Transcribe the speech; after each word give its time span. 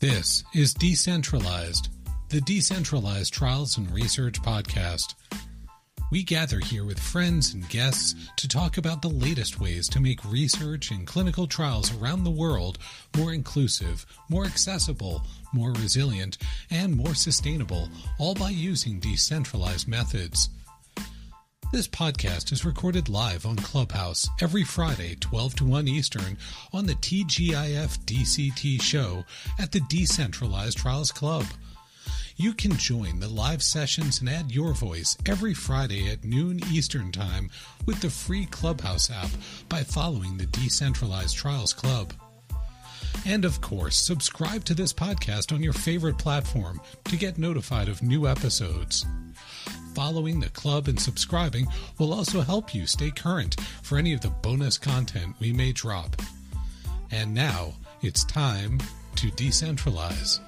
This 0.00 0.44
is 0.54 0.72
Decentralized, 0.72 1.90
the 2.30 2.40
Decentralized 2.40 3.34
Trials 3.34 3.76
and 3.76 3.90
Research 3.90 4.40
Podcast. 4.40 5.12
We 6.10 6.22
gather 6.22 6.58
here 6.58 6.86
with 6.86 6.98
friends 6.98 7.52
and 7.52 7.68
guests 7.68 8.14
to 8.36 8.48
talk 8.48 8.78
about 8.78 9.02
the 9.02 9.10
latest 9.10 9.60
ways 9.60 9.90
to 9.90 10.00
make 10.00 10.24
research 10.24 10.90
and 10.90 11.06
clinical 11.06 11.46
trials 11.46 11.94
around 11.94 12.24
the 12.24 12.30
world 12.30 12.78
more 13.14 13.34
inclusive, 13.34 14.06
more 14.30 14.46
accessible, 14.46 15.22
more 15.52 15.72
resilient, 15.72 16.38
and 16.70 16.96
more 16.96 17.14
sustainable, 17.14 17.90
all 18.18 18.34
by 18.34 18.48
using 18.48 19.00
decentralized 19.00 19.86
methods. 19.86 20.48
This 21.72 21.86
podcast 21.86 22.50
is 22.50 22.64
recorded 22.64 23.08
live 23.08 23.46
on 23.46 23.54
Clubhouse 23.54 24.28
every 24.40 24.64
Friday, 24.64 25.14
12 25.20 25.54
to 25.54 25.64
1 25.64 25.86
Eastern, 25.86 26.36
on 26.72 26.84
the 26.84 26.96
TGIF 26.96 27.96
DCT 28.06 28.82
show 28.82 29.24
at 29.56 29.70
the 29.70 29.78
Decentralized 29.88 30.78
Trials 30.78 31.12
Club. 31.12 31.44
You 32.34 32.54
can 32.54 32.76
join 32.76 33.20
the 33.20 33.28
live 33.28 33.62
sessions 33.62 34.18
and 34.18 34.28
add 34.28 34.50
your 34.50 34.72
voice 34.72 35.16
every 35.26 35.54
Friday 35.54 36.10
at 36.10 36.24
noon 36.24 36.58
Eastern 36.72 37.12
Time 37.12 37.48
with 37.86 38.00
the 38.00 38.10
free 38.10 38.46
Clubhouse 38.46 39.08
app 39.08 39.30
by 39.68 39.84
following 39.84 40.38
the 40.38 40.46
Decentralized 40.46 41.36
Trials 41.36 41.72
Club. 41.72 42.12
And 43.24 43.44
of 43.44 43.60
course, 43.60 43.94
subscribe 43.94 44.64
to 44.64 44.74
this 44.74 44.92
podcast 44.92 45.54
on 45.54 45.62
your 45.62 45.72
favorite 45.72 46.18
platform 46.18 46.80
to 47.04 47.16
get 47.16 47.38
notified 47.38 47.88
of 47.88 48.02
new 48.02 48.26
episodes. 48.26 49.06
Following 49.94 50.38
the 50.38 50.48
club 50.50 50.86
and 50.86 50.98
subscribing 50.98 51.66
will 51.98 52.14
also 52.14 52.42
help 52.42 52.74
you 52.74 52.86
stay 52.86 53.10
current 53.10 53.60
for 53.82 53.98
any 53.98 54.12
of 54.12 54.20
the 54.20 54.28
bonus 54.28 54.78
content 54.78 55.34
we 55.40 55.52
may 55.52 55.72
drop. 55.72 56.16
And 57.10 57.34
now 57.34 57.74
it's 58.00 58.24
time 58.24 58.78
to 59.16 59.28
decentralize. 59.32 60.38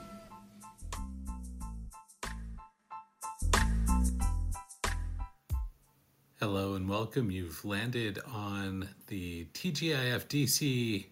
Hello 6.38 6.74
and 6.74 6.88
welcome. 6.88 7.30
You've 7.30 7.64
landed 7.64 8.20
on 8.32 8.88
the 9.08 9.46
TGIF 9.54 10.26
DC 10.26 11.06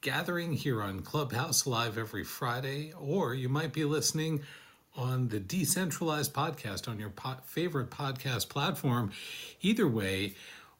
gathering 0.00 0.52
here 0.52 0.82
on 0.82 1.00
Clubhouse 1.00 1.66
Live 1.66 1.98
every 1.98 2.24
Friday, 2.24 2.92
or 2.98 3.34
you 3.34 3.48
might 3.48 3.72
be 3.72 3.84
listening 3.84 4.42
on 4.96 5.28
the 5.28 5.38
decentralized 5.38 6.32
podcast 6.32 6.88
on 6.88 6.98
your 6.98 7.10
po- 7.10 7.36
favorite 7.44 7.90
podcast 7.90 8.48
platform. 8.48 9.12
Either 9.60 9.86
way, 9.86 10.34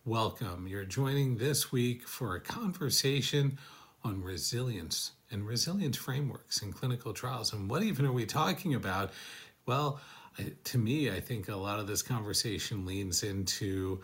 welcome. 0.04 0.66
You're 0.66 0.84
joining 0.84 1.36
this 1.36 1.70
week 1.70 2.08
for 2.08 2.34
a 2.34 2.40
conversation 2.40 3.58
on 4.02 4.22
resilience 4.22 5.12
and 5.30 5.46
resilience 5.46 5.96
frameworks 5.96 6.62
in 6.62 6.72
clinical 6.72 7.12
trials. 7.12 7.52
And 7.52 7.68
what 7.68 7.82
even 7.82 8.06
are 8.06 8.12
we 8.12 8.24
talking 8.24 8.74
about? 8.74 9.12
Well, 9.66 10.00
to 10.64 10.78
me, 10.78 11.10
I 11.10 11.20
think 11.20 11.48
a 11.48 11.56
lot 11.56 11.78
of 11.78 11.86
this 11.86 12.02
conversation 12.02 12.86
leans 12.86 13.22
into 13.22 14.00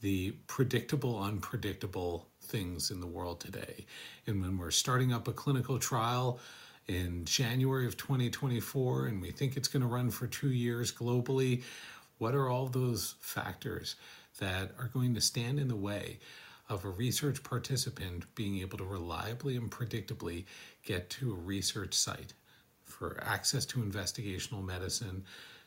the 0.00 0.30
predictable, 0.46 1.22
unpredictable 1.22 2.28
things 2.42 2.90
in 2.90 3.00
the 3.00 3.06
world 3.06 3.40
today. 3.40 3.86
And 4.26 4.40
when 4.40 4.56
we're 4.56 4.70
starting 4.70 5.12
up 5.12 5.28
a 5.28 5.32
clinical 5.32 5.78
trial, 5.78 6.40
in 6.90 7.24
January 7.24 7.86
of 7.86 7.96
2024, 7.96 9.06
and 9.06 9.22
we 9.22 9.30
think 9.30 9.56
it's 9.56 9.68
going 9.68 9.82
to 9.82 9.88
run 9.88 10.10
for 10.10 10.26
two 10.26 10.50
years 10.50 10.92
globally. 10.92 11.62
What 12.18 12.34
are 12.34 12.48
all 12.48 12.66
those 12.66 13.14
factors 13.20 13.94
that 14.40 14.72
are 14.76 14.90
going 14.92 15.14
to 15.14 15.20
stand 15.20 15.60
in 15.60 15.68
the 15.68 15.76
way 15.76 16.18
of 16.68 16.84
a 16.84 16.88
research 16.88 17.44
participant 17.44 18.24
being 18.34 18.58
able 18.58 18.76
to 18.78 18.84
reliably 18.84 19.56
and 19.56 19.70
predictably 19.70 20.46
get 20.84 21.08
to 21.10 21.32
a 21.32 21.36
research 21.36 21.94
site 21.94 22.34
for 22.84 23.22
access 23.24 23.64
to 23.66 23.78
investigational 23.78 24.64
medicine, 24.64 25.24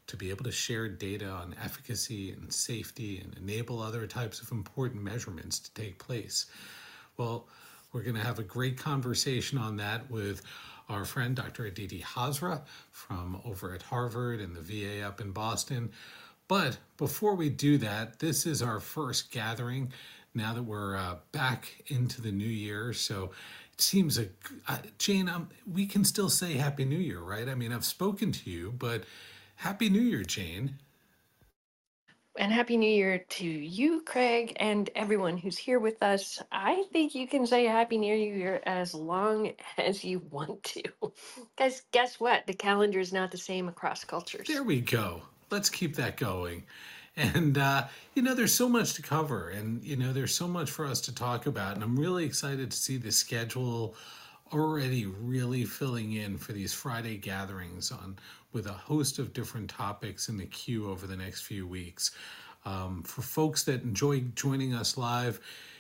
to 0.08 0.18
be 0.18 0.30
able 0.30 0.44
to 0.44 0.52
share 0.52 0.90
data 0.90 1.30
on 1.30 1.56
efficacy 1.64 2.32
and 2.34 2.52
safety 2.52 3.22
and 3.24 3.38
enable 3.38 3.82
other 3.82 4.06
types 4.06 4.42
of 4.42 4.52
important 4.52 5.02
measurements 5.02 5.58
to 5.58 5.74
take 5.74 5.98
place? 6.00 6.48
Well, 7.16 7.48
we're 7.94 8.04
going 8.04 8.16
to 8.16 8.24
have 8.24 8.40
a 8.40 8.44
great 8.44 8.78
conversation 8.78 9.58
on 9.58 9.78
that 9.78 10.10
with 10.12 10.42
our 10.94 11.06
friend 11.06 11.36
Dr. 11.36 11.66
Aditi 11.66 12.00
Hazra 12.00 12.62
from 12.92 13.42
over 13.44 13.74
at 13.74 13.82
Harvard 13.82 14.40
and 14.40 14.56
the 14.56 14.62
VA 14.62 15.06
up 15.06 15.20
in 15.20 15.32
Boston. 15.32 15.92
But 16.48 16.78
before 16.98 17.36
we 17.36 17.50
do 17.50 17.78
that, 17.80 18.20
this 18.20 18.46
is 18.46 18.62
our 18.62 18.80
first 18.80 19.32
gathering 19.32 19.92
now 20.36 20.54
that 20.54 20.64
we're 20.64 20.98
uh, 20.98 21.16
back 21.32 21.84
into 21.88 22.22
the 22.22 22.32
new 22.32 22.46
year. 22.46 22.94
So 22.94 23.32
it 23.74 23.82
seems 23.82 24.18
a 24.18 24.28
uh, 24.68 24.78
Jane, 24.98 25.30
um, 25.30 25.50
we 25.72 25.86
can 25.86 26.04
still 26.04 26.30
say 26.30 26.54
Happy 26.54 26.86
New 26.86 26.98
Year, 26.98 27.20
right? 27.20 27.48
I 27.48 27.56
mean, 27.56 27.72
I've 27.72 27.86
spoken 27.86 28.32
to 28.32 28.50
you, 28.50 28.74
but 28.78 29.04
Happy 29.56 29.90
New 29.90 30.02
Year, 30.02 30.24
Jane 30.24 30.78
and 32.36 32.52
Happy 32.52 32.78
New 32.78 32.90
Year 32.90 33.20
to 33.30 33.46
you, 33.46 34.02
Craig, 34.02 34.58
and 34.60 34.90
everyone 34.96 35.38
who's 35.38 35.58
here 35.58 35.80
with 35.80 36.02
us. 36.02 36.42
I 36.52 36.84
think 36.92 37.14
you 37.14 37.28
can 37.28 37.46
say 37.46 37.66
Happy 37.66 37.98
New 37.98 38.16
Year 38.16 38.62
as 38.66 38.94
long 38.94 39.52
as 39.78 40.04
you 40.04 40.22
want 40.32 40.64
to. 40.64 40.84
Because 41.56 41.84
guess 41.92 42.20
what? 42.20 42.48
The 42.48 42.54
calendar 42.54 43.00
is 43.00 43.14
not 43.14 43.30
the 43.30 43.38
same 43.38 43.68
across 43.68 44.04
cultures. 44.04 44.48
There 44.48 44.64
we 44.64 44.82
go. 44.82 45.22
Let's 45.52 45.70
keep 45.70 45.96
that 45.98 46.18
going. 46.18 46.64
And, 47.16 47.60
uh, 47.60 47.86
you 48.16 48.24
know, 48.24 48.34
there's 48.34 48.54
so 48.54 48.68
much 48.68 48.96
to 48.96 49.04
cover, 49.04 49.50
and, 49.50 49.84
you 49.84 49.96
know, 49.96 50.14
there's 50.14 50.36
so 50.36 50.48
much 50.48 50.72
for 50.72 50.86
us 50.86 51.00
to 51.02 51.14
talk 51.14 51.46
about. 51.46 51.76
And 51.76 51.84
I'm 51.84 51.98
really 51.98 52.26
excited 52.26 52.72
to 52.72 52.78
see 52.78 52.98
the 52.98 53.12
schedule 53.12 53.96
already 54.54 55.06
really 55.06 55.66
filling 55.66 56.14
in 56.14 56.38
for 56.38 56.54
these 56.54 56.74
Friday 56.74 57.18
gatherings 57.18 57.92
on 57.92 58.18
with 58.52 58.68
a 58.68 58.74
host 58.74 59.20
of 59.20 59.34
different 59.34 59.70
topics 59.70 60.30
in 60.30 60.38
the 60.38 60.46
queue 60.46 60.90
over 60.90 61.08
the 61.08 61.16
next 61.16 61.42
few 61.42 61.68
weeks. 61.68 62.12
Um, 62.66 63.04
for 63.04 63.22
folks 63.22 63.64
that 63.64 63.84
enjoy 63.84 64.22
joining 64.36 64.74
us 64.74 64.98
live, 64.98 65.40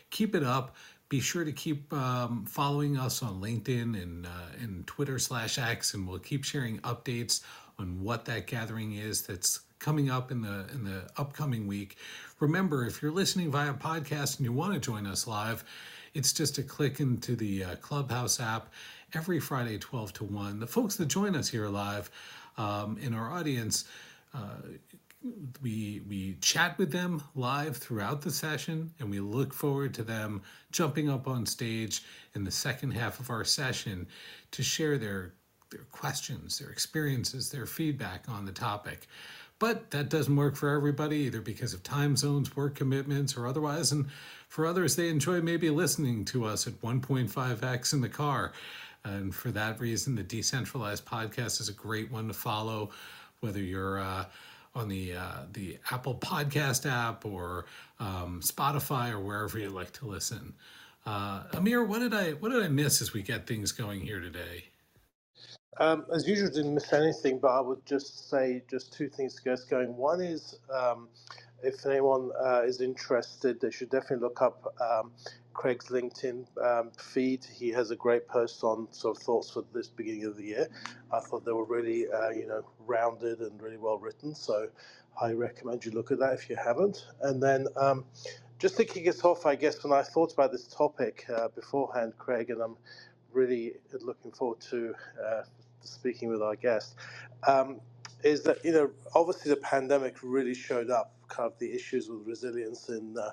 keep 0.09 0.35
it 0.35 0.43
up. 0.43 0.75
Be 1.09 1.19
sure 1.19 1.45
to 1.45 1.51
keep 1.51 1.93
um, 1.93 2.45
following 2.45 2.97
us 2.97 3.21
on 3.21 3.39
LinkedIn 3.39 4.01
and, 4.01 4.25
uh, 4.25 4.29
and 4.59 4.85
Twitter 4.87 5.19
slash 5.19 5.59
X, 5.59 5.93
and 5.93 6.07
we'll 6.07 6.19
keep 6.19 6.43
sharing 6.43 6.79
updates 6.79 7.41
on 7.77 8.01
what 8.01 8.25
that 8.25 8.47
gathering 8.47 8.93
is 8.93 9.21
that's 9.21 9.59
coming 9.79 10.09
up 10.09 10.31
in 10.31 10.41
the 10.41 10.65
in 10.73 10.83
the 10.83 11.03
upcoming 11.17 11.67
week. 11.67 11.97
Remember, 12.39 12.85
if 12.85 13.01
you're 13.01 13.11
listening 13.11 13.51
via 13.51 13.73
podcast 13.73 14.37
and 14.37 14.45
you 14.45 14.53
want 14.53 14.73
to 14.73 14.79
join 14.79 15.05
us 15.05 15.27
live, 15.27 15.63
it's 16.13 16.33
just 16.33 16.57
a 16.57 16.63
click 16.63 16.99
into 16.99 17.35
the 17.35 17.63
uh, 17.63 17.75
Clubhouse 17.77 18.39
app 18.39 18.71
every 19.13 19.39
Friday, 19.39 19.77
12 19.77 20.13
to 20.13 20.23
1. 20.23 20.59
The 20.59 20.67
folks 20.67 20.95
that 20.97 21.07
join 21.07 21.35
us 21.35 21.49
here 21.49 21.67
live 21.67 22.09
um, 22.57 22.97
in 23.01 23.13
our 23.13 23.31
audience, 23.31 23.85
uh, 24.33 24.57
we 25.61 26.01
we 26.09 26.37
chat 26.41 26.77
with 26.77 26.91
them 26.91 27.23
live 27.33 27.77
throughout 27.77 28.21
the 28.21 28.31
session, 28.31 28.91
and 28.99 29.09
we 29.09 29.19
look 29.21 29.53
forward 29.53 29.93
to 29.93 30.03
them 30.03 30.41
jumping 30.71 31.09
up 31.09 31.27
on 31.27 31.45
stage 31.45 32.03
in 32.35 32.43
the 32.43 32.51
second 32.51 32.91
half 32.91 33.19
of 33.19 33.29
our 33.29 33.45
session 33.45 34.05
to 34.51 34.63
share 34.63 34.97
their 34.97 35.33
their 35.71 35.85
questions, 35.91 36.59
their 36.59 36.69
experiences, 36.69 37.49
their 37.49 37.65
feedback 37.65 38.25
on 38.29 38.45
the 38.45 38.51
topic. 38.51 39.07
But 39.59 39.91
that 39.91 40.09
doesn't 40.09 40.35
work 40.35 40.55
for 40.55 40.69
everybody, 40.69 41.17
either 41.19 41.41
because 41.41 41.73
of 41.73 41.83
time 41.83 42.17
zones, 42.17 42.55
work 42.55 42.75
commitments, 42.75 43.37
or 43.37 43.47
otherwise. 43.47 43.91
And 43.93 44.07
for 44.53 44.67
others, 44.67 44.95
they 44.95 45.09
enjoy 45.09 45.41
maybe 45.41 45.71
listening 45.71 46.23
to 46.23 46.45
us 46.45 46.67
at 46.67 46.79
1.5x 46.79 47.91
in 47.91 48.01
the 48.01 48.07
car. 48.07 48.51
And 49.03 49.33
for 49.33 49.49
that 49.49 49.79
reason, 49.79 50.13
the 50.13 50.21
decentralized 50.21 51.07
podcast 51.07 51.59
is 51.59 51.69
a 51.69 51.73
great 51.73 52.11
one 52.11 52.27
to 52.27 52.35
follow, 52.35 52.91
whether 53.39 53.59
you're 53.59 53.99
uh, 53.99 54.25
on 54.75 54.89
the 54.89 55.15
uh, 55.15 55.45
the 55.53 55.79
Apple 55.89 56.13
Podcast 56.13 56.87
app 56.87 57.25
or 57.25 57.65
um, 57.99 58.41
Spotify 58.43 59.11
or 59.11 59.19
wherever 59.19 59.57
you 59.57 59.69
like 59.69 59.91
to 59.93 60.05
listen. 60.05 60.53
Uh, 61.03 61.45
Amir, 61.53 61.83
what 61.83 61.97
did 61.97 62.13
I 62.13 62.33
what 62.33 62.51
did 62.51 62.61
I 62.61 62.67
miss 62.67 63.01
as 63.01 63.11
we 63.11 63.23
get 63.23 63.47
things 63.47 63.71
going 63.71 64.01
here 64.01 64.19
today? 64.19 64.65
Um, 65.79 66.05
as 66.13 66.27
usual, 66.27 66.49
didn't 66.49 66.75
miss 66.75 66.93
anything, 66.93 67.39
but 67.39 67.47
I 67.47 67.59
would 67.59 67.83
just 67.87 68.29
say 68.29 68.61
just 68.69 68.93
two 68.93 69.09
things 69.09 69.33
to 69.33 69.41
get 69.41 69.53
us 69.53 69.63
going. 69.63 69.97
One 69.97 70.21
is 70.21 70.59
um, 70.71 71.07
if 71.63 71.85
anyone 71.85 72.31
uh, 72.43 72.61
is 72.63 72.81
interested, 72.81 73.59
they 73.61 73.71
should 73.71 73.89
definitely 73.89 74.17
look 74.17 74.41
up 74.41 74.73
um, 74.81 75.11
Craig's 75.53 75.87
LinkedIn 75.87 76.45
um, 76.63 76.91
feed. 76.97 77.45
He 77.45 77.69
has 77.69 77.91
a 77.91 77.95
great 77.95 78.27
post 78.27 78.63
on 78.63 78.87
sort 78.91 79.17
of 79.17 79.23
thoughts 79.23 79.51
for 79.51 79.63
this 79.73 79.89
beginning 79.89 80.25
of 80.25 80.35
the 80.37 80.43
year. 80.43 80.67
I 81.11 81.19
thought 81.19 81.45
they 81.45 81.51
were 81.51 81.65
really, 81.65 82.07
uh, 82.11 82.29
you 82.29 82.47
know, 82.47 82.65
rounded 82.85 83.39
and 83.39 83.61
really 83.61 83.77
well 83.77 83.97
written. 83.97 84.35
So 84.35 84.67
I 85.21 85.31
recommend 85.33 85.85
you 85.85 85.91
look 85.91 86.11
at 86.11 86.19
that 86.19 86.33
if 86.33 86.49
you 86.49 86.55
haven't. 86.55 87.05
And 87.21 87.41
then 87.41 87.67
um, 87.77 88.05
just 88.59 88.77
to 88.77 88.85
kick 88.85 89.07
us 89.07 89.23
off, 89.23 89.45
I 89.45 89.55
guess 89.55 89.83
when 89.83 89.93
I 89.93 90.01
thought 90.01 90.33
about 90.33 90.51
this 90.51 90.67
topic 90.67 91.25
uh, 91.33 91.49
beforehand, 91.49 92.13
Craig, 92.17 92.49
and 92.49 92.61
I'm 92.61 92.77
really 93.31 93.73
looking 94.01 94.31
forward 94.31 94.61
to 94.71 94.95
uh, 95.23 95.43
speaking 95.81 96.29
with 96.29 96.41
our 96.41 96.55
guest, 96.55 96.95
um, 97.47 97.81
is 98.23 98.41
that 98.43 98.63
you 98.63 98.71
know 98.71 98.89
obviously 99.15 99.49
the 99.49 99.57
pandemic 99.57 100.17
really 100.23 100.53
showed 100.53 100.89
up 100.89 101.12
kind 101.29 101.51
of 101.51 101.57
the 101.59 101.73
issues 101.73 102.09
with 102.09 102.27
resilience 102.27 102.89
in 102.89 103.17
uh, 103.17 103.31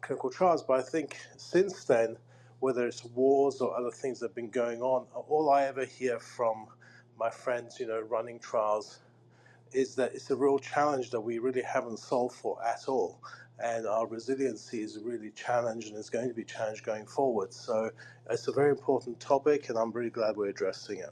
clinical 0.00 0.30
trials. 0.30 0.62
But 0.62 0.80
I 0.80 0.82
think 0.82 1.18
since 1.36 1.84
then, 1.84 2.18
whether 2.60 2.86
it's 2.86 3.04
wars 3.04 3.60
or 3.60 3.76
other 3.76 3.90
things 3.90 4.20
that 4.20 4.28
have 4.28 4.34
been 4.36 4.50
going 4.50 4.82
on, 4.82 5.06
all 5.14 5.50
I 5.50 5.64
ever 5.64 5.84
hear 5.84 6.18
from 6.20 6.68
my 7.18 7.30
friends, 7.30 7.80
you 7.80 7.86
know, 7.86 8.00
running 8.00 8.40
trials, 8.40 9.00
is 9.72 9.96
that 9.96 10.14
it's 10.14 10.30
a 10.30 10.36
real 10.36 10.58
challenge 10.58 11.10
that 11.10 11.20
we 11.20 11.38
really 11.38 11.62
haven't 11.62 11.98
solved 11.98 12.36
for 12.36 12.64
at 12.64 12.88
all. 12.88 13.20
And 13.58 13.86
our 13.86 14.06
resiliency 14.06 14.82
is 14.82 14.98
really 15.02 15.30
challenged 15.30 15.88
and 15.88 15.98
is 15.98 16.10
going 16.10 16.28
to 16.28 16.34
be 16.34 16.44
challenged 16.44 16.84
going 16.84 17.06
forward. 17.06 17.52
So 17.54 17.90
it's 18.30 18.48
a 18.48 18.52
very 18.52 18.70
important 18.70 19.20
topic, 19.20 19.68
and 19.68 19.78
I'm 19.78 19.92
really 19.92 20.10
glad 20.10 20.36
we're 20.36 20.48
addressing 20.48 20.98
it. 21.00 21.10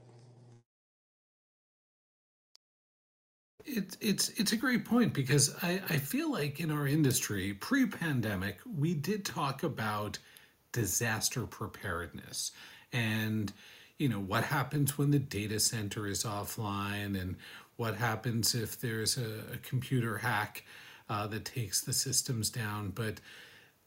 It's 3.65 3.97
it's 4.01 4.29
it's 4.31 4.53
a 4.53 4.57
great 4.57 4.85
point 4.85 5.13
because 5.13 5.55
I, 5.63 5.81
I 5.89 5.97
feel 5.97 6.31
like 6.31 6.61
in 6.61 6.71
our 6.71 6.87
industry, 6.87 7.55
pre-pandemic, 7.55 8.59
we 8.79 8.95
did 8.95 9.25
talk 9.25 9.63
about 9.63 10.19
disaster 10.73 11.47
preparedness 11.47 12.53
and 12.93 13.53
you 13.99 14.09
know 14.09 14.21
what 14.21 14.45
happens 14.45 14.97
when 14.97 15.11
the 15.11 15.19
data 15.19 15.61
center 15.61 16.07
is 16.07 16.25
offline 16.25 17.21
and 17.21 17.37
what 17.77 17.97
happens 17.97 18.55
if 18.55 18.81
there's 18.81 19.17
a, 19.17 19.55
a 19.55 19.57
computer 19.59 20.19
hack 20.19 20.65
uh, 21.09 21.27
that 21.27 21.45
takes 21.45 21.81
the 21.81 21.93
systems 21.93 22.51
down. 22.51 22.91
But 22.91 23.21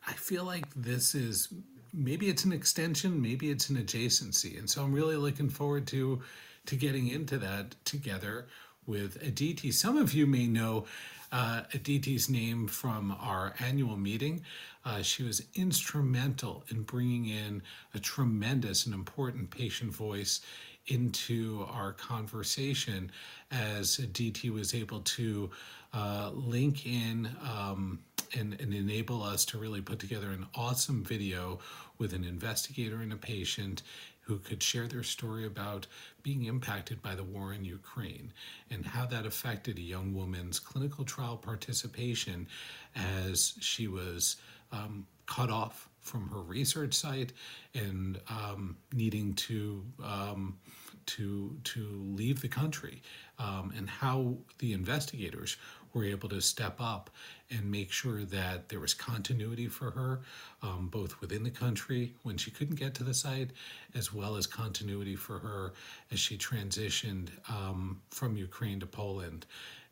I 0.08 0.14
feel 0.14 0.44
like 0.44 0.66
this 0.76 1.16
is 1.16 1.50
maybe 1.94 2.28
it's 2.28 2.44
an 2.44 2.52
extension, 2.52 3.22
maybe 3.22 3.50
it's 3.50 3.70
an 3.70 3.78
adjacency, 3.78 4.58
and 4.58 4.70
so 4.70 4.84
I'm 4.84 4.94
really 4.94 5.16
looking 5.16 5.50
forward 5.50 5.88
to 5.88 6.22
to 6.66 6.76
getting 6.76 7.08
into 7.08 7.38
that 7.40 7.76
together 7.86 8.48
with 8.86 9.22
Aditi. 9.22 9.72
Some 9.72 9.98
of 9.98 10.14
you 10.14 10.26
may 10.26 10.48
know 10.48 10.86
uh, 11.32 11.64
Aditi's 11.74 12.30
name 12.30 12.68
from 12.68 13.16
our 13.20 13.54
annual 13.60 13.98
meeting. 13.98 14.44
Uh, 14.86 15.02
she 15.02 15.24
was 15.24 15.44
instrumental 15.56 16.64
in 16.70 16.84
bringing 16.84 17.26
in 17.26 17.62
a 17.94 18.00
tremendous 18.00 18.86
and 18.86 18.94
important 18.94 19.50
patient 19.50 19.94
voice 19.94 20.42
into 20.88 21.66
our 21.72 21.94
conversation 21.94 23.10
as 23.52 24.00
Aditi 24.00 24.50
was 24.50 24.76
able 24.76 25.00
to 25.02 25.50
uh, 25.94 26.32
link 26.34 26.86
in 26.86 27.30
um, 27.42 28.00
and, 28.38 28.60
and 28.60 28.74
enable 28.74 29.24
us 29.24 29.46
to 29.46 29.58
really 29.58 29.82
put 29.82 30.00
together 30.00 30.32
an 30.32 30.46
awesome 30.56 31.04
video 31.04 31.60
with 31.98 32.14
an 32.14 32.24
investigator 32.24 32.98
and 33.02 33.14
a 33.14 33.16
patient 33.16 33.84
who 34.24 34.40
could 34.40 34.64
share 34.64 34.88
their 34.88 35.04
story 35.04 35.46
about 35.46 35.86
being 36.22 36.46
impacted 36.46 37.02
by 37.02 37.14
the 37.14 37.24
war 37.24 37.54
in 37.54 37.66
Ukraine 37.66 38.32
and 38.72 38.86
how 38.86 39.06
that 39.06 39.26
affected 39.26 39.78
a 39.78 39.82
young 39.82 40.14
woman's 40.14 40.60
clinical 40.60 41.04
trial 41.04 41.38
participation 41.38 42.48
as 42.96 43.54
she 43.60 43.88
was 43.88 44.38
um, 44.72 45.06
cut 45.26 45.50
off 45.50 45.90
from 46.00 46.30
her 46.30 46.42
research 46.42 46.94
site 46.94 47.34
and 47.74 48.20
um, 48.30 48.76
needing 48.92 49.34
to 49.34 49.84
um, 50.04 50.58
to 51.06 51.58
to 51.64 51.86
leave 52.16 52.42
the 52.42 52.48
country, 52.48 53.02
um, 53.40 53.74
and 53.76 53.90
how 53.90 54.36
the 54.60 54.74
investigators 54.74 55.58
were 55.94 56.04
able 56.04 56.30
to 56.30 56.42
step 56.42 56.78
up 56.80 57.10
and 57.52 57.70
make 57.70 57.92
sure 57.92 58.24
that 58.26 58.70
there 58.70 58.80
was 58.80 58.94
continuity 58.94 59.68
for 59.68 59.92
her, 59.92 60.22
um, 60.62 60.88
both 60.92 61.20
within 61.22 61.44
the 61.44 61.52
country 61.52 62.14
when 62.24 62.38
she 62.38 62.52
couldn't 62.52 62.76
get 62.76 62.96
to 62.96 63.04
the 63.04 63.14
site, 63.14 63.52
as 63.96 64.14
well 64.14 64.36
as 64.36 64.48
continuity 64.48 65.16
for 65.16 65.40
her 65.40 65.74
as 66.12 66.20
she 66.20 66.38
transitioned 66.38 67.30
um, 67.50 68.02
from 68.10 68.36
Ukraine 68.36 68.80
to 68.80 68.88
Poland. 68.88 69.46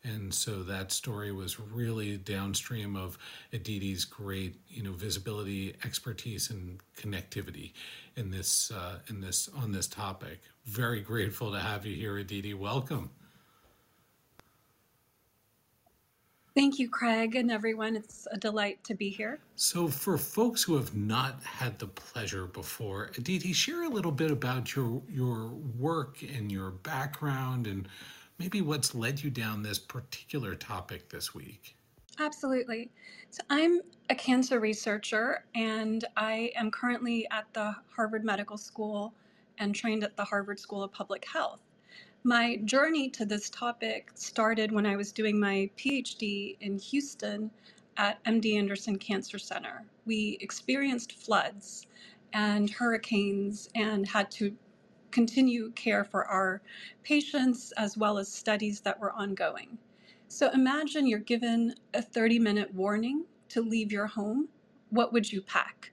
And 0.04 0.34
so 0.34 0.64
that 0.64 0.92
story 0.92 1.32
was 1.32 1.60
really 1.60 2.18
downstream 2.18 2.96
of 2.96 3.20
Aditi's 3.54 4.04
great, 4.04 4.56
you 4.68 4.82
know, 4.82 4.94
visibility, 4.94 5.76
expertise, 5.86 6.50
and 6.50 6.80
connectivity 6.98 7.74
in 8.16 8.32
this 8.32 8.72
uh, 8.72 8.98
in 9.10 9.22
this 9.22 9.48
on 9.56 9.72
this 9.72 9.88
topic. 9.88 10.42
Very 10.66 11.02
grateful 11.02 11.52
to 11.52 11.60
have 11.60 11.86
you 11.86 11.96
here, 11.96 12.18
Aditi. 12.18 12.56
Welcome. 12.56 13.12
Thank 16.54 16.80
you, 16.80 16.90
Craig, 16.90 17.36
and 17.36 17.50
everyone. 17.50 17.96
It's 17.96 18.28
a 18.30 18.38
delight 18.38 18.84
to 18.84 18.94
be 18.94 19.10
here. 19.10 19.40
So, 19.56 19.88
for 19.88 20.18
folks 20.18 20.62
who 20.64 20.76
have 20.76 20.94
not 20.94 21.42
had 21.44 21.80
the 21.80 21.88
pleasure 21.88 22.46
before, 22.46 23.12
Aditi, 23.18 23.54
share 23.54 23.84
a 23.84 23.90
little 23.90 24.12
bit 24.12 24.32
about 24.32 24.76
your 24.76 25.02
your 25.10 25.48
work 25.80 26.22
and 26.24 26.52
your 26.52 26.72
background, 26.72 27.68
and 27.68 27.88
maybe 28.38 28.60
what's 28.62 28.94
led 28.94 29.24
you 29.24 29.30
down 29.30 29.64
this 29.64 29.80
particular 29.80 30.54
topic 30.54 31.08
this 31.08 31.34
week. 31.34 31.78
Absolutely. 32.20 32.92
So, 33.30 33.42
I'm 33.50 33.80
a 34.10 34.16
cancer 34.16 34.60
researcher, 34.60 35.46
and 35.56 36.04
I 36.18 36.52
am 36.58 36.70
currently 36.70 37.26
at 37.32 37.46
the 37.54 37.74
Harvard 37.96 38.26
Medical 38.26 38.58
School 38.58 39.14
and 39.58 39.74
trained 39.74 40.04
at 40.04 40.18
the 40.18 40.26
Harvard 40.26 40.60
School 40.60 40.84
of 40.84 40.92
Public 40.92 41.26
Health. 41.26 41.62
My 42.24 42.58
journey 42.58 43.10
to 43.12 43.26
this 43.26 43.50
topic 43.50 44.12
started 44.14 44.72
when 44.72 44.86
I 44.86 44.96
was 44.96 45.12
doing 45.12 45.40
my 45.40 45.72
PhD 45.76 46.56
in 46.62 46.78
Houston 46.78 47.50
at 47.98 48.24
MD 48.26 48.60
Anderson 48.60 49.00
Cancer 49.00 49.40
Center. 49.40 49.84
We 50.06 50.38
experienced 50.40 51.14
floods 51.14 51.88
and 52.32 52.70
hurricanes 52.70 53.70
and 53.74 54.08
had 54.08 54.30
to 54.34 54.56
continue 55.10 55.72
care 55.72 56.04
for 56.04 56.26
our 56.26 56.62
patients 57.02 57.72
as 57.72 57.98
well 57.98 58.20
as 58.20 58.32
studies 58.32 58.82
that 58.82 59.00
were 59.00 59.14
ongoing. 59.14 59.80
So 60.28 60.52
imagine 60.52 61.08
you're 61.08 61.18
given 61.18 61.74
a 61.96 62.04
30 62.04 62.38
minute 62.38 62.72
warning 62.72 63.26
to 63.50 63.64
leave 63.64 63.92
your 63.92 64.06
home. 64.06 64.48
What 64.92 65.12
would 65.12 65.32
you 65.32 65.42
pack? 65.42 65.92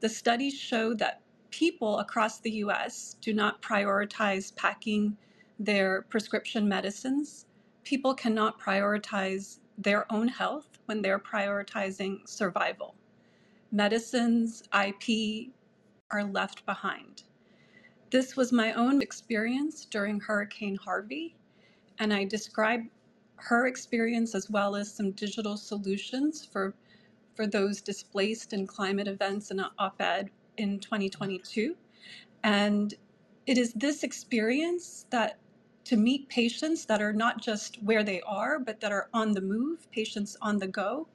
The 0.00 0.08
studies 0.08 0.54
show 0.54 0.94
that 0.94 1.20
people 1.50 2.00
across 2.00 2.40
the 2.40 2.50
US 2.50 3.14
do 3.20 3.32
not 3.32 3.62
prioritize 3.62 4.52
packing 4.56 5.16
their 5.58 6.02
prescription 6.02 6.68
medicines. 6.68 7.46
People 7.84 8.14
cannot 8.14 8.60
prioritize 8.60 9.58
their 9.78 10.10
own 10.12 10.28
health 10.28 10.68
when 10.86 11.02
they're 11.02 11.18
prioritizing 11.18 12.28
survival. 12.28 12.94
Medicines, 13.72 14.62
IP 14.74 15.50
are 16.10 16.24
left 16.24 16.66
behind. 16.66 17.24
This 18.10 18.36
was 18.36 18.52
my 18.52 18.72
own 18.74 19.02
experience 19.02 19.84
during 19.86 20.20
Hurricane 20.20 20.76
Harvey, 20.76 21.36
and 21.98 22.12
I 22.12 22.24
describe 22.24 22.82
her 23.36 23.66
experience 23.66 24.34
as 24.34 24.50
well 24.50 24.76
as 24.76 24.92
some 24.92 25.12
digital 25.12 25.56
solutions 25.56 26.44
for, 26.46 26.74
for 27.34 27.46
those 27.46 27.80
displaced 27.82 28.52
in 28.52 28.66
climate 28.66 29.08
events 29.08 29.50
in 29.50 29.60
an 29.60 29.70
op 29.78 30.00
ed 30.00 30.30
in 30.58 30.80
2022. 30.80 31.76
And 32.44 32.94
it 33.46 33.58
is 33.58 33.72
this 33.74 34.04
experience 34.04 35.06
that 35.10 35.38
to 35.84 35.96
meet 35.96 36.28
patients 36.28 36.86
that 36.86 37.02
are 37.02 37.12
not 37.12 37.40
just 37.42 37.82
where 37.82 38.04
they 38.04 38.20
are, 38.22 38.58
but 38.58 38.80
that 38.80 38.92
are 38.92 39.08
on 39.14 39.32
the 39.32 39.40
move, 39.40 39.90
patients 39.92 40.36
on 40.42 40.58
the 40.58 40.68
go, 40.68 41.08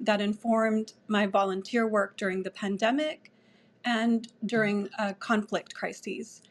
that 0.00 0.20
informed 0.20 0.94
my 1.08 1.26
volunteer 1.26 1.86
work 1.88 2.16
during 2.16 2.42
the 2.42 2.50
pandemic 2.50 3.32
and 3.84 4.28
during 4.46 4.88
uh, 4.98 5.14
conflict 5.20 5.74
crises. 5.74 6.42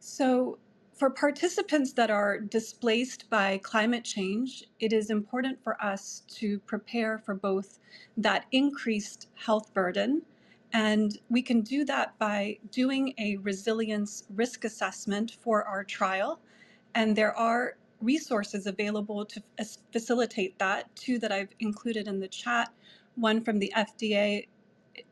So, 0.00 0.58
for 0.94 1.10
participants 1.10 1.92
that 1.94 2.10
are 2.10 2.40
displaced 2.40 3.30
by 3.30 3.58
climate 3.58 4.04
change, 4.04 4.64
it 4.80 4.94
is 4.94 5.10
important 5.10 5.62
for 5.62 5.82
us 5.84 6.22
to 6.28 6.58
prepare 6.60 7.18
for 7.18 7.34
both 7.34 7.80
that 8.16 8.46
increased 8.52 9.28
health 9.34 9.74
burden. 9.74 10.22
And 10.72 11.18
we 11.30 11.42
can 11.42 11.62
do 11.62 11.84
that 11.86 12.18
by 12.18 12.58
doing 12.70 13.14
a 13.18 13.36
resilience 13.38 14.24
risk 14.34 14.64
assessment 14.64 15.36
for 15.42 15.64
our 15.64 15.84
trial 15.84 16.40
and 16.96 17.14
there 17.14 17.36
are 17.36 17.76
resources 18.00 18.66
available 18.66 19.26
to 19.26 19.42
facilitate 19.92 20.58
that, 20.58 20.94
two 20.96 21.18
that 21.18 21.30
I've 21.30 21.54
included 21.60 22.08
in 22.08 22.20
the 22.20 22.26
chat, 22.26 22.72
one 23.16 23.42
from 23.42 23.58
the 23.58 23.70
FDA 23.76 24.48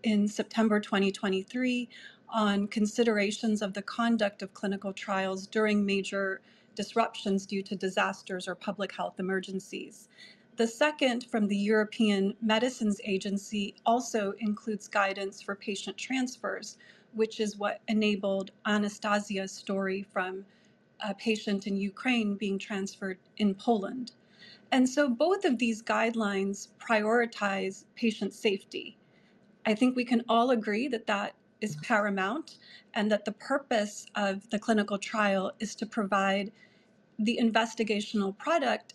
in 0.02 0.26
September 0.26 0.80
2023 0.80 1.90
on 2.30 2.68
considerations 2.68 3.60
of 3.60 3.74
the 3.74 3.82
conduct 3.82 4.40
of 4.40 4.54
clinical 4.54 4.94
trials 4.94 5.46
during 5.46 5.84
major 5.84 6.40
disruptions 6.74 7.44
due 7.44 7.62
to 7.62 7.76
disasters 7.76 8.48
or 8.48 8.54
public 8.54 8.94
health 8.96 9.20
emergencies. 9.20 10.08
The 10.56 10.66
second 10.66 11.26
from 11.26 11.48
the 11.48 11.56
European 11.56 12.34
Medicines 12.40 12.98
Agency 13.04 13.74
also 13.84 14.32
includes 14.38 14.88
guidance 14.88 15.42
for 15.42 15.54
patient 15.54 15.98
transfers, 15.98 16.78
which 17.12 17.40
is 17.40 17.58
what 17.58 17.82
enabled 17.88 18.52
Anastasia's 18.64 19.52
story 19.52 20.02
from 20.02 20.46
a 21.00 21.14
patient 21.14 21.66
in 21.66 21.76
Ukraine 21.76 22.36
being 22.36 22.58
transferred 22.58 23.18
in 23.36 23.54
Poland. 23.54 24.12
And 24.72 24.88
so 24.88 25.08
both 25.08 25.44
of 25.44 25.58
these 25.58 25.82
guidelines 25.82 26.68
prioritize 26.78 27.84
patient 27.94 28.32
safety. 28.34 28.96
I 29.66 29.74
think 29.74 29.96
we 29.96 30.04
can 30.04 30.24
all 30.28 30.50
agree 30.50 30.88
that 30.88 31.06
that 31.06 31.34
is 31.60 31.76
mm-hmm. 31.76 31.84
paramount 31.84 32.58
and 32.94 33.10
that 33.10 33.24
the 33.24 33.32
purpose 33.32 34.06
of 34.14 34.48
the 34.50 34.58
clinical 34.58 34.98
trial 34.98 35.52
is 35.60 35.74
to 35.76 35.86
provide 35.86 36.52
the 37.18 37.38
investigational 37.40 38.36
product 38.36 38.94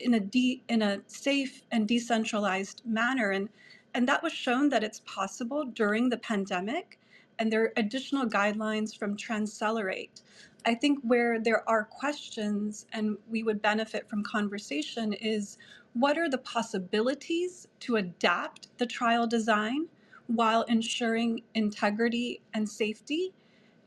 in 0.00 0.14
a 0.14 0.20
de- 0.20 0.62
in 0.68 0.82
a 0.82 1.00
safe 1.06 1.62
and 1.70 1.86
decentralized 1.86 2.82
manner 2.84 3.30
and 3.30 3.48
and 3.94 4.08
that 4.08 4.22
was 4.22 4.32
shown 4.32 4.68
that 4.70 4.82
it's 4.82 5.02
possible 5.04 5.64
during 5.64 6.08
the 6.08 6.16
pandemic 6.16 6.98
and 7.38 7.52
there 7.52 7.62
are 7.64 7.72
additional 7.76 8.26
guidelines 8.26 8.96
from 8.96 9.16
Transcelerate. 9.16 10.22
I 10.66 10.74
think 10.74 11.00
where 11.02 11.40
there 11.40 11.68
are 11.68 11.84
questions 11.84 12.86
and 12.92 13.18
we 13.28 13.42
would 13.42 13.62
benefit 13.62 14.08
from 14.08 14.22
conversation 14.24 15.12
is 15.14 15.58
what 15.94 16.18
are 16.18 16.30
the 16.30 16.38
possibilities 16.38 17.68
to 17.80 17.96
adapt 17.96 18.68
the 18.78 18.86
trial 18.86 19.26
design 19.26 19.88
while 20.28 20.62
ensuring 20.64 21.42
integrity 21.54 22.42
and 22.54 22.68
safety? 22.68 23.34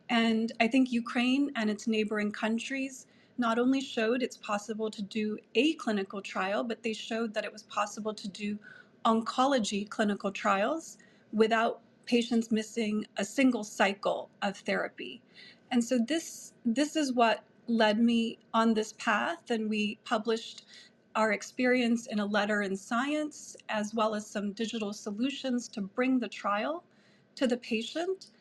And 0.09 0.51
I 0.59 0.67
think 0.67 0.91
Ukraine 0.91 1.51
and 1.55 1.69
its 1.69 1.87
neighboring 1.87 2.31
countries 2.31 3.07
not 3.37 3.59
only 3.59 3.81
showed 3.81 4.21
it's 4.23 4.37
possible 4.37 4.91
to 4.91 5.01
do 5.01 5.37
a 5.55 5.73
clinical 5.75 6.21
trial, 6.21 6.63
but 6.63 6.83
they 6.83 6.93
showed 6.93 7.33
that 7.33 7.45
it 7.45 7.53
was 7.53 7.63
possible 7.63 8.13
to 8.13 8.27
do 8.29 8.59
oncology 9.05 9.87
clinical 9.89 10.31
trials 10.31 10.97
without 11.33 11.81
patients 12.05 12.51
missing 12.51 13.05
a 13.17 13.25
single 13.25 13.63
cycle 13.63 14.29
of 14.41 14.57
therapy. 14.57 15.21
And 15.71 15.83
so 15.83 15.99
this 15.99 16.53
this 16.65 16.95
is 16.95 17.13
what 17.13 17.43
led 17.67 17.99
me 17.99 18.39
on 18.53 18.73
this 18.73 18.93
path 18.93 19.49
and 19.49 19.69
we 19.69 19.99
published 20.05 20.65
our 21.15 21.31
experience 21.31 22.07
in 22.07 22.19
a 22.19 22.25
letter 22.25 22.61
in 22.61 22.75
science 22.75 23.55
as 23.69 23.93
well 23.93 24.15
as 24.15 24.27
some 24.27 24.53
digital 24.53 24.93
solutions 24.93 25.67
to 25.69 25.81
bring 25.81 26.19
the 26.19 26.27
trial 26.27 26.83
to 27.35 27.47
the 27.47 27.57
patient. 27.57 28.31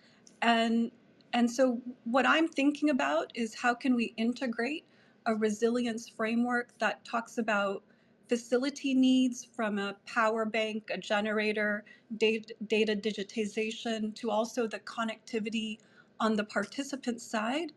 And 0.42 0.90
and 1.32 1.50
so 1.50 1.80
what 2.04 2.26
I'm 2.26 2.48
thinking 2.48 2.90
about 2.90 3.32
is 3.34 3.54
how 3.54 3.74
can 3.74 3.94
we 3.94 4.14
integrate 4.16 4.84
a 5.26 5.34
resilience 5.34 6.08
framework 6.08 6.78
that 6.78 7.04
talks 7.04 7.38
about 7.38 7.82
facility 8.28 8.94
needs 8.94 9.44
from 9.44 9.78
a 9.78 9.96
power 10.06 10.44
bank, 10.44 10.90
a 10.92 10.98
generator, 10.98 11.84
data, 12.16 12.54
data 12.68 12.94
digitization, 12.96 14.14
to 14.14 14.30
also 14.30 14.66
the 14.66 14.78
connectivity 14.80 15.78
on 16.20 16.36
the 16.36 16.44
participant 16.44 17.20
side, 17.20 17.72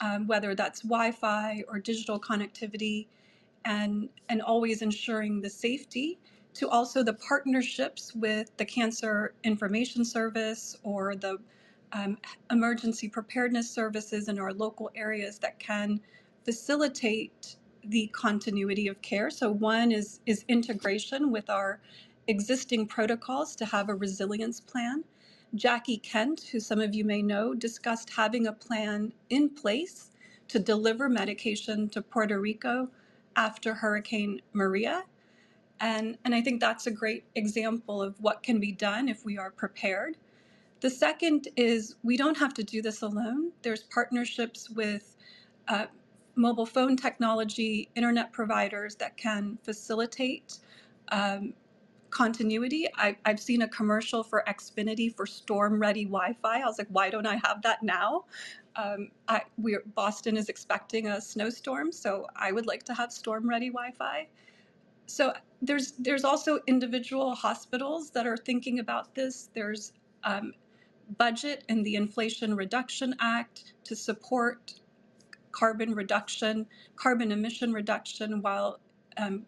um, 0.00 0.26
whether 0.26 0.54
that's 0.54 0.82
Wi 0.82 1.12
Fi 1.12 1.64
or 1.68 1.78
digital 1.78 2.20
connectivity, 2.20 3.06
and, 3.64 4.08
and 4.28 4.42
always 4.42 4.82
ensuring 4.82 5.40
the 5.40 5.50
safety, 5.50 6.18
to 6.54 6.68
also 6.68 7.02
the 7.02 7.14
partnerships 7.14 8.14
with 8.14 8.56
the 8.56 8.64
Cancer 8.64 9.34
Information 9.44 10.04
Service 10.04 10.76
or 10.82 11.16
the 11.16 11.38
um, 11.92 12.18
emergency 12.50 13.08
preparedness 13.08 13.70
services 13.70 14.28
in 14.28 14.38
our 14.38 14.52
local 14.52 14.90
areas 14.94 15.38
that 15.40 15.58
can 15.58 16.00
facilitate 16.44 17.56
the 17.84 18.08
continuity 18.12 18.88
of 18.88 19.00
care. 19.02 19.30
So 19.30 19.50
one 19.50 19.92
is 19.92 20.20
is 20.26 20.44
integration 20.48 21.30
with 21.30 21.50
our 21.50 21.80
existing 22.28 22.86
protocols 22.86 23.56
to 23.56 23.66
have 23.66 23.88
a 23.88 23.94
resilience 23.94 24.60
plan. 24.60 25.04
Jackie 25.54 25.98
Kent, 25.98 26.48
who 26.52 26.60
some 26.60 26.80
of 26.80 26.94
you 26.94 27.04
may 27.04 27.22
know, 27.22 27.54
discussed 27.54 28.10
having 28.10 28.46
a 28.46 28.52
plan 28.54 29.12
in 29.30 29.50
place 29.50 30.10
to 30.48 30.58
deliver 30.60 31.08
medication 31.08 31.88
to 31.90 32.02
Puerto 32.02 32.40
Rico 32.40 32.90
after 33.36 33.74
Hurricane 33.74 34.42
Maria. 34.54 35.04
And, 35.80 36.18
and 36.24 36.34
I 36.34 36.42
think 36.42 36.60
that's 36.60 36.86
a 36.86 36.92
great 36.92 37.24
example 37.36 38.02
of 38.02 38.20
what 38.20 38.42
can 38.42 38.60
be 38.60 38.72
done 38.72 39.08
if 39.08 39.24
we 39.24 39.38
are 39.38 39.50
prepared. 39.50 40.16
The 40.80 40.90
second 40.90 41.48
is 41.56 41.96
we 42.04 42.16
don't 42.16 42.38
have 42.38 42.54
to 42.54 42.64
do 42.64 42.82
this 42.82 43.02
alone. 43.02 43.52
There's 43.62 43.84
partnerships 43.84 44.70
with 44.70 45.16
uh, 45.68 45.86
mobile 46.36 46.66
phone 46.66 46.96
technology, 46.96 47.90
internet 47.96 48.32
providers 48.32 48.96
that 48.96 49.16
can 49.16 49.58
facilitate 49.64 50.58
um, 51.12 51.54
continuity. 52.10 52.86
I, 52.96 53.16
I've 53.24 53.40
seen 53.40 53.62
a 53.62 53.68
commercial 53.68 54.22
for 54.22 54.44
Xfinity 54.48 55.14
for 55.14 55.26
storm 55.26 55.80
ready 55.80 56.04
Wi 56.04 56.34
Fi. 56.42 56.60
I 56.60 56.66
was 56.66 56.78
like, 56.78 56.88
why 56.90 57.10
don't 57.10 57.26
I 57.26 57.36
have 57.36 57.62
that 57.62 57.82
now? 57.82 58.24
Um, 58.76 59.08
I, 59.28 59.42
we're, 59.58 59.82
Boston 59.94 60.36
is 60.36 60.48
expecting 60.48 61.08
a 61.08 61.20
snowstorm, 61.20 61.92
so 61.92 62.26
I 62.36 62.52
would 62.52 62.66
like 62.66 62.84
to 62.84 62.94
have 62.94 63.12
storm 63.12 63.48
ready 63.48 63.68
Wi 63.68 63.92
Fi. 63.92 64.28
So 65.06 65.32
there's 65.62 65.92
there's 65.98 66.24
also 66.24 66.60
individual 66.66 67.34
hospitals 67.34 68.10
that 68.10 68.26
are 68.26 68.36
thinking 68.36 68.78
about 68.78 69.14
this. 69.14 69.50
There's 69.54 69.92
um, 70.24 70.52
budget 71.18 71.64
in 71.68 71.82
the 71.82 71.96
Inflation 71.96 72.54
Reduction 72.54 73.14
Act 73.20 73.74
to 73.84 73.96
support 73.96 74.74
carbon 75.52 75.94
reduction, 75.94 76.66
carbon 76.96 77.32
emission 77.32 77.72
reduction 77.72 78.40
while 78.40 78.78
um, 79.16 79.44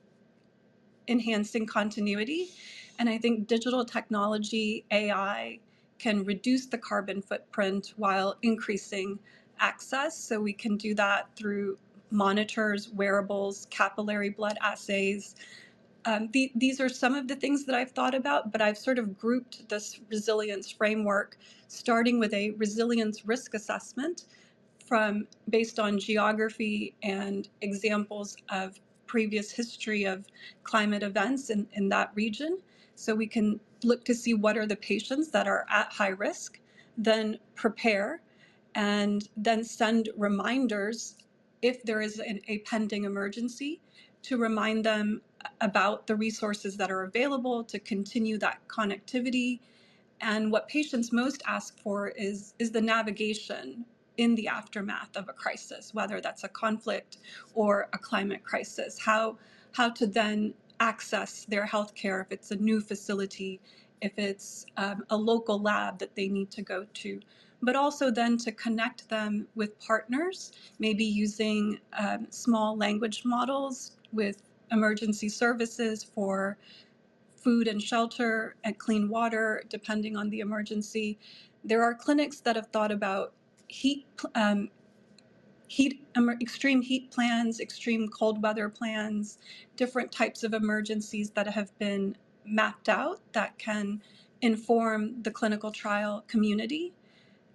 enhancing 1.08 1.66
continuity. 1.66 2.50
And 2.98 3.08
I 3.08 3.18
think 3.18 3.46
digital 3.46 3.84
technology, 3.84 4.84
AI, 4.90 5.58
can 5.98 6.24
reduce 6.24 6.66
the 6.66 6.78
carbon 6.78 7.22
footprint 7.22 7.94
while 7.96 8.36
increasing 8.42 9.18
access. 9.60 10.16
So 10.18 10.40
we 10.40 10.52
can 10.52 10.76
do 10.76 10.94
that 10.96 11.34
through 11.36 11.78
monitors, 12.10 12.90
wearables, 12.90 13.66
capillary 13.70 14.30
blood 14.30 14.58
assays. 14.60 15.34
Um, 16.04 16.28
the, 16.32 16.50
these 16.56 16.80
are 16.80 16.88
some 16.88 17.14
of 17.14 17.28
the 17.28 17.36
things 17.36 17.64
that 17.66 17.74
I've 17.74 17.92
thought 17.92 18.14
about, 18.14 18.50
but 18.50 18.60
I've 18.60 18.76
sort 18.76 18.98
of 18.98 19.16
grouped 19.16 19.68
this 19.68 20.00
resilience 20.10 20.70
framework, 20.70 21.38
starting 21.68 22.18
with 22.18 22.34
a 22.34 22.50
resilience 22.52 23.24
risk 23.24 23.54
assessment 23.54 24.24
from 24.84 25.26
based 25.48 25.78
on 25.78 25.98
geography 25.98 26.94
and 27.02 27.48
examples 27.60 28.36
of 28.50 28.78
previous 29.12 29.52
history 29.52 30.04
of 30.04 30.24
climate 30.62 31.02
events 31.02 31.50
in, 31.50 31.66
in 31.74 31.86
that 31.90 32.10
region. 32.14 32.56
So 32.94 33.14
we 33.14 33.26
can 33.26 33.60
look 33.84 34.06
to 34.06 34.14
see 34.14 34.32
what 34.32 34.56
are 34.56 34.64
the 34.64 34.76
patients 34.76 35.28
that 35.32 35.46
are 35.46 35.66
at 35.68 35.92
high 35.92 36.16
risk, 36.28 36.58
then 36.96 37.38
prepare, 37.54 38.22
and 38.74 39.28
then 39.36 39.64
send 39.64 40.08
reminders 40.16 41.16
if 41.60 41.82
there 41.82 42.00
is 42.00 42.20
an, 42.20 42.40
a 42.48 42.60
pending 42.60 43.04
emergency 43.04 43.82
to 44.22 44.38
remind 44.38 44.82
them 44.82 45.20
about 45.60 46.06
the 46.06 46.16
resources 46.16 46.78
that 46.78 46.90
are 46.90 47.02
available 47.02 47.62
to 47.64 47.78
continue 47.78 48.38
that 48.38 48.66
connectivity. 48.66 49.60
And 50.22 50.50
what 50.50 50.68
patients 50.68 51.12
most 51.12 51.42
ask 51.46 51.78
for 51.80 52.08
is, 52.08 52.54
is 52.58 52.70
the 52.70 52.80
navigation 52.80 53.84
in 54.16 54.34
the 54.34 54.48
aftermath 54.48 55.16
of 55.16 55.28
a 55.28 55.32
crisis, 55.32 55.94
whether 55.94 56.20
that's 56.20 56.44
a 56.44 56.48
conflict 56.48 57.18
or 57.54 57.88
a 57.92 57.98
climate 57.98 58.44
crisis, 58.44 58.98
how, 59.00 59.38
how 59.72 59.90
to 59.90 60.06
then 60.06 60.54
access 60.80 61.44
their 61.46 61.66
healthcare 61.66 62.22
if 62.24 62.32
it's 62.32 62.50
a 62.50 62.56
new 62.56 62.80
facility, 62.80 63.60
if 64.00 64.12
it's 64.18 64.66
um, 64.76 65.04
a 65.10 65.16
local 65.16 65.60
lab 65.60 65.98
that 65.98 66.14
they 66.16 66.28
need 66.28 66.50
to 66.50 66.62
go 66.62 66.86
to, 66.94 67.20
but 67.62 67.76
also 67.76 68.10
then 68.10 68.36
to 68.36 68.52
connect 68.52 69.08
them 69.08 69.46
with 69.54 69.78
partners, 69.80 70.52
maybe 70.78 71.04
using 71.04 71.78
um, 71.98 72.26
small 72.30 72.76
language 72.76 73.22
models 73.24 73.92
with 74.12 74.42
emergency 74.72 75.28
services 75.28 76.02
for 76.04 76.58
food 77.36 77.68
and 77.68 77.82
shelter 77.82 78.56
and 78.64 78.78
clean 78.78 79.08
water, 79.08 79.62
depending 79.68 80.16
on 80.16 80.30
the 80.30 80.40
emergency. 80.40 81.18
There 81.64 81.82
are 81.82 81.94
clinics 81.94 82.40
that 82.40 82.56
have 82.56 82.68
thought 82.68 82.92
about 82.92 83.32
heat 83.72 84.06
um, 84.36 84.70
heat 85.68 86.06
extreme 86.40 86.82
heat 86.82 87.10
plans, 87.10 87.60
extreme 87.60 88.08
cold 88.08 88.42
weather 88.42 88.68
plans, 88.68 89.38
different 89.76 90.12
types 90.12 90.44
of 90.44 90.54
emergencies 90.54 91.30
that 91.32 91.48
have 91.48 91.76
been 91.78 92.16
mapped 92.44 92.88
out 92.88 93.20
that 93.32 93.58
can 93.58 94.02
inform 94.42 95.22
the 95.22 95.30
clinical 95.30 95.72
trial 95.72 96.24
community. 96.28 96.94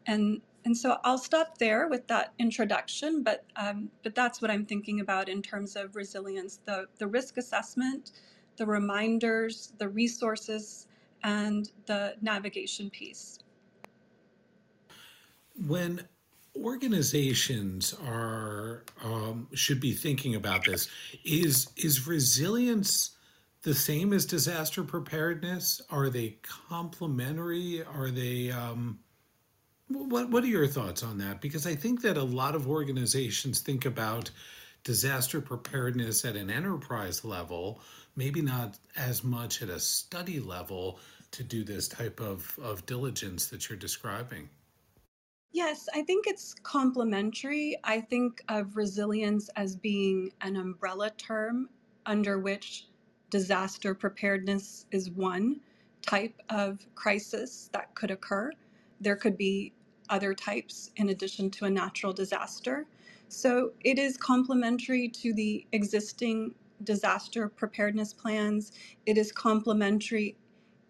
And 0.07 0.41
and 0.65 0.77
so 0.77 0.99
I'll 1.05 1.17
stop 1.19 1.59
there 1.59 1.87
with 1.89 2.07
that 2.07 2.33
introduction, 2.39 3.23
but 3.23 3.45
um, 3.55 3.91
but 4.03 4.15
that's 4.15 4.41
what 4.41 4.51
I'm 4.51 4.65
thinking 4.65 4.99
about 5.01 5.29
in 5.29 5.41
terms 5.41 5.75
of 5.77 5.95
resilience: 5.95 6.59
the 6.65 6.87
the 6.99 7.07
risk 7.07 7.37
assessment, 7.37 8.11
the 8.57 8.67
reminders, 8.67 9.73
the 9.79 9.89
resources, 9.89 10.87
and 11.23 11.71
the 11.87 12.15
navigation 12.21 12.89
piece 12.91 13.39
when 15.65 16.01
organizations 16.55 17.93
are 18.05 18.83
um, 19.03 19.47
should 19.53 19.79
be 19.79 19.93
thinking 19.93 20.35
about 20.35 20.65
this 20.65 20.89
is 21.23 21.67
is 21.77 22.07
resilience 22.07 23.11
the 23.63 23.73
same 23.73 24.13
as 24.13 24.25
disaster 24.25 24.83
preparedness? 24.83 25.81
Are 25.89 26.09
they 26.09 26.37
complementary? 26.43 27.83
Are 27.83 28.09
they 28.09 28.51
um, 28.51 28.99
what 29.87 30.29
what 30.29 30.43
are 30.43 30.47
your 30.47 30.67
thoughts 30.67 31.03
on 31.03 31.17
that? 31.19 31.41
Because 31.41 31.65
i 31.65 31.75
think 31.75 32.01
that 32.01 32.17
a 32.17 32.23
lot 32.23 32.55
of 32.55 32.67
organizations 32.67 33.59
think 33.59 33.85
about 33.85 34.29
disaster 34.83 35.41
preparedness 35.41 36.23
at 36.23 36.35
an 36.35 36.49
enterprise 36.49 37.25
level 37.25 37.81
maybe 38.17 38.41
not 38.41 38.77
as 38.97 39.23
much 39.23 39.61
at 39.61 39.69
a 39.69 39.79
study 39.79 40.39
level 40.39 40.99
to 41.31 41.43
do 41.43 41.63
this 41.63 41.87
type 41.87 42.19
of, 42.19 42.57
of 42.61 42.85
diligence 42.85 43.47
that 43.47 43.69
you're 43.69 43.77
describing 43.77 44.49
Yes, 45.53 45.89
I 45.95 46.03
think 46.03 46.27
it's 46.27 46.53
complementary. 46.63 47.77
I 47.83 48.01
think 48.01 48.43
of 48.49 48.77
resilience 48.77 49.49
as 49.57 49.75
being 49.77 50.31
an 50.41 50.57
umbrella 50.57 51.11
term 51.17 51.69
under 52.05 52.39
which 52.39 52.87
disaster 53.31 53.95
preparedness 53.95 54.87
is 54.91 55.11
one 55.11 55.61
type 56.03 56.41
of 56.49 56.87
crisis 56.95 57.69
that 57.73 57.95
could 57.95 58.11
occur. 58.11 58.51
there 59.01 59.15
could 59.17 59.37
be 59.37 59.73
other 60.09 60.33
types 60.35 60.91
in 60.97 61.09
addition 61.09 61.51
to 61.51 61.65
a 61.65 61.71
natural 61.71 62.13
disaster. 62.13 62.87
So 63.29 63.73
it 63.83 63.99
is 63.99 64.17
complementary 64.17 65.09
to 65.09 65.33
the 65.33 65.67
existing 65.73 66.55
disaster 66.83 67.49
preparedness 67.49 68.13
plans. 68.13 68.73
It 69.05 69.17
is 69.19 69.31
complementary 69.33 70.37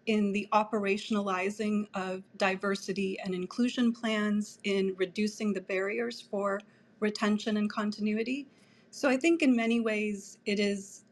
in 0.08 0.32
the 0.32 0.48
operationalizing 0.52 1.86
of 1.94 2.22
diversity 2.38 3.18
and 3.20 3.34
inclusion 3.34 3.92
plans, 3.92 4.58
in 4.64 4.94
reducing 4.96 5.52
the 5.52 5.60
barriers 5.60 6.20
for 6.20 6.60
retention 7.00 7.58
and 7.58 7.70
continuity. 7.70 8.48
So 8.90 9.08
I 9.08 9.16
think 9.16 9.42
in 9.42 9.54
many 9.54 9.80
ways 9.80 10.38
it 10.46 10.58
is 10.58 11.04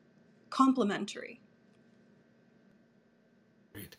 complementary. 0.51 1.41
Great. 3.75 3.97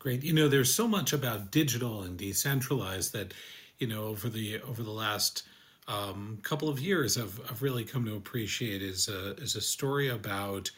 Great. 0.00 0.24
You 0.24 0.32
know, 0.32 0.48
there's 0.48 0.74
so 0.74 0.88
much 0.88 1.12
about 1.12 1.52
digital 1.52 2.02
and 2.02 2.18
decentralized 2.18 3.12
that, 3.12 3.32
you 3.78 3.86
know, 3.86 4.04
over 4.04 4.28
the 4.28 4.60
over 4.62 4.82
the 4.82 4.90
last 4.90 5.44
um, 5.86 6.38
couple 6.42 6.68
of 6.68 6.80
years, 6.80 7.16
I've, 7.16 7.40
I've 7.48 7.62
really 7.62 7.84
come 7.84 8.04
to 8.04 8.16
appreciate 8.16 8.82
is 8.82 9.08
a, 9.08 9.34
is 9.36 9.56
a 9.56 9.60
story 9.60 10.08
about 10.08 10.70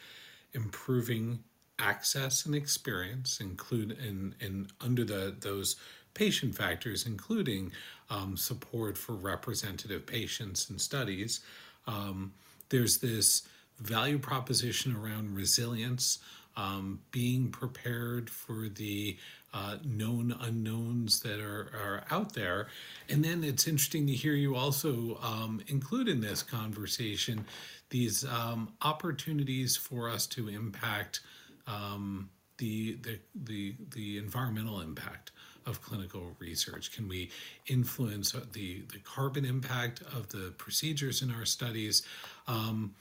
improving 0.53 1.43
access 1.83 2.45
and 2.45 2.55
experience, 2.55 3.39
include 3.39 3.91
in, 3.91 4.35
in 4.39 4.67
under 4.79 5.03
the 5.03 5.35
those 5.39 5.75
patient 6.13 6.55
factors, 6.55 7.05
including 7.05 7.71
um, 8.09 8.37
support 8.37 8.97
for 8.97 9.13
representative 9.13 10.05
patients 10.05 10.69
and 10.69 10.79
studies. 10.79 11.41
Um, 11.87 12.33
there's 12.69 12.97
this 12.97 13.43
value 13.79 14.19
proposition 14.19 14.95
around 14.95 15.35
resilience, 15.35 16.19
um, 16.55 16.99
being 17.11 17.49
prepared 17.49 18.29
for 18.29 18.69
the 18.69 19.17
uh, 19.53 19.77
known 19.83 20.35
unknowns 20.41 21.19
that 21.21 21.39
are, 21.39 21.69
are 21.73 22.03
out 22.09 22.33
there. 22.33 22.67
And 23.09 23.23
then 23.23 23.43
it's 23.43 23.67
interesting 23.67 24.07
to 24.07 24.13
hear 24.13 24.33
you 24.33 24.55
also 24.55 25.19
um, 25.21 25.61
include 25.67 26.07
in 26.07 26.21
this 26.21 26.41
conversation 26.41 27.45
these 27.89 28.25
um, 28.25 28.73
opportunities 28.81 29.75
for 29.75 30.09
us 30.09 30.25
to 30.27 30.49
impact 30.49 31.21
um, 31.67 32.29
the, 32.57 32.97
the, 33.01 33.19
the, 33.35 33.75
the 33.93 34.17
environmental 34.17 34.81
impact 34.81 35.31
of 35.65 35.81
clinical 35.81 36.35
research? 36.39 36.91
Can 36.95 37.07
we 37.07 37.31
influence 37.67 38.31
the, 38.31 38.83
the 38.91 38.99
carbon 39.03 39.45
impact 39.45 40.01
of 40.15 40.29
the 40.29 40.53
procedures 40.57 41.21
in 41.21 41.31
our 41.31 41.45
studies? 41.45 42.03
Um, 42.47 42.93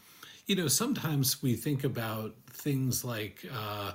you 0.47 0.57
know, 0.57 0.69
sometimes 0.69 1.43
we 1.43 1.55
think 1.55 1.85
about 1.85 2.35
things 2.51 3.05
like 3.05 3.45
uh, 3.55 3.93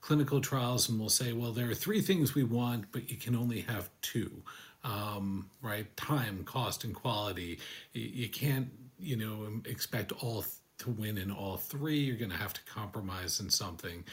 clinical 0.00 0.40
trials 0.40 0.88
and 0.88 0.98
we'll 0.98 1.08
say, 1.08 1.32
well, 1.32 1.52
there 1.52 1.70
are 1.70 1.74
three 1.74 2.00
things 2.00 2.34
we 2.34 2.44
want, 2.44 2.86
but 2.92 3.10
you 3.10 3.16
can 3.16 3.36
only 3.36 3.60
have 3.60 3.90
two, 4.00 4.42
um, 4.84 5.48
right? 5.60 5.94
Time, 5.96 6.44
cost, 6.44 6.84
and 6.84 6.94
quality. 6.94 7.58
You, 7.92 8.02
you 8.02 8.28
can't, 8.28 8.68
you 8.98 9.16
know, 9.16 9.48
expect 9.64 10.12
all 10.22 10.44
to 10.82 10.90
win 10.90 11.18
in 11.18 11.30
all 11.30 11.56
three. 11.56 11.98
You're 11.98 12.16
going 12.16 12.30
to 12.30 12.36
have 12.36 12.52
to 12.54 12.64
compromise 12.64 13.40
in 13.40 13.50
something. 13.50 14.04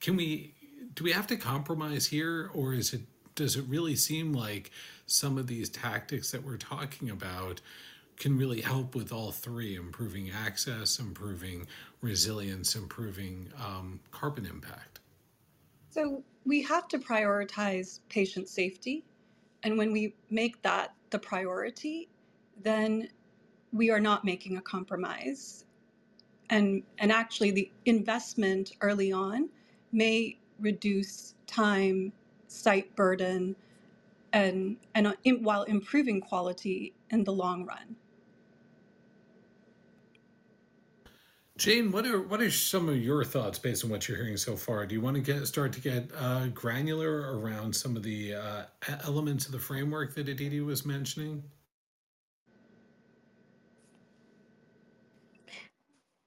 Can 0.00 0.16
we, 0.16 0.54
do 0.94 1.04
we 1.04 1.12
have 1.12 1.26
to 1.28 1.36
compromise 1.36 2.06
here 2.06 2.50
or 2.54 2.74
is 2.74 2.92
it, 2.92 3.02
does 3.34 3.56
it 3.56 3.64
really 3.68 3.96
seem 3.96 4.32
like 4.32 4.70
some 5.06 5.38
of 5.38 5.46
these 5.46 5.68
tactics 5.68 6.30
that 6.30 6.44
we're 6.44 6.56
talking 6.56 7.10
about 7.10 7.60
can 8.16 8.36
really 8.36 8.60
help 8.60 8.94
with 8.94 9.12
all 9.12 9.32
three 9.32 9.74
improving 9.74 10.30
access, 10.30 10.98
improving 10.98 11.66
resilience, 12.02 12.76
improving 12.76 13.50
um, 13.64 14.00
carbon 14.10 14.46
impact? 14.46 15.00
So 15.90 16.22
we 16.44 16.62
have 16.62 16.88
to 16.88 16.98
prioritize 16.98 18.00
patient 18.08 18.48
safety. 18.48 19.04
And 19.62 19.78
when 19.78 19.92
we 19.92 20.14
make 20.30 20.60
that 20.62 20.94
the 21.10 21.18
priority, 21.18 22.08
then 22.60 23.08
we 23.72 23.90
are 23.90 24.00
not 24.00 24.24
making 24.24 24.56
a 24.56 24.60
compromise. 24.60 25.64
And, 26.52 26.82
and 26.98 27.10
actually, 27.10 27.50
the 27.50 27.70
investment 27.86 28.72
early 28.82 29.10
on 29.10 29.48
may 29.90 30.38
reduce 30.60 31.34
time, 31.46 32.12
site 32.46 32.94
burden, 32.94 33.56
and, 34.34 34.76
and 34.94 35.06
uh, 35.06 35.14
while 35.40 35.62
improving 35.62 36.20
quality 36.20 36.92
in 37.08 37.24
the 37.24 37.32
long 37.32 37.64
run. 37.64 37.96
Jane, 41.56 41.90
what 41.90 42.06
are 42.06 42.20
what 42.20 42.40
are 42.40 42.50
some 42.50 42.88
of 42.88 42.96
your 42.96 43.24
thoughts 43.24 43.58
based 43.58 43.84
on 43.84 43.90
what 43.90 44.08
you're 44.08 44.16
hearing 44.16 44.36
so 44.36 44.56
far? 44.56 44.84
Do 44.84 44.94
you 44.94 45.00
want 45.00 45.16
to 45.16 45.22
get 45.22 45.46
start 45.46 45.72
to 45.74 45.80
get 45.80 46.10
uh, 46.18 46.48
granular 46.48 47.38
around 47.38 47.74
some 47.74 47.96
of 47.96 48.02
the 48.02 48.34
uh, 48.34 48.62
elements 49.04 49.46
of 49.46 49.52
the 49.52 49.58
framework 49.58 50.14
that 50.16 50.28
Aditi 50.28 50.60
was 50.60 50.84
mentioning? 50.84 51.44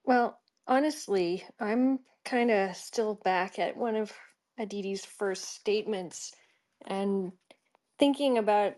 Well, 0.05 0.39
honestly, 0.67 1.45
I'm 1.59 1.99
kind 2.25 2.51
of 2.51 2.75
still 2.75 3.15
back 3.15 3.59
at 3.59 3.77
one 3.77 3.95
of 3.95 4.13
Aditi's 4.59 5.05
first 5.05 5.45
statements 5.45 6.33
and 6.87 7.33
thinking 7.99 8.37
about 8.37 8.75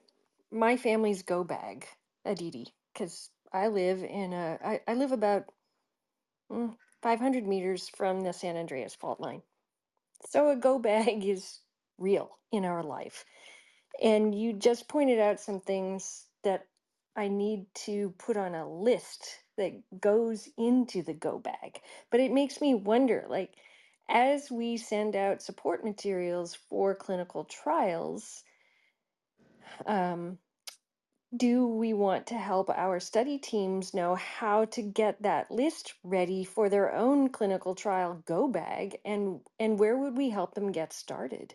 my 0.51 0.77
family's 0.77 1.23
go 1.23 1.43
bag, 1.43 1.87
Aditi, 2.25 2.67
because 2.93 3.29
I 3.53 3.67
live 3.69 4.03
in 4.03 4.33
a 4.33 4.59
I, 4.63 4.81
I 4.87 4.93
live 4.95 5.11
about 5.11 5.45
mm, 6.51 6.75
500 7.01 7.47
meters 7.47 7.89
from 7.89 8.21
the 8.21 8.33
San 8.33 8.57
Andreas 8.57 8.95
fault 8.95 9.19
line. 9.19 9.41
So 10.29 10.49
a 10.51 10.55
go 10.55 10.79
bag 10.79 11.25
is 11.27 11.61
real 11.97 12.39
in 12.51 12.65
our 12.65 12.83
life. 12.83 13.25
And 14.01 14.35
you 14.35 14.53
just 14.53 14.89
pointed 14.89 15.19
out 15.19 15.39
some 15.39 15.59
things 15.59 16.25
that 16.43 16.67
I 17.15 17.29
need 17.29 17.65
to 17.85 18.13
put 18.19 18.37
on 18.37 18.55
a 18.55 18.69
list 18.69 19.39
that 19.57 19.81
goes 19.99 20.49
into 20.57 21.03
the 21.03 21.13
go 21.13 21.39
bag. 21.39 21.81
But 22.11 22.19
it 22.19 22.31
makes 22.31 22.61
me 22.61 22.75
wonder 22.75 23.25
like, 23.29 23.55
as 24.09 24.49
we 24.51 24.77
send 24.77 25.15
out 25.15 25.41
support 25.41 25.83
materials 25.83 26.55
for 26.55 26.95
clinical 26.95 27.43
trials, 27.45 28.43
um, 29.85 30.39
do 31.35 31.67
we 31.67 31.93
want 31.93 32.27
to 32.27 32.35
help 32.35 32.69
our 32.69 32.99
study 32.99 33.37
teams 33.37 33.93
know 33.93 34.15
how 34.15 34.65
to 34.65 34.81
get 34.81 35.21
that 35.21 35.51
list 35.51 35.93
ready 36.03 36.43
for 36.45 36.69
their 36.69 36.95
own 36.95 37.29
clinical 37.29 37.75
trial 37.75 38.23
go 38.25 38.47
bag 38.47 38.97
and 39.03 39.41
and 39.59 39.77
where 39.77 39.97
would 39.97 40.15
we 40.17 40.29
help 40.29 40.55
them 40.55 40.71
get 40.71 40.93
started 40.93 41.53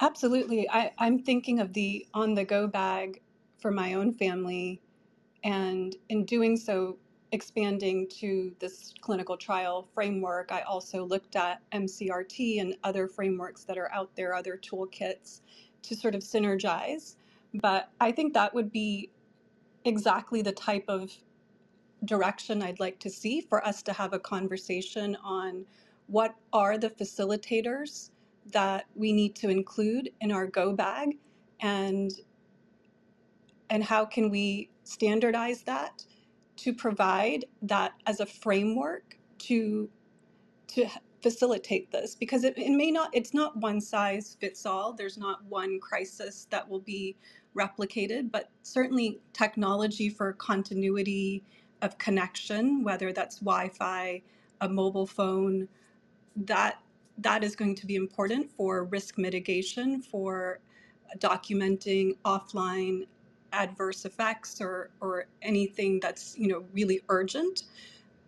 Absolutely. 0.00 0.68
I, 0.70 0.92
I'm 0.98 1.18
thinking 1.20 1.60
of 1.60 1.72
the 1.72 2.06
on 2.14 2.34
the 2.34 2.44
go 2.44 2.68
bag 2.68 3.20
for 3.60 3.70
my 3.70 3.94
own 3.94 4.12
family, 4.12 4.80
and 5.44 5.96
in 6.08 6.24
doing 6.24 6.56
so, 6.56 6.98
expanding 7.32 8.08
to 8.08 8.54
this 8.60 8.94
clinical 9.02 9.36
trial 9.36 9.88
framework. 9.94 10.52
I 10.52 10.62
also 10.62 11.04
looked 11.04 11.36
at 11.36 11.62
MRCT 11.72 12.60
and 12.60 12.76
other 12.84 13.08
frameworks 13.08 13.64
that 13.64 13.78
are 13.78 13.92
out 13.92 14.10
there, 14.16 14.34
other 14.34 14.58
toolkits 14.58 15.40
to 15.82 15.96
sort 15.96 16.14
of 16.14 16.22
synergize. 16.22 17.16
But 17.54 17.90
I 18.00 18.12
think 18.12 18.34
that 18.34 18.54
would 18.54 18.72
be 18.72 19.10
exactly 19.84 20.42
the 20.42 20.52
type 20.52 20.84
of 20.88 21.12
direction 22.04 22.62
I'd 22.62 22.80
like 22.80 22.98
to 23.00 23.10
see 23.10 23.40
for 23.40 23.66
us 23.66 23.82
to 23.84 23.92
have 23.94 24.12
a 24.14 24.18
conversation 24.18 25.16
on 25.24 25.66
what 26.06 26.34
are 26.52 26.78
the 26.78 26.90
facilitators 26.90 28.10
that 28.52 28.86
we 28.94 29.12
need 29.12 29.36
to 29.36 29.48
include 29.50 30.10
in 30.20 30.32
our 30.32 30.46
go 30.46 30.72
bag 30.74 31.18
and 31.60 32.12
and 33.70 33.84
how 33.84 34.04
can 34.04 34.30
we 34.30 34.70
standardize 34.88 35.62
that 35.62 36.04
to 36.56 36.74
provide 36.74 37.44
that 37.62 37.92
as 38.06 38.20
a 38.20 38.26
framework 38.26 39.18
to 39.38 39.88
to 40.68 40.86
facilitate 41.22 41.90
this 41.90 42.14
because 42.14 42.44
it, 42.44 42.56
it 42.58 42.70
may 42.70 42.90
not 42.90 43.10
it's 43.12 43.34
not 43.34 43.56
one 43.56 43.80
size 43.80 44.36
fits 44.40 44.66
all. 44.66 44.92
There's 44.92 45.18
not 45.18 45.44
one 45.46 45.80
crisis 45.80 46.46
that 46.50 46.68
will 46.68 46.80
be 46.80 47.16
replicated 47.56 48.30
but 48.30 48.50
certainly 48.62 49.20
technology 49.32 50.08
for 50.08 50.32
continuity 50.34 51.42
of 51.82 51.98
connection 51.98 52.84
whether 52.84 53.12
that's 53.12 53.38
wi-fi 53.38 54.22
a 54.60 54.68
mobile 54.68 55.06
phone 55.06 55.68
that 56.36 56.80
that 57.18 57.42
is 57.44 57.56
going 57.56 57.74
to 57.74 57.86
be 57.86 57.96
important 57.96 58.50
for 58.52 58.84
risk 58.84 59.18
mitigation 59.18 60.02
for 60.02 60.60
documenting 61.18 62.16
offline 62.24 63.06
adverse 63.52 64.04
effects 64.04 64.60
or 64.60 64.90
or 65.00 65.26
anything 65.42 66.00
that's 66.00 66.36
you 66.38 66.48
know 66.48 66.64
really 66.72 67.00
urgent 67.08 67.64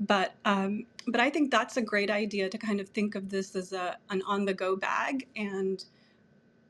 but 0.00 0.34
um, 0.46 0.86
but 1.08 1.20
I 1.20 1.28
think 1.30 1.50
that's 1.50 1.76
a 1.76 1.82
great 1.82 2.10
idea 2.10 2.48
to 2.48 2.58
kind 2.58 2.80
of 2.80 2.88
think 2.88 3.14
of 3.14 3.28
this 3.28 3.54
as 3.54 3.72
a 3.72 3.98
an 4.08 4.22
on 4.26 4.46
the 4.46 4.54
go 4.54 4.76
bag 4.76 5.28
and 5.36 5.84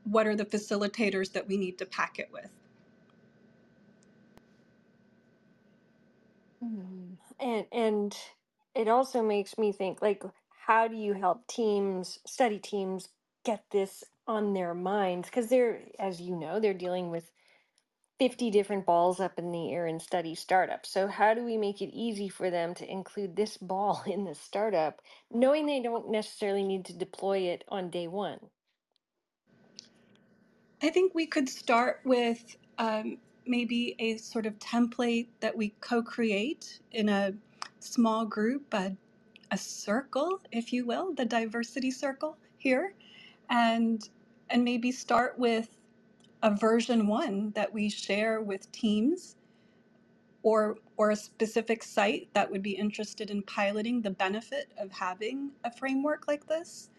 what 0.05 0.27
are 0.27 0.35
the 0.35 0.45
facilitators 0.45 1.33
that 1.33 1.47
we 1.47 1.57
need 1.57 1.79
to 1.79 1.87
pack 1.87 2.19
it 2.19 2.29
with. 2.33 2.51
Mm. 6.63 7.17
and 7.41 7.67
and 7.73 8.17
it 8.75 8.89
also 8.89 9.23
makes 9.23 9.57
me 9.57 9.73
think 9.73 10.03
like 10.03 10.23
how 10.67 10.89
do 10.89 10.97
you 10.97 11.15
help 11.15 11.47
teams 11.47 12.19
study 12.27 12.59
teams 12.59 13.09
get 13.45 13.65
this 13.71 14.05
on 14.27 14.55
their 14.55 14.75
minds 14.75 15.29
because 15.29 15.49
they're, 15.49 15.83
as 15.99 16.21
you 16.21 16.37
know, 16.37 16.61
they're 16.61 16.75
dealing 16.75 17.11
with 17.11 17.31
50 18.21 18.51
different 18.51 18.85
balls 18.85 19.19
up 19.19 19.39
in 19.39 19.51
the 19.51 19.73
air 19.73 19.87
in 19.87 19.99
study 19.99 20.35
startup. 20.35 20.85
So, 20.85 21.09
how 21.09 21.33
do 21.33 21.43
we 21.43 21.57
make 21.57 21.81
it 21.81 21.89
easy 21.95 22.29
for 22.29 22.51
them 22.51 22.75
to 22.75 22.87
include 22.87 23.35
this 23.35 23.57
ball 23.57 24.03
in 24.07 24.25
the 24.25 24.35
startup, 24.35 25.01
knowing 25.33 25.65
they 25.65 25.81
don't 25.81 26.11
necessarily 26.11 26.63
need 26.63 26.85
to 26.85 26.93
deploy 26.93 27.39
it 27.39 27.65
on 27.69 27.89
day 27.89 28.09
one? 28.09 28.39
I 30.83 30.91
think 30.91 31.15
we 31.15 31.27
could 31.27 31.49
start 31.49 32.01
with 32.05 32.59
um, 32.77 33.17
maybe 33.47 33.97
a 33.99 34.19
sort 34.19 34.45
of 34.45 34.59
template 34.59 35.29
that 35.41 35.57
we 35.57 35.73
co 35.81 36.03
create 36.03 36.81
in 36.93 37.09
a 37.09 37.33
small 37.79 38.27
group, 38.27 38.75
a, 38.75 38.95
a 39.51 39.57
circle, 39.57 40.43
if 40.53 40.75
you 40.75 40.85
will, 40.85 41.15
the 41.15 41.25
diversity 41.25 41.91
circle 41.91 42.37
here. 42.59 42.93
And 43.49 44.07
and 44.51 44.63
maybe 44.63 44.93
start 44.93 45.39
with 45.39 45.71
a 46.43 46.55
version 46.55 47.07
one 47.09 47.53
that 47.53 47.73
we 47.75 47.91
share 47.91 48.41
with 48.43 48.71
teams 48.73 49.37
or 50.43 50.79
or 50.97 51.11
a 51.11 51.17
specific 51.17 51.83
site 51.85 52.29
that 52.35 52.51
would 52.51 52.63
be 52.63 52.73
interested 52.73 53.31
in 53.31 53.43
piloting 53.43 54.03
the 54.03 54.11
benefit 54.11 54.73
of 54.79 54.93
having 54.93 55.53
a 55.65 55.73
framework 55.73 56.29
like 56.29 56.47
this 56.49 56.91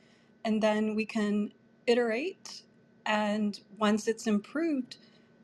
and 0.45 0.63
then 0.63 0.95
we 0.95 1.06
can 1.06 1.54
iterate 1.88 2.63
and 3.06 3.62
once 3.77 4.08
it's 4.08 4.27
improved 4.27 4.97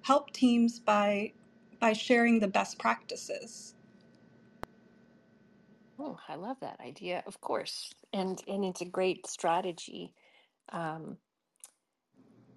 help 0.04 0.32
teams 0.34 0.80
by 0.80 1.34
by 1.80 1.94
sharing 1.94 2.40
the 2.40 2.48
best 2.50 2.80
practices 2.80 3.76
Oh, 6.00 6.20
I 6.28 6.36
love 6.36 6.60
that 6.62 6.80
idea, 6.82 7.24
of 7.28 7.42
course. 7.42 7.94
And 8.14 8.42
and 8.48 8.66
it's 8.66 8.82
a 8.82 8.86
great 8.86 9.28
strategy. 9.28 10.14
Um, 10.72 11.20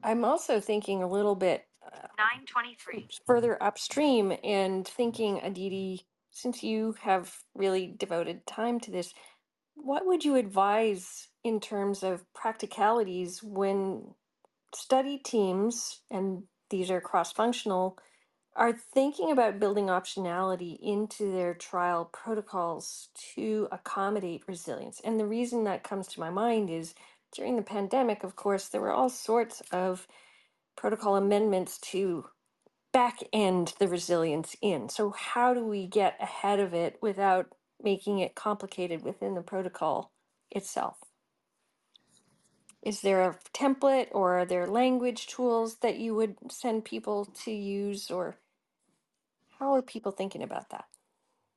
I'm 0.02 0.24
also 0.24 0.60
thinking 0.60 1.02
a 1.02 1.08
little 1.08 1.34
bit 1.34 1.66
uh, 1.84 2.08
923 2.18 3.08
further 3.26 3.62
upstream 3.62 4.32
and 4.44 4.86
thinking, 4.86 5.40
Aditi, 5.42 6.06
since 6.30 6.62
you 6.62 6.94
have 7.02 7.34
really 7.54 7.94
devoted 7.98 8.46
time 8.46 8.80
to 8.80 8.90
this, 8.90 9.12
what 9.74 10.06
would 10.06 10.24
you 10.24 10.36
advise 10.36 11.28
in 11.44 11.60
terms 11.60 12.02
of 12.02 12.24
practicalities 12.34 13.42
when 13.42 14.14
study 14.74 15.18
teams, 15.18 16.00
and 16.10 16.44
these 16.70 16.90
are 16.90 17.00
cross 17.00 17.32
functional, 17.32 17.98
are 18.56 18.72
thinking 18.72 19.30
about 19.30 19.60
building 19.60 19.86
optionality 19.86 20.76
into 20.82 21.32
their 21.32 21.54
trial 21.54 22.10
protocols 22.12 23.08
to 23.34 23.68
accommodate 23.72 24.42
resilience? 24.46 25.00
And 25.04 25.18
the 25.18 25.26
reason 25.26 25.64
that 25.64 25.84
comes 25.84 26.06
to 26.08 26.20
my 26.20 26.30
mind 26.30 26.68
is 26.68 26.94
during 27.34 27.56
the 27.56 27.62
pandemic, 27.62 28.24
of 28.24 28.36
course, 28.36 28.68
there 28.68 28.80
were 28.80 28.92
all 28.92 29.10
sorts 29.10 29.62
of 29.72 30.06
protocol 30.76 31.16
amendments 31.16 31.78
to 31.78 32.26
back 32.92 33.18
end 33.32 33.74
the 33.78 33.88
resilience 33.88 34.56
in. 34.62 34.88
So, 34.88 35.10
how 35.10 35.54
do 35.54 35.64
we 35.64 35.86
get 35.86 36.16
ahead 36.20 36.60
of 36.60 36.74
it 36.74 36.98
without 37.02 37.54
making 37.82 38.20
it 38.20 38.34
complicated 38.34 39.02
within 39.04 39.34
the 39.34 39.42
protocol 39.42 40.12
itself? 40.50 40.98
Is 42.82 43.02
there 43.02 43.22
a 43.22 43.38
template 43.54 44.08
or 44.12 44.40
are 44.40 44.44
there 44.46 44.66
language 44.66 45.26
tools 45.28 45.76
that 45.78 45.98
you 45.98 46.14
would 46.14 46.36
send 46.50 46.84
people 46.84 47.26
to 47.44 47.52
use, 47.52 48.10
or 48.10 48.38
how 49.58 49.74
are 49.74 49.82
people 49.82 50.12
thinking 50.12 50.42
about 50.42 50.70
that? 50.70 50.86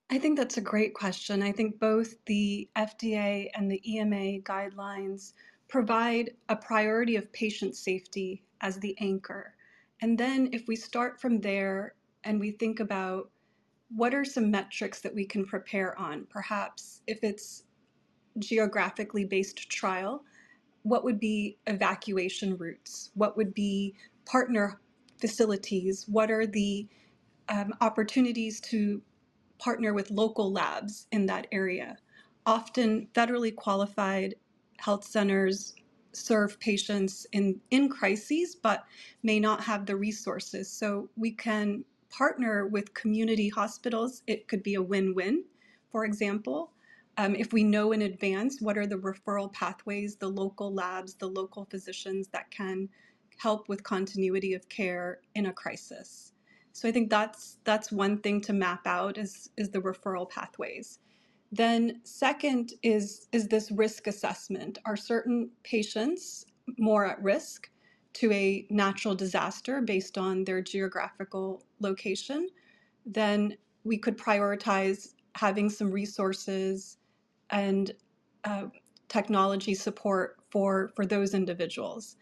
I 0.10 0.20
think 0.20 0.38
that's 0.38 0.58
a 0.58 0.62
great 0.62 0.94
question. 0.94 1.44
I 1.44 1.52
think 1.52 1.80
both 1.80 2.16
the 2.26 2.70
FDA 2.78 3.50
and 3.56 3.72
the 3.72 3.82
EMA 3.92 4.42
guidelines 4.44 5.34
provide 5.70 6.32
a 6.50 6.56
priority 6.56 7.16
of 7.16 7.32
patient 7.34 7.76
safety 7.76 8.44
as 8.62 8.78
the 8.78 8.96
anchor. 9.00 9.56
And 10.02 10.18
then 10.18 10.50
if 10.52 10.68
we 10.68 10.76
start 10.76 11.20
from 11.22 11.42
there 11.42 11.96
and 12.24 12.40
we 12.40 12.52
think 12.52 12.80
about 12.80 13.30
what 13.96 14.14
are 14.14 14.26
some 14.26 14.52
metrics 14.52 15.02
that 15.02 15.14
we 15.16 15.26
can 15.26 15.46
prepare 15.46 15.98
on, 16.00 16.26
perhaps 16.30 17.02
if 17.08 17.20
it's 17.24 17.64
geographically 18.40 19.26
based 19.26 19.70
trial, 19.70 20.24
what 20.84 21.04
would 21.04 21.20
be 21.20 21.58
evacuation 21.68 22.58
routes? 22.58 23.12
What 23.16 23.38
would 23.38 23.54
be 23.54 23.96
partner 24.26 24.80
facilities? 25.20 26.06
What 26.08 26.32
are 26.32 26.46
the 26.46 26.88
um, 27.50 27.74
opportunities 27.82 28.60
to 28.62 29.02
partner 29.60 29.94
with 29.94 30.12
local 30.12 30.52
labs 30.52 31.08
in 31.12 31.26
that 31.28 31.48
area? 31.52 31.98
Often, 32.46 33.08
federally 33.14 33.56
qualified 33.56 34.36
health 34.80 35.04
centers 35.06 35.76
serve 36.14 36.60
patients 36.60 37.28
in, 37.34 37.60
in 37.72 37.90
crises 37.90 38.56
but 38.56 38.86
may 39.24 39.40
not 39.40 39.62
have 39.64 39.86
the 39.86 39.96
resources. 39.96 40.72
So, 40.72 41.10
we 41.18 41.32
can 41.32 41.86
partner 42.10 42.68
with 42.68 42.94
community 42.94 43.50
hospitals. 43.50 44.24
It 44.28 44.48
could 44.48 44.64
be 44.64 44.76
a 44.76 44.82
win 44.82 45.16
win, 45.16 45.46
for 45.92 46.06
example. 46.06 46.72
Um, 47.18 47.36
if 47.36 47.54
we 47.54 47.64
know 47.64 47.92
in 47.94 48.04
advance 48.04 48.62
what 48.62 48.78
are 48.78 48.88
the 48.88 48.98
referral 48.98 49.52
pathways, 49.54 50.16
the 50.18 50.30
local 50.30 50.74
labs, 50.74 51.16
the 51.16 51.30
local 51.30 51.66
physicians 51.66 52.28
that 52.30 52.52
can 52.52 52.90
help 53.38 53.70
with 53.70 53.84
continuity 53.84 54.54
of 54.54 54.68
care 54.70 55.20
in 55.36 55.48
a 55.48 55.54
crisis. 55.54 56.34
So 56.74 56.90
I 56.90 56.92
think 56.92 57.10
that's 57.10 57.58
that's 57.66 57.92
one 57.92 58.20
thing 58.20 58.42
to 58.42 58.54
map 58.54 58.88
out 58.88 59.18
is 59.18 59.50
is 59.58 59.70
the 59.72 59.82
referral 59.82 60.30
pathways. 60.30 61.00
Then 61.54 62.02
second 62.04 62.74
is 62.82 63.28
is 63.32 63.48
this 63.48 63.70
risk 63.72 64.08
assessment. 64.08 64.80
Are 64.86 64.98
certain 64.98 65.52
patients 65.64 66.48
more 66.80 67.06
at 67.06 67.22
risk 67.22 67.70
to 68.16 68.32
a 68.32 68.66
natural 68.72 69.14
disaster 69.14 69.80
based 69.82 70.18
on 70.18 70.46
their 70.46 70.64
geographical 70.64 71.64
location? 71.80 72.50
Then 73.06 73.56
we 73.84 74.00
could 74.00 74.18
prioritize 74.18 75.14
having 75.36 75.70
some 75.70 75.92
resources 75.92 76.98
and 77.52 77.94
uh, 78.46 78.66
technology 79.08 79.76
support 79.76 80.38
for 80.50 80.92
for 80.96 81.06
those 81.06 81.36
individuals. 81.36 82.16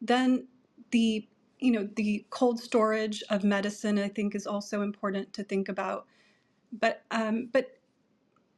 Then 0.00 0.46
the 0.92 1.28
you 1.58 1.72
know 1.72 1.88
the 1.96 2.24
cold 2.30 2.60
storage 2.60 3.24
of 3.30 3.42
medicine 3.42 3.98
I 3.98 4.10
think 4.10 4.36
is 4.36 4.46
also 4.46 4.82
important 4.82 5.32
to 5.32 5.42
think 5.42 5.68
about. 5.68 6.06
But 6.72 7.02
um, 7.10 7.48
but 7.52 7.75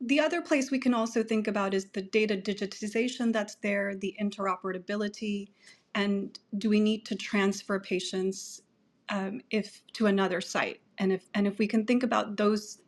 the 0.00 0.20
other 0.20 0.40
place 0.40 0.70
we 0.70 0.78
can 0.78 0.94
also 0.94 1.22
think 1.22 1.48
about 1.48 1.74
is 1.74 1.86
the 1.86 2.02
data 2.02 2.36
digitization 2.36 3.32
that's 3.32 3.56
there, 3.56 3.96
the 3.96 4.14
interoperability, 4.20 5.48
and 5.94 6.38
do 6.58 6.68
we 6.68 6.80
need 6.80 7.04
to 7.06 7.16
transfer 7.16 7.80
patients 7.80 8.62
um, 9.08 9.40
if 9.50 9.82
to 9.94 10.06
another 10.06 10.40
site? 10.40 10.80
And 10.98 11.12
if 11.12 11.28
and 11.34 11.46
if 11.46 11.58
we 11.58 11.66
can 11.66 11.84
think 11.84 12.02
about 12.02 12.36
those 12.36 12.78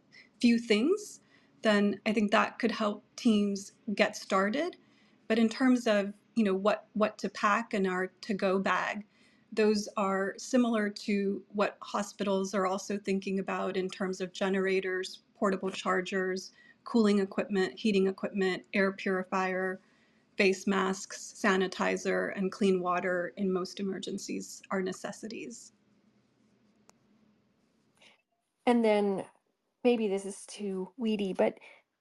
few 0.41 0.59
things, 0.59 1.21
then 1.63 2.01
I 2.07 2.13
think 2.13 2.31
that 2.31 2.59
could 2.59 2.71
help 2.71 3.05
teams 3.17 3.73
get 3.95 4.17
started. 4.17 4.77
But 5.27 5.39
in 5.39 5.49
terms 5.49 5.87
of 5.87 6.13
you 6.37 6.45
know 6.45 6.55
what 6.55 6.87
what 6.93 7.19
to 7.19 7.29
pack 7.29 7.75
in 7.75 7.87
our 7.87 8.13
to 8.21 8.35
go 8.35 8.61
bag, 8.61 9.05
those 9.53 9.89
are 9.97 10.35
similar 10.39 10.89
to 10.89 11.43
what 11.49 11.77
hospitals 11.83 12.55
are 12.55 12.67
also 12.67 12.97
thinking 12.99 13.41
about 13.41 13.77
in 13.77 13.89
terms 13.89 14.21
of 14.21 14.33
generators, 14.33 15.23
portable 15.35 15.71
chargers, 15.71 16.53
cooling 16.85 17.21
equipment, 17.21 17.79
heating 17.79 18.07
equipment, 18.07 18.63
air 18.75 18.93
purifier, 18.93 19.81
face 20.37 20.67
masks, 20.67 21.35
sanitizer, 21.37 22.33
and 22.37 22.51
clean 22.51 22.81
water 22.81 23.33
in 23.37 23.53
most 23.53 23.81
emergencies 23.81 24.63
are 24.71 24.83
necessities. 24.83 25.73
And 28.67 28.85
then 28.85 29.25
maybe 29.85 30.09
this 30.09 30.25
is 30.25 30.45
too 30.47 30.93
weedy, 30.97 31.33
but 31.33 31.59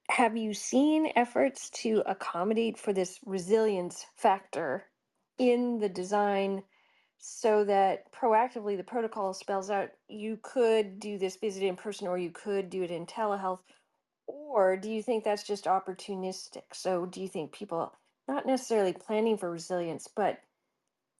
have 0.09 0.37
you 0.37 0.53
seen 0.53 1.11
efforts 1.15 1.69
to 1.69 2.03
accommodate 2.05 2.77
for 2.77 2.93
this 2.93 3.19
resilience 3.25 4.05
factor 4.15 4.85
in 5.37 5.79
the 5.79 5.89
design 5.89 6.63
so 7.17 7.63
that 7.65 8.11
proactively 8.11 8.77
the 8.77 8.83
protocol 8.83 9.33
spells 9.33 9.69
out 9.69 9.89
you 10.07 10.39
could 10.41 10.99
do 10.99 11.17
this 11.17 11.35
visit 11.37 11.63
in 11.63 11.75
person 11.75 12.07
or 12.07 12.17
you 12.17 12.31
could 12.31 12.69
do 12.69 12.83
it 12.83 12.91
in 12.91 13.05
telehealth? 13.05 13.59
Or 14.29 14.77
do 14.77 14.91
you 14.91 15.01
think 15.01 15.23
that's 15.23 15.43
just 15.43 15.65
opportunistic? 15.65 16.61
So 16.73 17.07
do 17.07 17.19
you 17.19 17.27
think 17.27 17.51
people 17.51 17.93
not 18.27 18.45
necessarily 18.45 18.93
planning 18.93 19.37
for 19.37 19.49
resilience, 19.49 20.07
but 20.07 20.39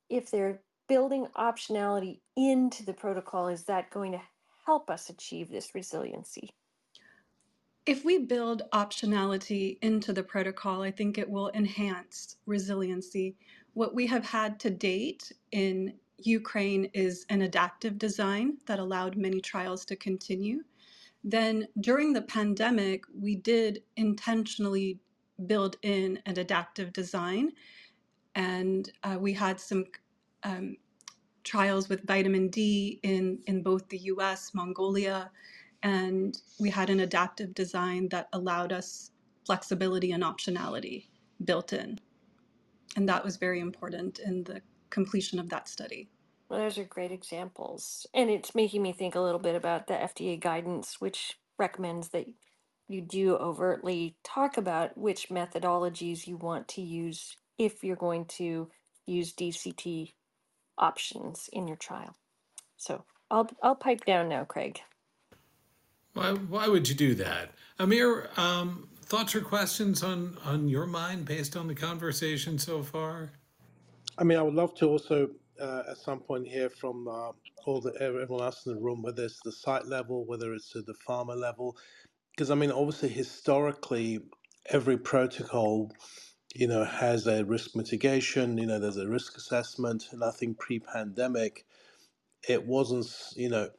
if 0.10 0.30
they're 0.30 0.62
building 0.88 1.26
optionality 1.36 2.20
into 2.36 2.86
the 2.86 2.94
protocol, 2.94 3.48
is 3.48 3.64
that 3.64 3.90
going 3.90 4.12
to 4.12 4.22
help 4.66 4.92
us 4.92 5.10
achieve 5.10 5.50
this 5.50 5.74
resiliency? 5.74 6.52
If 7.88 8.06
we 8.06 8.20
build 8.20 8.62
optionality 8.74 9.80
into 9.82 10.14
the 10.14 10.22
protocol, 10.22 10.84
I 10.84 10.92
think 10.92 11.18
it 11.18 11.28
will 11.28 11.50
enhance 11.56 12.38
resiliency. 12.46 13.36
What 13.74 13.96
we 13.96 14.06
have 14.06 14.26
had 14.26 14.60
to 14.60 14.70
date 14.70 15.32
in 15.52 15.96
Ukraine 16.20 16.86
is 16.94 17.26
an 17.30 17.42
adaptive 17.42 17.98
design 17.98 18.58
that 18.68 18.78
allowed 18.78 19.18
many 19.18 19.42
trials 19.42 19.84
to 19.86 19.96
continue. 19.96 20.64
Then 21.24 21.68
during 21.82 22.14
the 22.14 22.22
pandemic, 22.22 23.04
we 23.14 23.36
did 23.36 23.84
intentionally 23.98 25.00
build 25.46 25.78
in 25.82 26.20
an 26.26 26.40
adaptive 26.40 26.94
design, 26.94 27.52
and 28.36 28.92
uh, 29.04 29.18
we 29.20 29.34
had 29.34 29.60
some 29.60 29.86
um, 30.44 30.78
trials 31.44 31.90
with 31.90 32.06
vitamin 32.06 32.50
D 32.50 33.00
in, 33.04 33.40
in 33.48 33.64
both 33.64 33.88
the 33.90 33.98
US, 34.00 34.54
Mongolia, 34.54 35.32
and 35.84 36.38
we 36.60 36.70
had 36.70 36.90
an 36.90 37.00
adaptive 37.02 37.54
design 37.54 38.10
that 38.10 38.28
allowed 38.34 38.72
us 38.72 39.12
flexibility 39.46 40.12
and 40.12 40.24
optionality 40.24 41.08
built 41.44 41.74
in. 41.74 42.00
And 42.96 43.08
that 43.08 43.24
was 43.24 43.38
very 43.38 43.60
important 43.60 44.20
in 44.20 44.44
the 44.44 44.62
completion 44.90 45.40
of 45.40 45.50
that 45.50 45.68
study. 45.68 46.10
Well, 46.50 46.60
those 46.60 46.78
are 46.78 46.84
great 46.84 47.12
examples. 47.12 48.08
And 48.14 48.30
it's 48.30 48.56
making 48.56 48.82
me 48.82 48.92
think 48.92 49.16
a 49.16 49.22
little 49.22 49.40
bit 49.40 49.56
about 49.56 49.88
the 49.88 49.94
FDA 49.94 50.40
guidance, 50.40 51.00
which 51.00 51.38
recommends 51.58 52.10
that 52.10 52.26
you 52.88 53.02
do 53.02 53.36
overtly 53.36 54.16
talk 54.24 54.58
about 54.58 54.98
which 54.98 55.30
methodologies 55.30 56.26
you 56.26 56.38
want 56.38 56.68
to 56.70 56.82
use 56.82 57.38
if 57.60 57.84
you're 57.84 57.96
going 57.96 58.26
to 58.26 58.70
use 59.06 59.34
DCT 59.34 60.14
options 60.78 61.50
in 61.54 61.68
your 61.68 61.78
trial. 61.78 62.16
So 62.78 63.04
I'll 63.30 63.50
I'll 63.62 63.76
pipe 63.76 64.06
down 64.06 64.30
now, 64.30 64.46
Craig. 64.46 64.80
Why, 66.14 66.32
why 66.32 66.68
would 66.68 66.90
you 66.90 66.96
do 66.96 67.14
that? 67.16 67.52
Amir, 67.78 68.30
um, 68.38 68.90
thoughts 69.04 69.36
or 69.36 69.42
questions 69.42 70.04
on, 70.04 70.38
on 70.44 70.68
your 70.68 70.88
mind 70.88 71.26
based 71.26 71.56
on 71.56 71.68
the 71.68 71.76
conversation 71.76 72.58
so 72.58 72.82
far? 72.82 73.32
I 74.18 74.24
mean, 74.24 74.38
I 74.38 74.42
would 74.42 74.56
love 74.56 74.74
to 74.76 74.88
also 74.88 75.30
uh, 75.62 75.84
at 75.92 75.98
some 75.98 76.20
point 76.22 76.48
hear 76.48 76.70
from 76.70 77.08
uh, 77.08 77.32
all 77.66 77.82
the 77.82 77.94
everyone 78.02 78.42
else 78.44 78.66
in 78.66 78.74
the 78.76 78.80
room, 78.82 79.02
whether 79.04 79.24
it's 79.26 79.42
the 79.44 79.52
site 79.52 79.86
level, 79.88 80.26
whether 80.26 80.54
it's 80.54 80.76
at 80.76 80.86
the 80.86 80.96
pharma 81.08 81.36
level, 81.38 81.78
because 82.36 82.52
I 82.52 82.56
mean, 82.56 82.72
obviously, 82.72 83.10
historically, 83.10 84.20
every 84.68 84.98
protocol, 84.98 85.92
you 86.56 86.68
know, 86.68 86.84
has 86.86 87.28
a 87.28 87.46
risk 87.46 87.76
mitigation. 87.76 88.58
You 88.58 88.66
know, 88.68 88.80
there's 88.80 88.98
a 88.98 89.08
risk 89.08 89.38
assessment, 89.38 90.08
and 90.12 90.24
I 90.24 90.32
think 90.32 90.60
pre-pandemic, 90.60 91.66
it 92.50 92.66
wasn't, 92.66 93.08
you 93.36 93.50
know, 93.50 93.70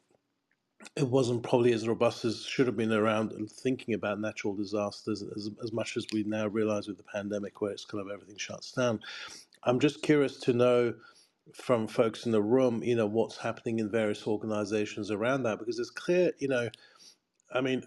it 0.96 1.08
wasn't 1.08 1.42
probably 1.42 1.72
as 1.72 1.88
robust 1.88 2.24
as 2.24 2.44
should 2.44 2.66
have 2.68 2.76
been 2.76 2.92
around 2.92 3.32
and 3.32 3.50
thinking 3.50 3.94
about 3.94 4.20
natural 4.20 4.54
disasters 4.54 5.22
as, 5.36 5.50
as 5.62 5.72
much 5.72 5.96
as 5.96 6.06
we 6.12 6.24
now 6.24 6.46
realize 6.48 6.88
with 6.88 6.98
the 6.98 7.04
pandemic, 7.04 7.60
where 7.60 7.72
it's 7.72 7.84
kind 7.86 8.02
of 8.04 8.10
everything 8.12 8.38
shuts 8.38 8.72
down. 8.72 9.00
I'm 9.64 9.80
just 9.80 10.02
curious 10.02 10.38
to 10.40 10.52
know 10.54 10.94
from 11.54 11.88
folks 11.88 12.26
in 12.26 12.32
the 12.32 12.42
room, 12.42 12.82
you 12.82 12.96
know, 12.96 13.06
what's 13.06 13.36
happening 13.38 13.78
in 13.78 13.90
various 13.90 14.26
organizations 14.26 15.10
around 15.10 15.42
that, 15.44 15.58
because 15.58 15.78
it's 15.78 15.90
clear, 15.90 16.32
you 16.38 16.48
know, 16.48 16.68
I 17.52 17.60
mean, 17.60 17.82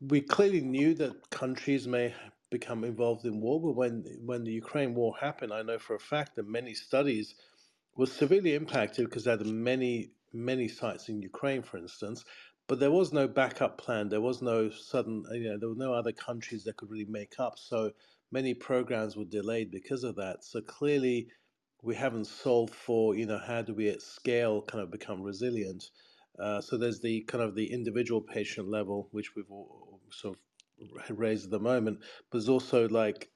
we 0.00 0.20
clearly 0.20 0.60
knew 0.60 0.94
that 0.94 1.30
countries 1.30 1.86
may 1.86 2.14
become 2.50 2.84
involved 2.84 3.24
in 3.24 3.40
war, 3.40 3.60
but 3.60 3.72
when 3.72 4.04
when 4.24 4.44
the 4.44 4.52
Ukraine 4.52 4.94
war 4.94 5.14
happened, 5.20 5.52
I 5.52 5.62
know 5.62 5.78
for 5.78 5.94
a 5.96 6.00
fact 6.00 6.36
that 6.36 6.48
many 6.48 6.74
studies 6.74 7.34
were 7.96 8.06
severely 8.06 8.54
impacted 8.54 9.06
because 9.06 9.24
there 9.24 9.40
are 9.40 9.44
many 9.44 10.12
many 10.32 10.68
sites 10.68 11.08
in 11.08 11.22
Ukraine, 11.22 11.62
for 11.62 11.76
instance, 11.78 12.24
but 12.68 12.80
there 12.80 12.90
was 12.90 13.12
no 13.12 13.28
backup 13.28 13.78
plan. 13.78 14.08
There 14.08 14.20
was 14.20 14.42
no 14.42 14.70
sudden, 14.70 15.24
you 15.32 15.50
know, 15.50 15.58
there 15.58 15.68
were 15.68 15.74
no 15.86 15.92
other 15.94 16.12
countries 16.12 16.64
that 16.64 16.76
could 16.76 16.90
really 16.90 17.06
make 17.20 17.34
up. 17.38 17.58
So 17.58 17.92
many 18.30 18.54
programs 18.54 19.16
were 19.16 19.24
delayed 19.26 19.70
because 19.70 20.04
of 20.04 20.16
that. 20.16 20.44
So 20.44 20.60
clearly, 20.62 21.28
we 21.82 21.94
haven't 21.96 22.26
solved 22.26 22.74
for, 22.74 23.14
you 23.16 23.26
know, 23.26 23.38
how 23.38 23.60
do 23.62 23.74
we 23.74 23.88
at 23.88 24.00
scale 24.00 24.62
kind 24.62 24.82
of 24.82 24.90
become 24.90 25.20
resilient. 25.22 25.90
Uh, 26.38 26.60
so 26.60 26.78
there's 26.78 27.00
the 27.00 27.20
kind 27.22 27.42
of 27.42 27.54
the 27.54 27.72
individual 27.72 28.20
patient 28.20 28.68
level, 28.68 29.08
which 29.10 29.34
we've 29.34 29.46
sort 30.10 30.36
of 30.36 31.18
raised 31.18 31.44
at 31.44 31.50
the 31.50 31.58
moment, 31.58 31.98
but 32.00 32.38
there's 32.38 32.48
also 32.48 32.88
like 32.88 33.28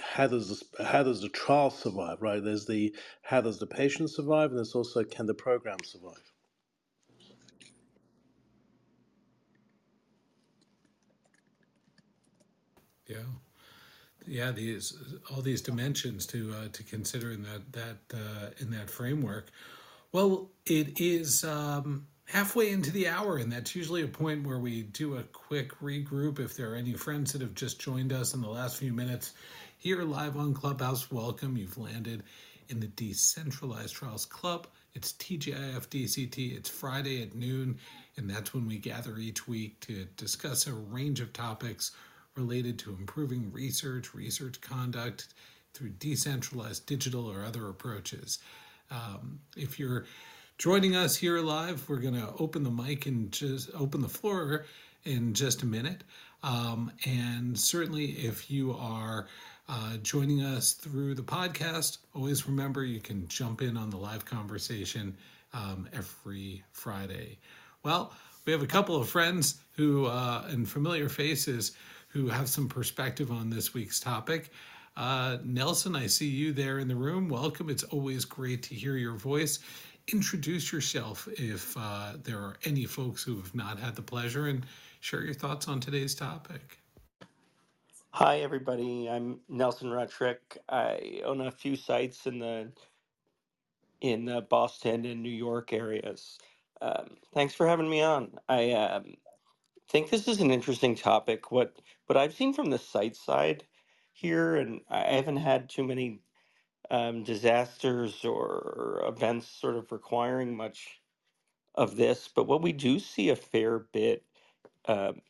how 0.00 0.26
does 0.26 0.48
the, 0.48 0.84
how 0.84 1.02
does 1.02 1.20
the 1.20 1.28
trial 1.28 1.70
survive, 1.70 2.22
right? 2.22 2.42
There's 2.42 2.66
the 2.66 2.94
how 3.22 3.40
does 3.40 3.58
the 3.58 3.66
patient 3.66 4.10
survive, 4.10 4.50
and 4.50 4.58
there's 4.58 4.74
also 4.74 5.04
can 5.04 5.26
the 5.26 5.34
program 5.34 5.78
survive. 5.84 6.32
Yeah, 13.06 13.16
yeah. 14.30 14.52
These 14.52 14.96
all 15.30 15.42
these 15.42 15.60
dimensions 15.60 16.26
to 16.26 16.54
uh, 16.54 16.68
to 16.72 16.82
consider 16.84 17.32
in 17.32 17.42
that 17.42 17.72
that 17.72 18.16
uh, 18.16 18.50
in 18.58 18.70
that 18.70 18.88
framework. 18.88 19.50
Well, 20.12 20.50
it 20.66 21.00
is 21.00 21.44
um, 21.44 22.06
halfway 22.26 22.70
into 22.70 22.90
the 22.90 23.08
hour, 23.08 23.36
and 23.36 23.52
that's 23.52 23.74
usually 23.74 24.02
a 24.02 24.08
point 24.08 24.46
where 24.46 24.58
we 24.58 24.82
do 24.82 25.16
a 25.16 25.22
quick 25.24 25.78
regroup. 25.80 26.38
If 26.38 26.56
there 26.56 26.72
are 26.72 26.76
any 26.76 26.94
friends 26.94 27.32
that 27.32 27.42
have 27.42 27.54
just 27.54 27.80
joined 27.80 28.12
us 28.12 28.34
in 28.34 28.40
the 28.40 28.48
last 28.48 28.76
few 28.76 28.92
minutes 28.92 29.34
here 29.78 30.02
live 30.02 30.36
on 30.36 30.54
Clubhouse, 30.54 31.10
welcome. 31.10 31.56
You've 31.56 31.78
landed 31.78 32.22
in 32.68 32.80
the 32.80 32.88
Decentralized 32.88 33.94
Trials 33.94 34.26
Club. 34.26 34.68
It's 34.94 35.12
TGIF 35.14 35.88
DCT. 35.88 36.56
It's 36.56 36.68
Friday 36.68 37.22
at 37.22 37.34
noon, 37.34 37.78
and 38.16 38.28
that's 38.28 38.54
when 38.54 38.66
we 38.66 38.78
gather 38.78 39.18
each 39.18 39.48
week 39.48 39.80
to 39.80 40.06
discuss 40.16 40.66
a 40.66 40.72
range 40.72 41.20
of 41.20 41.32
topics 41.32 41.92
related 42.36 42.78
to 42.80 42.90
improving 42.90 43.50
research, 43.52 44.14
research 44.14 44.60
conduct 44.60 45.28
through 45.74 45.90
decentralized 45.90 46.86
digital 46.86 47.30
or 47.30 47.44
other 47.44 47.68
approaches. 47.68 48.38
Um, 48.90 49.40
if 49.56 49.78
you're 49.78 50.06
joining 50.58 50.96
us 50.96 51.16
here 51.16 51.38
live, 51.40 51.88
we're 51.88 51.96
going 51.96 52.14
to 52.14 52.32
open 52.38 52.62
the 52.62 52.70
mic 52.70 53.06
and 53.06 53.30
just 53.32 53.70
open 53.74 54.00
the 54.00 54.08
floor 54.08 54.66
in 55.04 55.32
just 55.34 55.62
a 55.62 55.66
minute. 55.66 56.04
Um, 56.42 56.90
and 57.06 57.58
certainly, 57.58 58.12
if 58.12 58.50
you 58.50 58.74
are 58.74 59.26
uh, 59.68 59.96
joining 59.98 60.42
us 60.42 60.72
through 60.72 61.14
the 61.14 61.22
podcast, 61.22 61.98
always 62.14 62.46
remember 62.46 62.84
you 62.84 63.00
can 63.00 63.28
jump 63.28 63.62
in 63.62 63.76
on 63.76 63.90
the 63.90 63.96
live 63.96 64.24
conversation 64.24 65.16
um, 65.52 65.88
every 65.92 66.64
Friday. 66.72 67.38
Well, 67.82 68.12
we 68.44 68.52
have 68.52 68.62
a 68.62 68.66
couple 68.66 68.96
of 68.96 69.08
friends 69.08 69.60
who 69.76 70.06
uh, 70.06 70.44
and 70.48 70.68
familiar 70.68 71.08
faces 71.08 71.72
who 72.10 72.28
have 72.28 72.48
some 72.48 72.68
perspective 72.68 73.30
on 73.30 73.50
this 73.50 73.72
week's 73.72 74.00
topic. 74.00 74.50
Uh, 74.96 75.38
Nelson, 75.44 75.94
I 75.94 76.06
see 76.06 76.26
you 76.26 76.52
there 76.52 76.80
in 76.80 76.88
the 76.88 76.96
room. 76.96 77.28
Welcome. 77.28 77.70
It's 77.70 77.84
always 77.84 78.24
great 78.24 78.62
to 78.64 78.74
hear 78.74 78.96
your 78.96 79.14
voice. 79.14 79.60
Introduce 80.12 80.72
yourself 80.72 81.28
if 81.36 81.74
uh, 81.78 82.14
there 82.24 82.38
are 82.38 82.56
any 82.64 82.84
folks 82.84 83.22
who 83.22 83.36
have 83.36 83.54
not 83.54 83.78
had 83.78 83.94
the 83.94 84.02
pleasure 84.02 84.48
and 84.48 84.66
share 84.98 85.22
your 85.22 85.34
thoughts 85.34 85.68
on 85.68 85.78
today's 85.78 86.14
topic. 86.14 86.78
Hi, 88.10 88.40
everybody. 88.40 89.08
I'm 89.08 89.38
Nelson 89.48 89.88
Rutrick. 89.88 90.58
I 90.68 91.22
own 91.24 91.42
a 91.42 91.50
few 91.50 91.76
sites 91.76 92.26
in 92.26 92.40
the 92.40 92.72
in 94.00 94.24
the 94.24 94.40
Boston 94.40 95.04
and 95.04 95.22
New 95.22 95.28
York 95.28 95.72
areas. 95.72 96.38
Um, 96.82 97.10
thanks 97.34 97.54
for 97.54 97.68
having 97.68 97.88
me 97.88 98.02
on. 98.02 98.32
I 98.48 98.72
um, 98.72 99.14
think 99.90 100.10
this 100.10 100.28
is 100.28 100.40
an 100.40 100.52
interesting 100.52 100.96
topic. 100.96 101.52
What 101.52 101.82
what 102.06 102.18
I've 102.18 102.34
seen 102.34 102.54
from 102.54 102.70
the 102.70 102.78
site 102.78 103.16
side 103.16 103.66
here, 104.12 104.56
and 104.56 104.82
I 104.90 105.00
haven't 105.16 105.38
had 105.38 105.70
too 105.70 105.84
many 105.84 106.22
um, 106.90 107.24
disasters 107.24 108.24
or 108.24 109.02
events 109.06 109.48
sort 109.48 109.76
of 109.76 109.92
requiring 109.92 110.56
much 110.56 111.00
of 111.76 111.96
this, 111.96 112.28
but 112.34 112.46
what 112.48 112.62
we 112.62 112.72
do 112.72 112.98
see 113.00 113.30
a 113.30 113.36
fair 113.36 113.80
bit 113.80 114.24
um, 114.86 115.22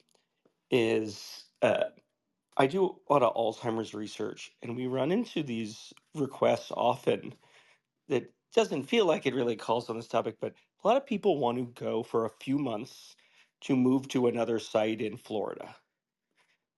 is 0.71 1.45
uh, 1.63 1.85
I 2.57 2.67
do 2.69 2.85
a 2.87 3.13
lot 3.13 3.23
of 3.25 3.35
Alzheimer's 3.37 3.95
research, 3.95 4.53
and 4.63 4.77
we 4.77 4.87
run 4.89 5.13
into 5.13 5.43
these 5.43 5.93
requests 6.15 6.73
often 6.77 7.35
that 8.09 8.33
doesn't 8.55 8.85
feel 8.85 9.07
like 9.07 9.27
it 9.27 9.35
really 9.35 9.57
calls 9.57 9.91
on 9.91 9.97
this 9.97 10.09
topic, 10.09 10.37
but 10.41 10.55
a 10.85 10.89
lot 10.89 10.97
of 10.97 11.07
people 11.07 11.39
want 11.39 11.59
to 11.59 11.65
go 11.83 12.03
for 12.03 12.25
a 12.27 12.31
few 12.31 12.59
months 12.59 13.17
to 13.63 13.77
move 13.77 14.09
to 14.09 14.27
another 14.29 14.59
site 14.59 15.03
in 15.03 15.17
Florida, 15.19 15.77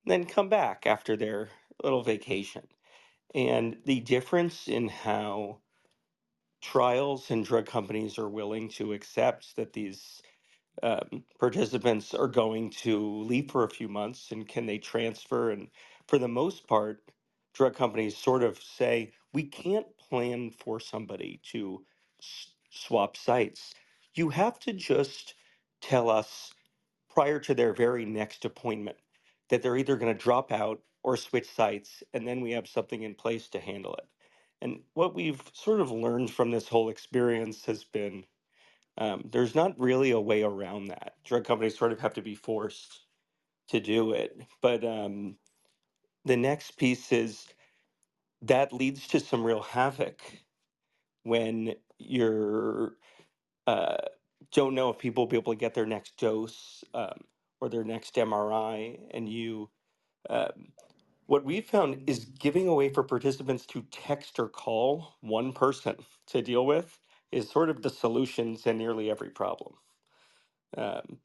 then 0.05 0.27
come 0.27 0.49
back 0.49 0.87
after 0.87 1.17
their 1.17 1.51
little 1.83 2.03
vacation. 2.05 2.69
And 3.35 3.83
the 3.87 4.01
difference 4.01 4.69
in 4.69 4.89
how 4.89 5.63
trials 6.63 7.31
and 7.31 7.45
drug 7.45 7.67
companies 7.67 8.19
are 8.19 8.29
willing 8.31 8.69
to 8.71 8.93
accept 8.95 9.57
that 9.57 9.75
these 9.75 10.23
um, 10.83 11.25
participants 11.41 12.15
are 12.15 12.29
going 12.29 12.71
to 12.71 12.99
leave 13.25 13.51
for 13.51 13.65
a 13.65 13.71
few 13.71 13.89
months 13.89 14.33
and 14.33 14.49
can 14.49 14.67
they 14.67 14.79
transfer? 14.79 15.51
And 15.51 15.71
for 16.09 16.19
the 16.19 16.29
most 16.29 16.69
part, 16.69 17.11
drug 17.55 17.75
companies 17.77 18.17
sort 18.19 18.43
of 18.45 18.63
say, 18.63 19.15
we 19.35 19.45
can't 19.45 19.99
plan 19.99 20.51
for 20.51 20.81
somebody 20.81 21.41
to 21.53 21.87
s- 22.21 22.55
swap 22.71 23.17
sites. 23.17 23.75
You 24.15 24.31
have 24.31 24.59
to 24.61 24.73
just 24.73 25.35
tell 25.83 26.11
us 26.11 26.55
prior 27.15 27.41
to 27.41 27.55
their 27.55 27.75
very 27.75 28.07
next 28.07 28.45
appointment 28.45 28.99
that 29.51 29.63
they're 29.63 29.77
either 29.79 29.97
going 29.97 30.17
to 30.17 30.23
drop 30.25 30.53
out 30.53 30.83
or 31.05 31.17
switch 31.17 31.51
sites, 31.51 32.03
and 32.15 32.29
then 32.29 32.41
we 32.43 32.53
have 32.53 32.69
something 32.69 33.03
in 33.03 33.15
place 33.15 33.49
to 33.51 33.61
handle 33.61 33.95
it. 33.97 34.07
And 34.63 34.83
what 34.95 35.15
we've 35.15 35.43
sort 35.55 35.81
of 35.81 35.91
learned 35.93 36.31
from 36.33 36.51
this 36.53 36.69
whole 36.69 36.89
experience 36.91 37.67
has 37.67 37.85
been 37.85 38.27
um, 38.99 39.29
there's 39.33 39.55
not 39.55 39.79
really 39.81 40.13
a 40.13 40.21
way 40.21 40.43
around 40.43 40.87
that. 40.87 41.15
Drug 41.25 41.45
companies 41.45 41.79
sort 41.79 41.93
of 41.93 42.01
have 42.01 42.15
to 42.15 42.23
be 42.23 42.35
forced 42.37 43.07
to 43.69 43.81
do 43.81 44.13
it. 44.13 44.37
But 44.63 44.85
um, 44.85 45.39
the 46.25 46.37
next 46.37 46.73
piece 46.79 47.13
is 47.13 47.49
that 48.43 48.73
leads 48.73 49.09
to 49.09 49.21
some 49.21 49.45
real 49.45 49.63
havoc 49.63 50.21
when 51.25 51.77
you're 51.99 52.97
uh, 53.67 53.99
don't 54.53 54.75
know 54.75 54.91
if 54.91 54.99
people 54.99 55.25
will 55.25 55.31
be 55.31 55.37
able 55.39 55.55
to 55.55 55.59
get 55.61 55.75
their 55.75 55.87
next 55.87 56.19
dose 56.19 56.85
um, 56.95 57.23
or 57.61 57.69
their 57.69 57.85
next 57.85 58.17
MRI, 58.17 58.99
and 59.13 59.29
you 59.29 59.71
um, 60.31 60.73
what 61.27 61.45
we 61.45 61.61
found 61.63 62.05
is 62.09 62.27
giving 62.27 62.69
away 62.69 62.91
for 62.91 63.03
participants 63.05 63.67
to 63.69 63.83
text 63.93 64.39
or 64.41 64.49
call 64.49 65.17
one 65.23 65.53
person 65.55 65.97
to 66.29 66.43
deal 66.43 66.67
with 66.67 66.99
is 67.33 67.51
sort 67.51 67.71
of 67.71 67.83
the 67.83 67.91
solution 67.91 68.57
to 68.57 68.75
nearly 68.75 69.11
every 69.11 69.31
problem. 69.31 69.75
Um, 70.77 71.21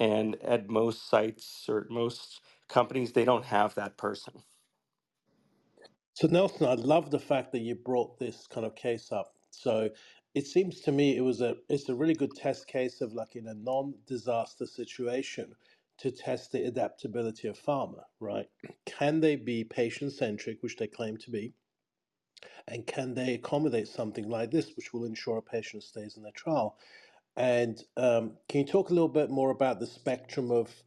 and 0.00 0.36
at 0.42 0.70
most 0.70 1.08
sites 1.08 1.66
or 1.68 1.86
most 1.90 2.42
companies, 2.68 3.12
they 3.12 3.24
don't 3.24 3.46
have 3.46 3.74
that 3.76 3.98
person. 3.98 4.42
So 6.14 6.28
Nelson, 6.28 6.66
I 6.66 6.74
love 6.74 7.10
the 7.10 7.20
fact 7.20 7.52
that 7.52 7.60
you 7.60 7.74
brought 7.76 8.18
this 8.18 8.46
kind 8.48 8.66
of 8.66 8.76
case 8.76 9.12
up. 9.12 9.34
So 9.50 9.90
it 10.34 10.46
seems 10.46 10.80
to 10.82 10.92
me 10.92 11.16
it 11.16 11.20
was 11.22 11.40
a 11.40 11.56
it's 11.68 11.88
a 11.88 11.94
really 11.94 12.14
good 12.14 12.34
test 12.34 12.66
case 12.66 13.00
of 13.00 13.12
like 13.14 13.36
in 13.36 13.46
a 13.48 13.54
non-disaster 13.54 14.66
situation 14.66 15.54
to 15.98 16.10
test 16.10 16.52
the 16.52 16.64
adaptability 16.64 17.46
of 17.48 17.58
pharma, 17.58 18.02
right? 18.20 18.48
Can 18.84 19.20
they 19.20 19.36
be 19.36 19.62
patient-centric, 19.62 20.62
which 20.62 20.76
they 20.76 20.88
claim 20.88 21.16
to 21.18 21.30
be, 21.30 21.54
and 22.66 22.86
can 22.86 23.14
they 23.14 23.34
accommodate 23.34 23.86
something 23.88 24.28
like 24.28 24.50
this, 24.50 24.72
which 24.76 24.92
will 24.92 25.04
ensure 25.04 25.38
a 25.38 25.42
patient 25.42 25.84
stays 25.84 26.16
in 26.16 26.24
their 26.24 26.32
trial? 26.32 26.76
And 27.36 27.82
um, 27.96 28.38
can 28.48 28.60
you 28.62 28.66
talk 28.66 28.90
a 28.90 28.94
little 28.94 29.08
bit 29.08 29.30
more 29.30 29.50
about 29.50 29.80
the 29.80 29.86
spectrum 29.86 30.50
of 30.50 30.82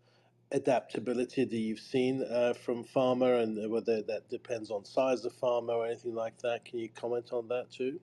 adaptability 0.51 1.45
that 1.45 1.57
you've 1.57 1.79
seen 1.79 2.23
uh, 2.23 2.53
from 2.53 2.83
pharma 2.83 3.43
and 3.43 3.71
whether 3.71 4.01
that 4.03 4.29
depends 4.29 4.71
on 4.71 4.85
size 4.85 5.25
of 5.25 5.33
pharma 5.33 5.69
or 5.69 5.85
anything 5.85 6.15
like 6.15 6.37
that? 6.39 6.65
Can 6.65 6.79
you 6.79 6.89
comment 6.89 7.31
on 7.33 7.47
that 7.49 7.71
too? 7.71 7.99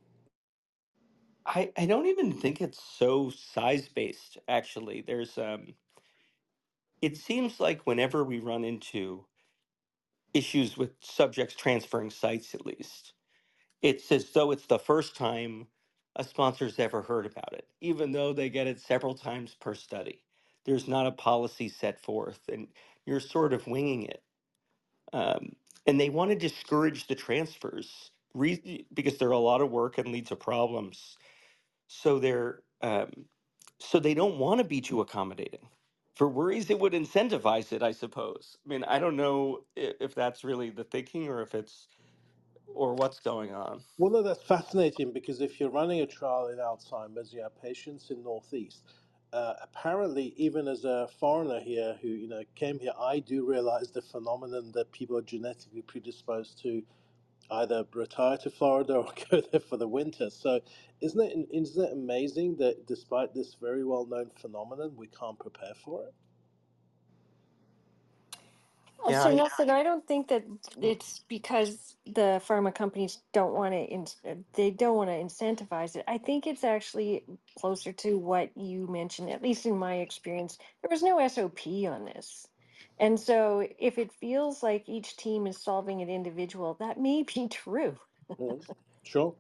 I, 1.47 1.73
I 1.77 1.87
don't 1.87 2.07
even 2.07 2.33
think 2.33 2.61
it's 2.61 2.83
so 2.83 3.31
size 3.31 3.89
based, 3.89 4.39
actually. 4.49 5.03
There's 5.07 5.39
um 5.39 5.75
it 7.03 7.17
seems 7.17 7.61
like 7.61 7.87
whenever 7.87 8.25
we 8.25 8.41
run 8.41 8.65
into 8.65 9.27
issues 10.35 10.77
with 10.79 10.93
subjects 11.01 11.55
transferring 11.57 12.11
sites 12.11 12.55
at 12.55 12.67
least, 12.67 13.15
it's 13.83 14.13
as 14.13 14.31
though 14.33 14.53
it's 14.53 14.67
the 14.67 14.79
first 14.79 15.17
time 15.17 15.69
a 16.17 16.25
sponsor's 16.25 16.79
ever 16.81 17.03
heard 17.03 17.27
about 17.27 17.53
it, 17.55 17.69
even 17.81 18.13
though 18.13 18.33
they 18.33 18.51
get 18.51 18.67
it 18.69 18.81
several 18.81 19.15
times 19.15 19.57
per 19.61 19.75
study. 19.75 20.25
There's 20.67 20.89
not 20.89 21.07
a 21.07 21.13
policy 21.13 21.69
set 21.69 22.01
forth, 22.03 22.41
and 22.53 22.69
you're 23.07 23.21
sort 23.21 23.53
of 23.55 23.67
winging 23.67 24.05
it. 24.05 24.23
Um, 25.15 25.55
and 25.87 26.01
they 26.01 26.11
want 26.11 26.31
to 26.33 26.37
discourage 26.37 27.09
the 27.09 27.17
transfers 27.17 28.13
re- 28.35 28.87
because 28.95 29.19
they're 29.19 29.33
a 29.33 29.39
lot 29.39 29.63
of 29.63 29.73
work 29.73 29.99
and 29.99 30.09
lead 30.09 30.29
to 30.29 30.37
problems. 30.37 31.19
So 31.89 32.19
they're 32.19 32.65
um, 32.83 33.29
so 33.81 34.01
they 34.01 34.15
don't 34.15 34.39
want 34.39 34.59
to 34.61 34.65
be 34.65 34.81
too 34.81 35.01
accommodating 35.03 35.71
for 36.17 36.29
worries 36.29 36.71
it 36.71 36.81
would 36.81 36.95
incentivize 36.95 37.73
it. 37.73 37.83
I 37.83 37.93
suppose. 37.93 38.59
I 38.67 38.69
mean, 38.69 38.85
I 38.85 38.99
don't 39.01 39.17
know 39.17 39.67
if, 39.77 39.97
if 40.01 40.15
that's 40.17 40.45
really 40.45 40.71
the 40.71 40.85
thinking 40.85 41.29
or 41.29 41.43
if 41.43 41.55
it's 41.55 41.89
or 42.67 42.95
what's 42.95 43.21
going 43.21 43.55
on. 43.55 43.85
Well, 43.99 44.11
no, 44.13 44.23
that's 44.23 44.43
fascinating 44.43 45.13
because 45.13 45.41
if 45.41 45.61
you're 45.61 45.71
running 45.71 46.01
a 46.01 46.07
trial 46.07 46.49
in 46.49 46.59
Alzheimer's, 46.59 47.33
you 47.33 47.43
have 47.43 47.57
patients 47.63 48.11
in 48.11 48.25
Northeast. 48.25 48.85
Uh, 49.33 49.55
apparently, 49.63 50.35
even 50.37 50.69
as 50.69 50.85
a 50.85 51.09
foreigner 51.09 51.61
here 51.61 51.95
who 52.03 52.09
you 52.09 52.29
know 52.29 52.45
came 52.57 52.81
here, 52.81 52.93
I 52.99 53.21
do 53.21 53.47
realize 53.47 53.93
the 53.93 54.03
phenomenon 54.03 54.73
that 54.73 54.93
people 54.93 55.17
are 55.17 55.23
genetically 55.23 55.83
predisposed 55.83 56.59
to 56.63 56.85
either 57.51 57.85
retire 57.93 58.37
to 58.39 58.51
Florida 58.51 58.95
or 58.95 59.13
go 59.31 59.41
there 59.41 59.61
for 59.61 59.77
the 59.77 59.89
winter. 59.89 60.31
So, 60.31 60.61
isn't 61.01 61.21
it 61.21 61.49
isn't 61.53 61.85
it 61.85 61.93
amazing 61.93 62.57
that 62.57 62.87
despite 62.87 63.35
this 63.35 63.57
very 63.61 63.85
well 63.85 64.07
known 64.07 64.31
phenomenon, 64.41 64.93
we 64.97 65.09
can't 65.09 65.39
prepare 65.39 65.75
for 65.75 66.05
it? 66.05 66.15
Yeah, 69.09 69.23
So 69.23 69.29
I, 69.31 69.35
Nelson, 69.35 69.71
I 69.71 69.83
don't 69.83 70.07
think 70.07 70.29
that 70.29 70.45
hmm. 70.45 70.83
it's 70.83 71.21
because 71.29 71.97
the 72.07 72.41
pharma 72.47 72.75
companies 72.75 73.19
don't 73.33 73.53
want 73.53 73.73
to, 73.75 73.81
in, 73.85 74.07
they 74.55 74.71
don't 74.71 74.97
want 74.97 75.11
to 75.11 75.17
incentivize 75.17 75.97
it. 75.97 76.05
I 76.09 76.19
think 76.19 76.47
it's 76.47 76.65
actually 76.65 77.25
closer 77.59 77.93
to 77.93 78.19
what 78.19 78.51
you 78.57 78.87
mentioned, 78.87 79.31
at 79.31 79.43
least 79.43 79.67
in 79.67 79.77
my 79.77 79.97
experience. 79.97 80.59
There 80.83 80.91
was 80.91 81.03
no 81.03 81.27
SOP 81.29 81.67
on 81.67 82.07
this. 82.07 82.49
And 82.99 83.21
so 83.21 83.69
if 83.79 83.99
it 83.99 84.13
feels 84.13 84.63
like 84.63 84.89
each 84.89 85.17
team 85.17 85.47
is 85.47 85.63
solving 85.63 86.01
it 86.01 86.09
individual, 86.09 86.75
that 86.75 86.99
may 87.01 87.23
be 87.35 87.49
true. 87.49 87.99
Mhm. 88.39 88.67
Sure. 89.03 89.37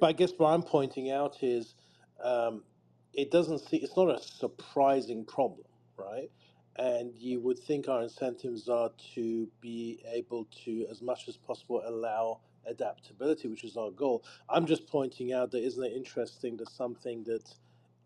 But 0.00 0.08
I 0.08 0.12
guess 0.12 0.32
what 0.36 0.48
I'm 0.52 0.62
pointing 0.62 1.10
out 1.10 1.42
is 1.42 1.74
um, 2.22 2.64
it 3.12 3.30
doesn't 3.30 3.60
see 3.60 3.78
it's 3.78 3.96
not 3.96 4.10
a 4.10 4.20
surprising 4.22 5.24
problem, 5.24 5.66
right? 5.96 6.30
And 6.76 7.16
you 7.16 7.40
would 7.40 7.58
think 7.58 7.88
our 7.88 8.02
incentives 8.02 8.68
are 8.68 8.90
to 9.14 9.50
be 9.60 10.02
able 10.06 10.46
to, 10.64 10.86
as 10.90 11.02
much 11.02 11.28
as 11.28 11.36
possible, 11.36 11.82
allow 11.84 12.42
adaptability, 12.64 13.48
which 13.48 13.64
is 13.64 13.76
our 13.76 13.90
goal. 13.90 14.24
I'm 14.48 14.66
just 14.66 14.86
pointing 14.86 15.32
out 15.32 15.50
that 15.52 15.64
isn't 15.64 15.82
it 15.84 15.92
interesting 15.92 16.56
that 16.58 16.70
something 16.70 17.24
that 17.24 17.56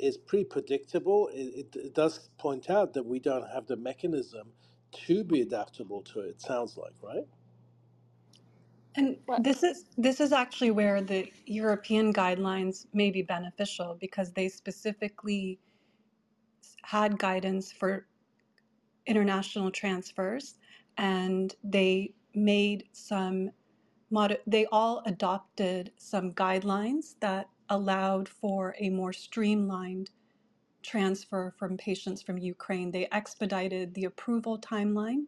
is 0.02 0.18
pretty 0.18 0.44
predictable, 0.44 1.28
it, 1.28 1.68
it, 1.74 1.76
it 1.76 1.94
does 1.94 2.30
point 2.38 2.70
out 2.70 2.94
that 2.94 3.04
we 3.06 3.20
don't 3.20 3.48
have 3.50 3.66
the 3.68 3.76
mechanism 3.76 4.52
to 4.92 5.24
be 5.24 5.42
adaptable 5.42 6.02
to 6.02 6.20
it, 6.20 6.28
it 6.30 6.42
sounds 6.42 6.76
like, 6.78 6.94
right? 7.02 7.26
And 8.96 9.18
this 9.38 9.62
is 9.62 9.86
this 9.98 10.20
is 10.20 10.32
actually 10.32 10.70
where 10.72 11.02
the 11.02 11.32
European 11.46 12.12
guidelines 12.12 12.86
may 12.92 13.10
be 13.10 13.22
beneficial 13.22 13.96
because 14.00 14.32
they 14.32 14.48
specifically 14.50 15.60
had 16.84 17.18
guidance 17.18 17.72
for 17.72 18.06
international 19.06 19.70
transfers 19.70 20.56
and 20.98 21.54
they 21.64 22.14
made 22.34 22.84
some 22.92 23.50
mod 24.10 24.38
they 24.46 24.66
all 24.66 25.02
adopted 25.06 25.92
some 25.98 26.32
guidelines 26.34 27.16
that 27.20 27.48
allowed 27.68 28.28
for 28.28 28.74
a 28.78 28.90
more 28.90 29.12
streamlined 29.12 30.10
transfer 30.82 31.54
from 31.58 31.76
patients 31.78 32.22
from 32.22 32.38
Ukraine. 32.38 32.90
They 32.92 33.08
expedited 33.10 33.94
the 33.94 34.04
approval 34.04 34.58
timeline 34.58 35.26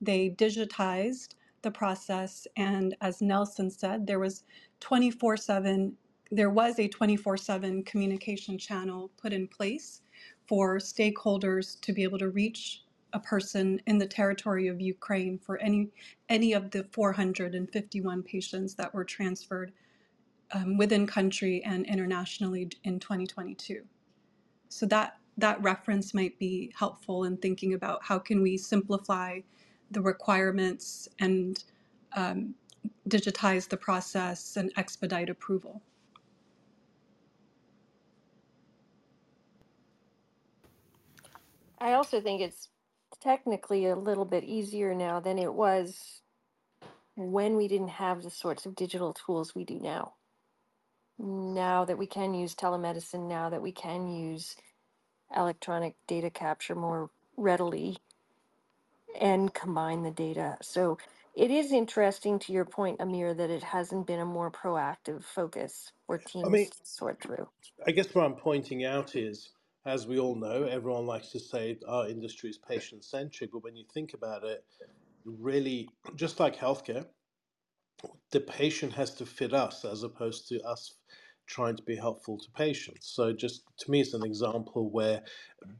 they 0.00 0.30
digitized 0.30 1.34
the 1.62 1.72
process, 1.72 2.46
and 2.56 2.96
as 3.02 3.22
Nelson 3.22 3.70
said, 3.70 4.06
there 4.06 4.20
was 4.20 4.44
24/7 4.80 5.96
there 6.30 6.50
was 6.50 6.78
a 6.78 6.88
24/7 6.88 7.84
communication 7.84 8.58
channel 8.58 9.10
put 9.18 9.32
in 9.32 9.48
place 9.48 10.02
for 10.46 10.78
stakeholders 10.78 11.80
to 11.82 11.92
be 11.94 12.04
able 12.04 12.18
to 12.18 12.30
reach 12.30 12.84
a 13.14 13.20
person 13.20 13.80
in 13.88 13.98
the 13.98 14.06
territory 14.08 14.68
of 14.68 14.80
Ukraine 14.80 15.38
for 15.38 15.58
any 15.58 15.90
any 16.30 16.52
of 16.54 16.70
the 16.72 16.84
451 16.92 18.22
patients 18.24 18.76
that 18.76 18.94
were 18.94 19.04
transferred 19.06 19.72
um, 20.52 20.76
within 20.76 21.06
country 21.06 21.62
and 21.64 21.86
internationally 21.86 22.70
in 22.84 22.98
2022. 22.98 23.82
So 24.68 24.86
that 24.86 25.16
that 25.38 25.62
reference 25.62 26.12
might 26.12 26.38
be 26.38 26.72
helpful 26.76 27.24
in 27.24 27.36
thinking 27.36 27.74
about 27.74 28.04
how 28.04 28.18
can 28.18 28.42
we 28.42 28.56
simplify 28.56 29.40
the 29.90 30.00
requirements 30.00 31.08
and 31.18 31.64
um, 32.14 32.54
digitize 33.08 33.68
the 33.68 33.76
process 33.76 34.56
and 34.56 34.72
expedite 34.76 35.30
approval. 35.30 35.82
I 41.78 41.94
also 41.94 42.20
think 42.20 42.42
it's 42.42 42.68
technically 43.20 43.86
a 43.86 43.96
little 43.96 44.26
bit 44.26 44.44
easier 44.44 44.94
now 44.94 45.20
than 45.20 45.38
it 45.38 45.52
was 45.52 46.20
when 47.16 47.56
we 47.56 47.68
didn't 47.68 47.88
have 47.88 48.22
the 48.22 48.30
sorts 48.30 48.66
of 48.66 48.74
digital 48.74 49.14
tools 49.14 49.54
we 49.54 49.64
do 49.64 49.78
now. 49.80 50.14
Now 51.22 51.84
that 51.84 51.98
we 51.98 52.06
can 52.06 52.32
use 52.32 52.54
telemedicine, 52.54 53.28
now 53.28 53.50
that 53.50 53.60
we 53.60 53.72
can 53.72 54.08
use 54.08 54.56
electronic 55.36 55.94
data 56.06 56.30
capture 56.30 56.74
more 56.74 57.10
readily 57.36 57.98
and 59.20 59.52
combine 59.52 60.02
the 60.02 60.10
data. 60.10 60.56
So 60.62 60.96
it 61.34 61.50
is 61.50 61.72
interesting 61.72 62.38
to 62.40 62.52
your 62.52 62.64
point, 62.64 63.00
Amir, 63.00 63.34
that 63.34 63.50
it 63.50 63.62
hasn't 63.62 64.06
been 64.06 64.20
a 64.20 64.24
more 64.24 64.50
proactive 64.50 65.22
focus 65.22 65.92
for 66.06 66.22
I 66.34 66.48
mean, 66.48 66.64
teams 66.64 66.70
to 66.70 66.86
sort 66.86 67.20
through. 67.20 67.48
I 67.86 67.90
guess 67.90 68.14
what 68.14 68.24
I'm 68.24 68.34
pointing 68.34 68.84
out 68.84 69.14
is, 69.14 69.50
as 69.84 70.06
we 70.06 70.18
all 70.18 70.34
know, 70.34 70.64
everyone 70.64 71.06
likes 71.06 71.28
to 71.32 71.38
say 71.38 71.78
our 71.86 72.08
industry 72.08 72.50
is 72.50 72.58
patient 72.58 73.04
centric, 73.04 73.52
but 73.52 73.62
when 73.62 73.76
you 73.76 73.84
think 73.92 74.14
about 74.14 74.44
it, 74.44 74.64
really, 75.24 75.88
just 76.16 76.40
like 76.40 76.56
healthcare, 76.56 77.04
the 78.32 78.40
patient 78.40 78.94
has 78.94 79.14
to 79.16 79.26
fit 79.26 79.54
us 79.54 79.84
as 79.84 80.02
opposed 80.04 80.48
to 80.48 80.62
us 80.62 80.96
trying 81.46 81.76
to 81.76 81.82
be 81.84 81.96
helpful 81.96 82.38
to 82.38 82.50
patients. 82.52 83.08
So, 83.08 83.32
just 83.32 83.62
to 83.80 83.90
me, 83.90 84.00
it's 84.02 84.14
an 84.14 84.24
example 84.24 84.90
where 84.90 85.22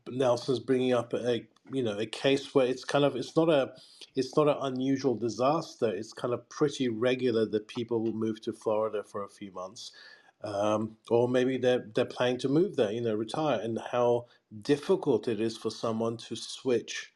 Nelson's 0.08 0.60
bringing 0.60 0.94
up 0.94 1.14
a 1.14 1.46
you 1.72 1.82
know 1.82 1.98
a 1.98 2.06
case 2.06 2.54
where 2.54 2.66
it's 2.66 2.84
kind 2.84 3.04
of 3.04 3.16
it's 3.16 3.36
not 3.36 3.48
a 3.50 3.72
it's 4.16 4.36
not 4.36 4.48
an 4.48 4.56
unusual 4.60 5.16
disaster. 5.16 5.88
It's 5.90 6.12
kind 6.14 6.34
of 6.34 6.48
pretty 6.50 6.88
regular 6.88 7.46
that 7.46 7.68
people 7.68 8.00
will 8.02 8.14
move 8.14 8.40
to 8.42 8.52
Florida 8.54 9.02
for 9.04 9.24
a 9.24 9.30
few 9.30 9.52
months 9.52 9.92
um, 10.44 10.96
or 11.10 11.28
maybe 11.28 11.58
they're 11.58 11.86
they're 11.94 12.06
planning 12.06 12.38
to 12.40 12.48
move 12.50 12.76
there, 12.76 12.92
you 12.92 13.02
know, 13.02 13.14
retire, 13.14 13.60
and 13.60 13.78
how 13.92 14.26
difficult 14.62 15.28
it 15.28 15.40
is 15.40 15.56
for 15.56 15.70
someone 15.70 16.16
to 16.18 16.36
switch, 16.36 17.09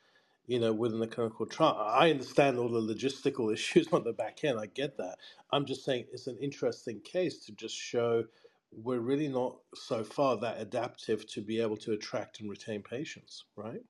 you 0.47 0.61
know, 0.61 0.73
within 0.73 1.01
the 1.01 1.07
clinical 1.07 1.47
trial. 1.47 1.79
I 1.79 2.11
understand 2.11 2.59
all 2.59 2.69
the 2.69 2.95
logistical 2.95 3.53
issues 3.55 3.89
on 3.93 4.05
the 4.05 4.13
back 4.13 4.45
end. 4.45 4.59
I 4.61 4.67
get 4.67 4.97
that. 4.99 5.17
I'm 5.53 5.65
just 5.67 5.85
saying 5.85 6.07
it's 6.13 6.27
an 6.27 6.39
interesting 6.41 7.01
case 7.01 7.45
to 7.47 7.53
just 7.53 7.77
show 7.77 8.25
we're 8.73 9.01
really 9.01 9.29
not 9.29 9.57
so 9.75 10.03
far 10.05 10.37
that 10.39 10.61
adaptive 10.61 11.27
to 11.29 11.41
be 11.41 11.61
able 11.61 11.77
to 11.79 11.93
attract 11.93 12.41
and 12.41 12.51
retain 12.51 12.83
patients, 12.83 13.45
right? 13.57 13.83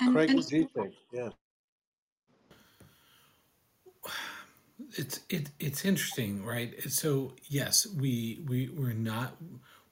And 0.00 0.14
Craig, 0.14 0.30
and 0.30 0.38
what 0.38 0.46
do 0.48 0.56
you 0.58 0.68
think? 0.74 0.94
Yeah. 1.12 1.30
it's 4.96 5.20
it, 5.28 5.50
it's 5.58 5.84
interesting 5.84 6.44
right 6.44 6.74
so 6.90 7.34
yes 7.48 7.86
we 7.86 8.44
we 8.48 8.68
we're 8.70 8.92
not 8.92 9.36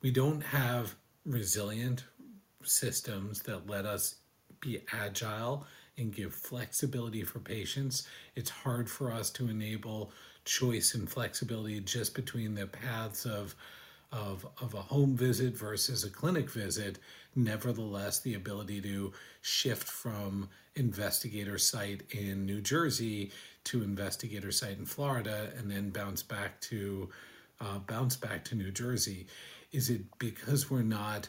we 0.02 0.10
don't 0.10 0.42
have 0.42 0.94
resilient 1.24 2.04
systems 2.64 3.42
that 3.42 3.68
let 3.68 3.86
us 3.86 4.16
be 4.60 4.80
agile 4.92 5.66
and 5.98 6.14
give 6.14 6.34
flexibility 6.34 7.22
for 7.22 7.38
patients 7.38 8.06
it's 8.36 8.50
hard 8.50 8.88
for 8.88 9.12
us 9.12 9.30
to 9.30 9.48
enable 9.48 10.12
choice 10.44 10.94
and 10.94 11.10
flexibility 11.10 11.80
just 11.80 12.14
between 12.14 12.54
the 12.54 12.66
paths 12.66 13.24
of 13.24 13.54
of, 14.12 14.46
of 14.60 14.74
a 14.74 14.82
home 14.82 15.16
visit 15.16 15.56
versus 15.56 16.04
a 16.04 16.10
clinic 16.10 16.50
visit, 16.50 16.98
nevertheless, 17.36 18.20
the 18.20 18.34
ability 18.34 18.80
to 18.80 19.12
shift 19.40 19.88
from 19.88 20.48
investigator 20.76 21.58
site 21.58 22.02
in 22.10 22.44
New 22.44 22.60
Jersey 22.60 23.30
to 23.64 23.82
investigator 23.82 24.50
site 24.50 24.78
in 24.78 24.86
Florida 24.86 25.50
and 25.56 25.70
then 25.70 25.90
bounce 25.90 26.22
back 26.22 26.60
to 26.62 27.08
uh, 27.60 27.78
bounce 27.80 28.16
back 28.16 28.44
to 28.46 28.54
New 28.54 28.70
Jersey. 28.70 29.26
Is 29.72 29.90
it 29.90 30.02
because 30.18 30.70
we're 30.70 30.82
not 30.82 31.28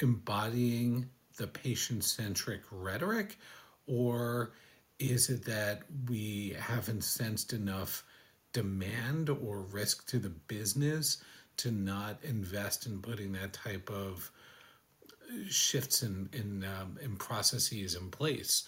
embodying 0.00 1.08
the 1.40 1.46
patient 1.46 2.04
centric 2.04 2.60
rhetoric, 2.70 3.38
or 3.86 4.52
is 4.98 5.30
it 5.30 5.42
that 5.46 5.82
we 6.06 6.54
haven't 6.60 7.02
sensed 7.02 7.54
enough 7.54 8.04
demand 8.52 9.30
or 9.30 9.62
risk 9.62 10.06
to 10.08 10.18
the 10.18 10.28
business 10.28 11.22
to 11.56 11.70
not 11.70 12.18
invest 12.22 12.86
in 12.86 13.00
putting 13.00 13.32
that 13.32 13.54
type 13.54 13.90
of 13.90 14.30
shifts 15.48 16.02
in 16.02 16.28
in 16.32 16.64
um, 16.64 16.98
in 17.02 17.16
processes 17.16 17.94
in 17.94 18.10
place. 18.10 18.64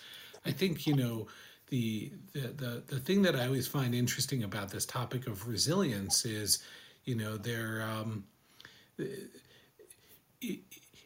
I 0.47 0.51
think 0.51 0.87
you 0.87 0.97
know 0.97 1.27
the, 1.68 2.12
the 2.33 2.49
the 2.49 2.83
the 2.87 3.01
thing 3.01 3.20
that 3.23 3.37
I 3.37 3.47
always 3.47 3.68
find 3.68 3.95
interesting 3.95 4.45
about 4.45 4.70
this 4.70 4.87
topic 4.87 5.27
of 5.27 5.47
resilience 5.47 6.25
is, 6.25 6.62
you 7.05 7.16
know, 7.16 7.37
there 7.37 7.83
um, 7.83 8.25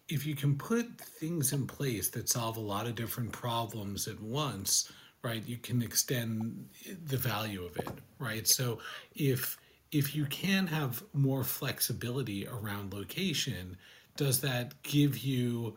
if 0.08 0.26
you 0.26 0.34
can 0.34 0.56
put 0.56 0.98
things 0.98 1.52
in 1.52 1.66
place 1.66 2.08
that 2.10 2.28
solve 2.28 2.56
a 2.56 2.60
lot 2.60 2.86
of 2.86 2.94
different 2.94 3.32
problems 3.32 4.06
at 4.06 4.20
once, 4.20 4.92
right? 5.22 5.42
You 5.46 5.56
can 5.56 5.82
extend 5.82 6.68
the 7.06 7.16
value 7.16 7.64
of 7.64 7.76
it, 7.76 7.88
right? 8.18 8.46
So 8.46 8.78
if 9.14 9.58
if 9.92 10.14
you 10.14 10.26
can 10.26 10.66
have 10.66 11.02
more 11.12 11.44
flexibility 11.44 12.46
around 12.46 12.92
location, 12.92 13.76
does 14.16 14.40
that 14.40 14.80
give 14.82 15.18
you 15.18 15.76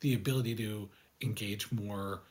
the 0.00 0.14
ability 0.14 0.54
to 0.56 0.88
engage 1.20 1.70
more 1.70 2.22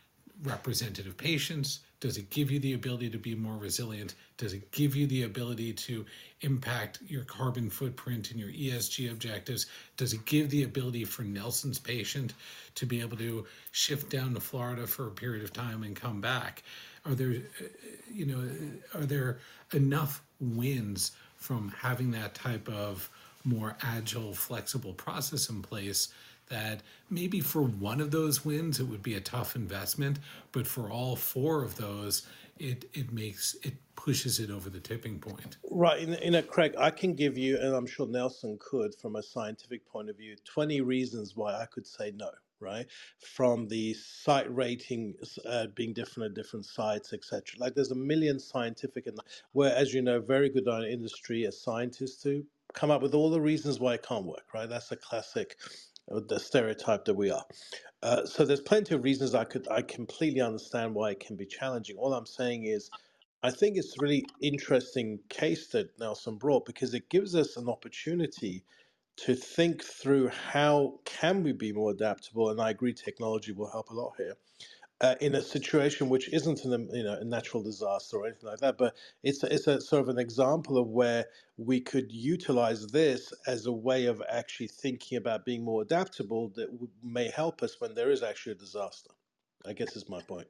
representative 0.43 1.15
patients? 1.15 1.81
Does 1.99 2.17
it 2.17 2.29
give 2.29 2.49
you 2.49 2.59
the 2.59 2.73
ability 2.73 3.09
to 3.09 3.17
be 3.17 3.35
more 3.35 3.57
resilient? 3.57 4.15
Does 4.37 4.53
it 4.53 4.71
give 4.71 4.95
you 4.95 5.05
the 5.05 5.23
ability 5.23 5.73
to 5.73 6.05
impact 6.41 6.99
your 7.05 7.25
carbon 7.25 7.69
footprint 7.69 8.31
and 8.31 8.39
your 8.39 8.49
ESG 8.49 9.11
objectives? 9.11 9.65
Does 9.97 10.13
it 10.13 10.25
give 10.25 10.49
the 10.49 10.63
ability 10.63 11.03
for 11.03 11.23
Nelson's 11.23 11.77
patient 11.77 12.33
to 12.75 12.85
be 12.85 13.01
able 13.01 13.17
to 13.17 13.45
shift 13.71 14.09
down 14.09 14.33
to 14.33 14.39
Florida 14.39 14.87
for 14.87 15.07
a 15.07 15.11
period 15.11 15.43
of 15.43 15.51
time 15.51 15.83
and 15.83 15.95
come 15.95 16.21
back? 16.21 16.63
Are 17.05 17.15
there, 17.15 17.31
uh, 17.31 17.65
you 18.11 18.25
know, 18.25 18.49
are 18.93 19.05
there 19.05 19.39
enough 19.73 20.21
wins 20.39 21.11
from 21.35 21.73
having 21.77 22.11
that 22.11 22.33
type 22.33 22.69
of 22.69 23.09
more 23.43 23.75
agile, 23.81 24.33
flexible 24.33 24.93
process 24.93 25.49
in 25.49 25.61
place 25.61 26.09
that 26.49 26.81
maybe 27.09 27.39
for 27.39 27.61
one 27.61 28.01
of 28.01 28.11
those 28.11 28.43
wins 28.43 28.79
it 28.79 28.85
would 28.85 29.03
be 29.03 29.15
a 29.15 29.21
tough 29.21 29.55
investment, 29.55 30.19
but 30.51 30.67
for 30.67 30.89
all 30.89 31.15
four 31.15 31.63
of 31.63 31.75
those, 31.75 32.27
it 32.57 32.85
it 32.93 33.11
makes 33.11 33.55
it 33.63 33.73
pushes 33.95 34.39
it 34.39 34.49
over 34.49 34.69
the 34.69 34.79
tipping 34.79 35.19
point. 35.19 35.57
Right, 35.69 35.99
in, 35.99 36.13
in 36.15 36.35
a 36.35 36.43
Craig, 36.43 36.73
I 36.77 36.89
can 36.89 37.13
give 37.13 37.37
you, 37.37 37.57
and 37.57 37.75
I'm 37.75 37.85
sure 37.85 38.07
Nelson 38.07 38.57
could, 38.61 38.95
from 38.95 39.17
a 39.17 39.23
scientific 39.23 39.85
point 39.85 40.09
of 40.09 40.17
view, 40.17 40.35
20 40.45 40.81
reasons 40.81 41.35
why 41.35 41.53
I 41.53 41.65
could 41.65 41.85
say 41.85 42.13
no, 42.15 42.29
right? 42.61 42.85
From 43.19 43.67
the 43.67 43.93
site 43.93 44.53
ratings 44.55 45.37
uh, 45.45 45.67
being 45.75 45.93
different 45.93 46.31
at 46.31 46.35
different 46.35 46.65
sites, 46.65 47.11
etc. 47.11 47.43
Like 47.57 47.75
there's 47.75 47.91
a 47.91 47.95
million 47.95 48.39
scientific, 48.39 49.07
and 49.07 49.19
where, 49.51 49.75
as 49.75 49.93
you 49.93 50.01
know, 50.01 50.21
very 50.21 50.49
good 50.49 50.67
on 50.67 50.85
industry 50.85 51.45
as 51.45 51.61
scientists 51.61 52.21
to 52.23 52.45
come 52.73 52.91
up 52.91 53.01
with 53.01 53.13
all 53.13 53.29
the 53.29 53.41
reasons 53.41 53.79
why 53.79 53.95
it 53.95 54.03
can't 54.03 54.25
work, 54.25 54.53
right? 54.53 54.69
That's 54.69 54.91
a 54.91 54.95
classic, 54.95 55.57
the 56.09 56.39
stereotype 56.39 57.05
that 57.05 57.15
we 57.15 57.31
are. 57.31 57.45
Uh, 58.03 58.25
so 58.25 58.45
there's 58.45 58.61
plenty 58.61 58.95
of 58.95 59.03
reasons 59.03 59.35
I 59.35 59.45
could, 59.45 59.67
I 59.69 59.81
completely 59.83 60.41
understand 60.41 60.95
why 60.95 61.11
it 61.11 61.19
can 61.19 61.35
be 61.37 61.45
challenging. 61.45 61.97
All 61.97 62.13
I'm 62.13 62.25
saying 62.27 62.65
is, 62.65 62.91
I 63.43 63.51
think 63.51 63.77
it's 63.77 63.97
a 63.97 64.01
really 64.01 64.25
interesting 64.41 65.19
case 65.29 65.67
that 65.69 65.97
Nelson 65.99 66.37
brought 66.37 66.65
because 66.65 66.93
it 66.93 67.09
gives 67.09 67.35
us 67.35 67.57
an 67.57 67.69
opportunity 67.69 68.65
to 69.17 69.35
think 69.35 69.83
through 69.83 70.29
how 70.29 70.99
can 71.05 71.43
we 71.43 71.53
be 71.53 71.73
more 71.73 71.91
adaptable. 71.91 72.49
And 72.51 72.61
I 72.61 72.71
agree, 72.71 72.93
technology 72.93 73.51
will 73.53 73.71
help 73.71 73.91
a 73.91 73.95
lot 73.95 74.15
here. 74.17 74.35
Uh, 75.01 75.15
in 75.21 75.35
a 75.35 75.41
situation 75.41 76.09
which 76.09 76.27
isn't 76.33 76.65
an, 76.65 76.89
you 76.91 77.03
know 77.03 77.13
a 77.13 77.23
natural 77.23 77.63
disaster 77.63 78.17
or 78.17 78.25
anything 78.25 78.49
like 78.49 78.59
that, 78.59 78.77
but 78.77 78.97
it's 79.23 79.43
a, 79.43 79.53
it's 79.53 79.65
a 79.67 79.79
sort 79.79 80.01
of 80.01 80.09
an 80.09 80.19
example 80.19 80.77
of 80.77 80.87
where 80.87 81.25
we 81.55 81.79
could 81.79 82.11
utilize 82.11 82.85
this 82.87 83.33
as 83.47 83.65
a 83.65 83.71
way 83.71 84.07
of 84.07 84.21
actually 84.29 84.67
thinking 84.67 85.17
about 85.17 85.45
being 85.45 85.63
more 85.63 85.83
adaptable 85.83 86.49
that 86.49 86.69
w- 86.71 86.89
may 87.01 87.29
help 87.29 87.63
us 87.63 87.79
when 87.79 87.95
there 87.95 88.11
is 88.11 88.23
actually 88.23 88.51
a 88.51 88.55
disaster. 88.55 89.11
I 89.65 89.71
guess 89.71 89.95
is 89.95 90.09
my 90.09 90.21
point. 90.21 90.47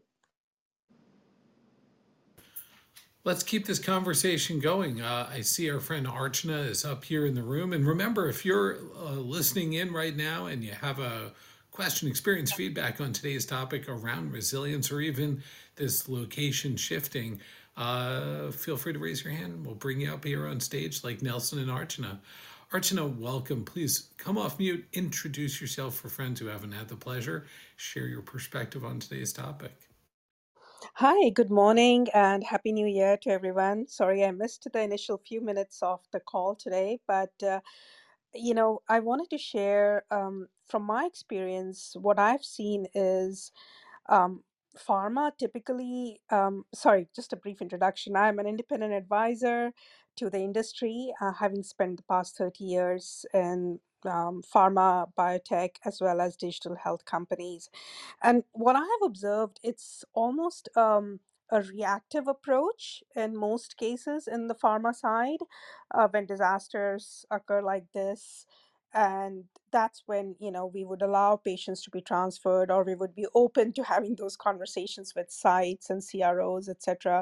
Let's 3.25 3.43
keep 3.43 3.65
this 3.67 3.79
conversation 3.79 4.59
going. 4.59 5.01
Uh, 5.01 5.29
I 5.31 5.41
see 5.41 5.69
our 5.69 5.79
friend 5.79 6.07
Archana 6.07 6.65
is 6.67 6.85
up 6.85 7.03
here 7.03 7.25
in 7.25 7.35
the 7.35 7.43
room. 7.43 7.73
And 7.73 7.85
remember, 7.85 8.29
if 8.29 8.45
you're 8.45 8.77
uh, 8.97 9.11
listening 9.11 9.73
in 9.73 9.91
right 9.91 10.15
now 10.15 10.45
and 10.45 10.63
you 10.63 10.71
have 10.71 10.99
a 10.99 11.33
question, 11.79 12.09
experience, 12.09 12.51
feedback 12.51 12.99
on 12.99 13.13
today's 13.13 13.45
topic 13.45 13.87
around 13.87 14.33
resilience 14.33 14.91
or 14.91 14.99
even 14.99 15.41
this 15.77 16.09
location 16.09 16.75
shifting, 16.75 17.39
uh, 17.77 18.51
feel 18.51 18.75
free 18.75 18.91
to 18.91 18.99
raise 18.99 19.23
your 19.23 19.31
hand. 19.31 19.65
We'll 19.65 19.75
bring 19.75 20.01
you 20.01 20.11
up 20.11 20.25
here 20.25 20.45
on 20.45 20.59
stage 20.59 21.05
like 21.05 21.21
Nelson 21.21 21.57
and 21.57 21.69
Archana. 21.69 22.19
Archana, 22.73 23.17
welcome. 23.17 23.63
Please 23.63 24.09
come 24.17 24.37
off 24.37 24.59
mute, 24.59 24.85
introduce 24.91 25.61
yourself 25.61 25.95
for 25.95 26.09
friends 26.09 26.41
who 26.41 26.47
haven't 26.47 26.73
had 26.73 26.89
the 26.89 26.97
pleasure, 26.97 27.45
share 27.77 28.07
your 28.07 28.23
perspective 28.23 28.83
on 28.83 28.99
today's 28.99 29.31
topic. 29.31 29.71
Hi, 30.95 31.29
good 31.29 31.49
morning 31.49 32.07
and 32.13 32.43
happy 32.43 32.73
new 32.73 32.87
year 32.87 33.15
to 33.21 33.29
everyone. 33.29 33.87
Sorry 33.87 34.25
I 34.25 34.31
missed 34.31 34.67
the 34.69 34.81
initial 34.81 35.17
few 35.17 35.39
minutes 35.39 35.79
of 35.81 36.01
the 36.11 36.19
call 36.19 36.55
today, 36.55 36.99
but 37.07 37.31
uh, 37.41 37.61
you 38.35 38.53
know, 38.53 38.81
I 38.89 38.99
wanted 38.99 39.29
to 39.31 39.37
share 39.37 40.03
um, 40.11 40.47
from 40.67 40.83
my 40.83 41.05
experience 41.05 41.95
what 41.99 42.19
I've 42.19 42.43
seen 42.45 42.87
is 42.93 43.51
um, 44.09 44.43
pharma 44.77 45.31
typically, 45.37 46.21
um, 46.29 46.65
sorry, 46.73 47.07
just 47.15 47.33
a 47.33 47.37
brief 47.37 47.61
introduction. 47.61 48.15
I'm 48.15 48.39
an 48.39 48.47
independent 48.47 48.93
advisor 48.93 49.71
to 50.17 50.29
the 50.29 50.39
industry, 50.39 51.13
uh, 51.21 51.33
having 51.33 51.63
spent 51.63 51.97
the 51.97 52.03
past 52.03 52.37
30 52.37 52.63
years 52.63 53.25
in 53.33 53.79
um, 54.05 54.41
pharma, 54.43 55.07
biotech, 55.17 55.71
as 55.85 56.01
well 56.01 56.21
as 56.21 56.35
digital 56.37 56.75
health 56.75 57.05
companies. 57.05 57.69
And 58.23 58.43
what 58.53 58.75
I 58.75 58.81
have 58.81 59.03
observed, 59.05 59.59
it's 59.63 60.05
almost 60.13 60.69
um, 60.77 61.19
a 61.51 61.61
reactive 61.63 62.27
approach 62.27 63.03
in 63.15 63.37
most 63.37 63.77
cases 63.77 64.27
in 64.27 64.47
the 64.47 64.55
pharma 64.55 64.95
side 64.95 65.39
uh, 65.93 66.07
when 66.09 66.25
disasters 66.27 67.25
occur 67.31 67.61
like 67.63 67.85
this. 67.93 68.45
And 68.93 69.45
that's 69.71 70.03
when, 70.07 70.35
you 70.39 70.51
know, 70.51 70.65
we 70.65 70.85
would 70.85 71.01
allow 71.03 71.37
patients 71.37 71.83
to 71.83 71.91
be 71.91 72.01
transferred 72.01 72.71
or 72.71 72.83
we 72.83 72.95
would 72.95 73.15
be 73.15 73.27
open 73.35 73.73
to 73.73 73.83
having 73.83 74.15
those 74.15 74.37
conversations 74.37 75.13
with 75.15 75.31
sites 75.31 75.89
and 75.91 76.03
CROs, 76.03 76.69
etc. 76.69 77.17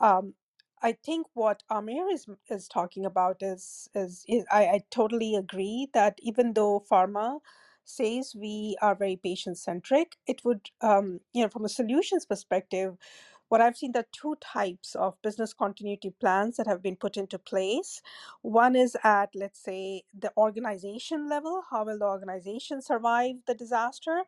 Um, 0.00 0.34
I 0.82 0.92
think 0.92 1.26
what 1.34 1.62
Amir 1.70 2.08
is 2.10 2.26
is 2.50 2.68
talking 2.68 3.06
about 3.06 3.38
is 3.42 3.88
is, 3.94 4.24
is 4.28 4.44
I, 4.52 4.64
I 4.66 4.80
totally 4.90 5.34
agree 5.36 5.88
that 5.94 6.18
even 6.22 6.54
though 6.54 6.84
pharma 6.90 7.40
says 7.84 8.34
we 8.36 8.76
are 8.82 8.94
very 8.94 9.16
patient 9.16 9.58
centric, 9.58 10.16
it 10.26 10.44
would 10.44 10.70
um, 10.82 11.20
you 11.32 11.42
know 11.42 11.48
from 11.48 11.64
a 11.64 11.68
solutions 11.70 12.26
perspective, 12.26 12.96
what 13.50 13.62
I've 13.62 13.78
seen, 13.78 13.92
are 13.96 14.06
two 14.12 14.36
types 14.42 14.96
of 14.96 15.22
business 15.22 15.54
continuity 15.54 16.12
plans 16.20 16.58
that 16.58 16.68
have 16.68 16.82
been 16.82 16.96
put 16.96 17.18
into 17.18 17.38
place. 17.38 18.02
One 18.42 18.76
is 18.76 18.96
at, 19.04 19.30
let's 19.36 19.60
say, 19.60 20.04
the 20.18 20.32
organization 20.38 21.28
level. 21.30 21.64
How 21.70 21.84
will 21.86 22.00
the 22.00 22.06
organization 22.06 22.82
survive 22.82 23.36
the 23.46 23.54
disaster? 23.54 24.22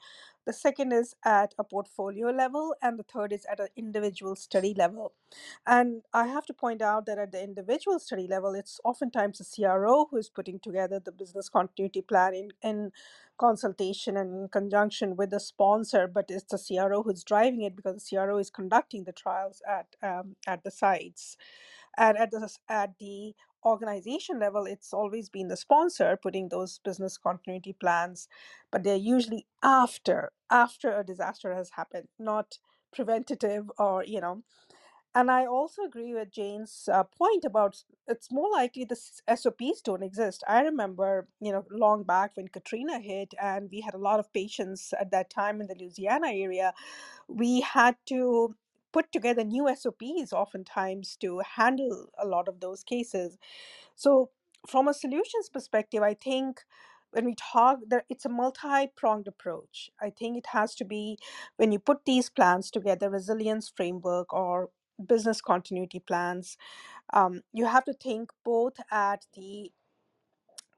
The 0.47 0.53
second 0.53 0.93
is 0.93 1.15
at 1.25 1.55
a 1.59 1.65
portfolio 1.65 2.31
level, 2.31 2.75
and 2.83 2.99
the 2.99 3.05
third 3.05 3.33
is 3.33 3.47
at 3.51 3.61
an 3.61 3.69
individual 3.77 4.37
study 4.37 4.75
level. 4.77 5.13
And 5.67 6.03
I 6.13 6.27
have 6.27 6.47
to 6.47 6.55
point 6.55 6.83
out 6.83 7.07
that 7.07 7.19
at 7.19 7.33
the 7.33 7.43
individual 7.43 7.99
study 8.01 8.27
level, 8.29 8.55
it's 8.55 8.81
oftentimes 8.85 9.39
the 9.39 9.45
CRO 9.65 10.07
who 10.11 10.17
is 10.19 10.29
putting 10.31 10.61
together 10.61 11.01
the 11.01 11.13
business 11.13 11.49
continuity 11.49 12.03
plan 12.03 12.35
in, 12.35 12.51
in 12.63 12.93
consultation 13.39 14.17
and 14.17 14.35
in 14.43 14.49
conjunction 14.49 15.17
with 15.17 15.31
the 15.31 15.41
sponsor, 15.41 16.09
but 16.09 16.27
it's 16.29 16.45
the 16.51 16.59
CRO 16.77 17.03
who's 17.03 17.25
driving 17.25 17.63
it 17.63 17.77
because 17.77 18.05
the 18.05 18.17
CRO 18.17 18.39
is 18.39 18.51
conducting 18.51 19.05
the 19.05 19.13
trials 19.13 19.63
at 19.69 19.87
um, 20.03 20.37
at 20.47 20.65
the 20.65 20.71
sites. 20.71 21.37
And 21.99 22.19
at 22.19 22.31
the 22.31 22.49
at 22.69 22.99
the 22.99 23.35
organization 23.65 24.39
level, 24.41 24.67
it's 24.67 24.93
always 24.93 25.29
been 25.29 25.49
the 25.49 25.57
sponsor 25.57 26.19
putting 26.21 26.49
those 26.49 26.79
business 26.85 27.19
continuity 27.19 27.73
plans, 27.75 28.29
but 28.71 28.85
they're 28.85 28.97
usually 28.97 29.47
after 29.63 30.33
after 30.51 30.99
a 30.99 31.05
disaster 31.05 31.55
has 31.55 31.71
happened, 31.77 32.09
not 32.19 32.59
preventative 32.95 33.71
or 33.79 34.05
you 34.05 34.21
know 34.21 34.43
and 35.15 35.31
I 35.31 35.45
also 35.45 35.83
agree 35.83 36.15
with 36.15 36.31
Jane's 36.33 36.89
uh, 36.91 37.05
point 37.05 37.45
about 37.45 37.83
it's 38.09 38.33
more 38.33 38.51
likely 38.51 38.85
the 38.85 38.97
SOPs 39.37 39.83
don't 39.85 40.03
exist. 40.03 40.43
I 40.49 40.63
remember, 40.63 41.29
you 41.41 41.53
know, 41.53 41.67
long 41.71 42.03
back 42.05 42.33
when 42.37 42.49
Katrina 42.49 42.99
hit 42.99 43.35
and 43.41 43.69
we 43.71 43.83
had 43.83 43.95
a 43.95 43.99
lot 43.99 44.21
of 44.21 44.33
patients 44.33 44.95
at 44.99 45.11
that 45.11 45.29
time 45.29 45.61
in 45.61 45.67
the 45.67 45.77
Louisiana 45.79 46.29
area, 46.29 46.73
we 47.29 47.61
had 47.61 47.97
to 48.07 48.57
put 48.93 49.13
together 49.13 49.45
new 49.45 49.69
SOPs 49.75 50.33
oftentimes 50.33 51.17
to 51.21 51.41
handle 51.57 52.09
a 52.19 52.27
lot 52.27 52.49
of 52.49 52.61
those 52.61 52.85
cases. 52.85 53.39
So, 53.95 54.31
from 54.69 54.89
a 54.89 54.95
solutions 54.95 55.49
perspective, 55.49 56.03
I 56.03 56.15
think 56.15 56.63
when 57.13 57.25
we 57.27 57.35
talk 57.35 57.79
that 57.89 58.05
it's 58.09 58.25
a 58.25 58.29
multi-pronged 58.31 59.29
approach. 59.29 59.91
I 60.01 60.11
think 60.11 60.37
it 60.39 60.47
has 60.49 60.75
to 60.77 60.85
be 60.85 61.19
when 61.57 61.73
you 61.73 61.79
put 61.79 62.05
these 62.07 62.31
plans 62.31 62.71
together, 62.71 63.11
resilience 63.11 63.71
framework 63.75 64.33
or 64.33 64.71
business 65.07 65.41
continuity 65.43 66.01
plans, 66.01 66.57
um, 67.13 67.43
you 67.53 67.67
have 67.67 67.85
to 67.87 67.95
think 67.95 68.33
both 68.45 68.75
at 68.91 69.27
the 69.35 69.73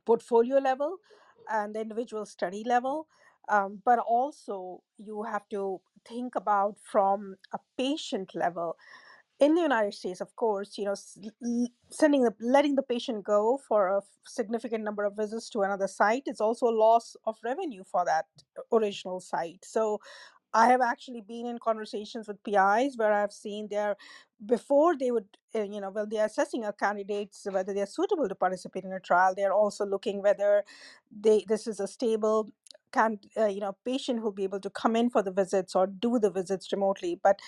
portfolio 0.04 0.58
level 0.58 0.96
and 1.50 1.74
the 1.74 1.80
individual 1.80 2.26
study 2.26 2.64
level, 2.64 3.06
um, 3.48 3.80
but 3.84 3.98
also 3.98 4.82
you 4.98 5.22
have 5.24 5.48
to 5.50 5.80
think 6.08 6.34
about 6.34 6.76
from 6.82 7.36
a 7.52 7.58
patient 7.78 8.34
level 8.34 8.76
in 9.40 9.54
the 9.54 9.62
United 9.62 9.94
States, 9.94 10.20
of 10.20 10.34
course, 10.36 10.78
you 10.78 10.84
know, 10.84 10.94
sending 11.90 12.22
the 12.22 12.32
letting 12.40 12.76
the 12.76 12.82
patient 12.82 13.24
go 13.24 13.58
for 13.68 13.88
a 13.88 14.00
significant 14.24 14.84
number 14.84 15.04
of 15.04 15.16
visits 15.16 15.50
to 15.50 15.62
another 15.62 15.88
site 15.88 16.22
is 16.26 16.40
also 16.40 16.66
a 16.68 16.78
loss 16.86 17.16
of 17.26 17.36
revenue 17.44 17.82
for 17.84 18.04
that 18.04 18.26
original 18.72 19.20
site. 19.20 19.64
So, 19.64 20.00
I 20.54 20.68
have 20.68 20.80
actually 20.80 21.20
been 21.20 21.46
in 21.46 21.58
conversations 21.58 22.28
with 22.28 22.42
PIs 22.44 22.96
where 22.96 23.12
I've 23.12 23.32
seen 23.32 23.68
their 23.68 23.96
before 24.46 24.96
they 24.96 25.10
would, 25.10 25.26
uh, 25.54 25.62
you 25.62 25.80
know, 25.80 25.90
when 25.90 26.08
they're 26.10 26.26
assessing 26.26 26.64
a 26.64 26.72
candidates 26.72 27.46
whether 27.50 27.74
they're 27.74 27.86
suitable 27.86 28.28
to 28.28 28.34
participate 28.36 28.84
in 28.84 28.92
a 28.92 29.00
trial, 29.00 29.34
they're 29.36 29.52
also 29.52 29.84
looking 29.84 30.22
whether 30.22 30.64
they 31.10 31.44
this 31.48 31.66
is 31.66 31.80
a 31.80 31.88
stable 31.88 32.50
can 32.96 33.18
uh, 33.36 33.46
you 33.46 33.60
know 33.60 33.76
patient 33.86 34.20
who'll 34.20 34.32
be 34.40 34.44
able 34.50 34.60
to 34.60 34.70
come 34.70 34.96
in 34.96 35.10
for 35.10 35.22
the 35.22 35.32
visits 35.42 35.76
or 35.76 35.86
do 35.86 36.18
the 36.20 36.30
visits 36.40 36.72
remotely 36.72 37.14
but 37.28 37.40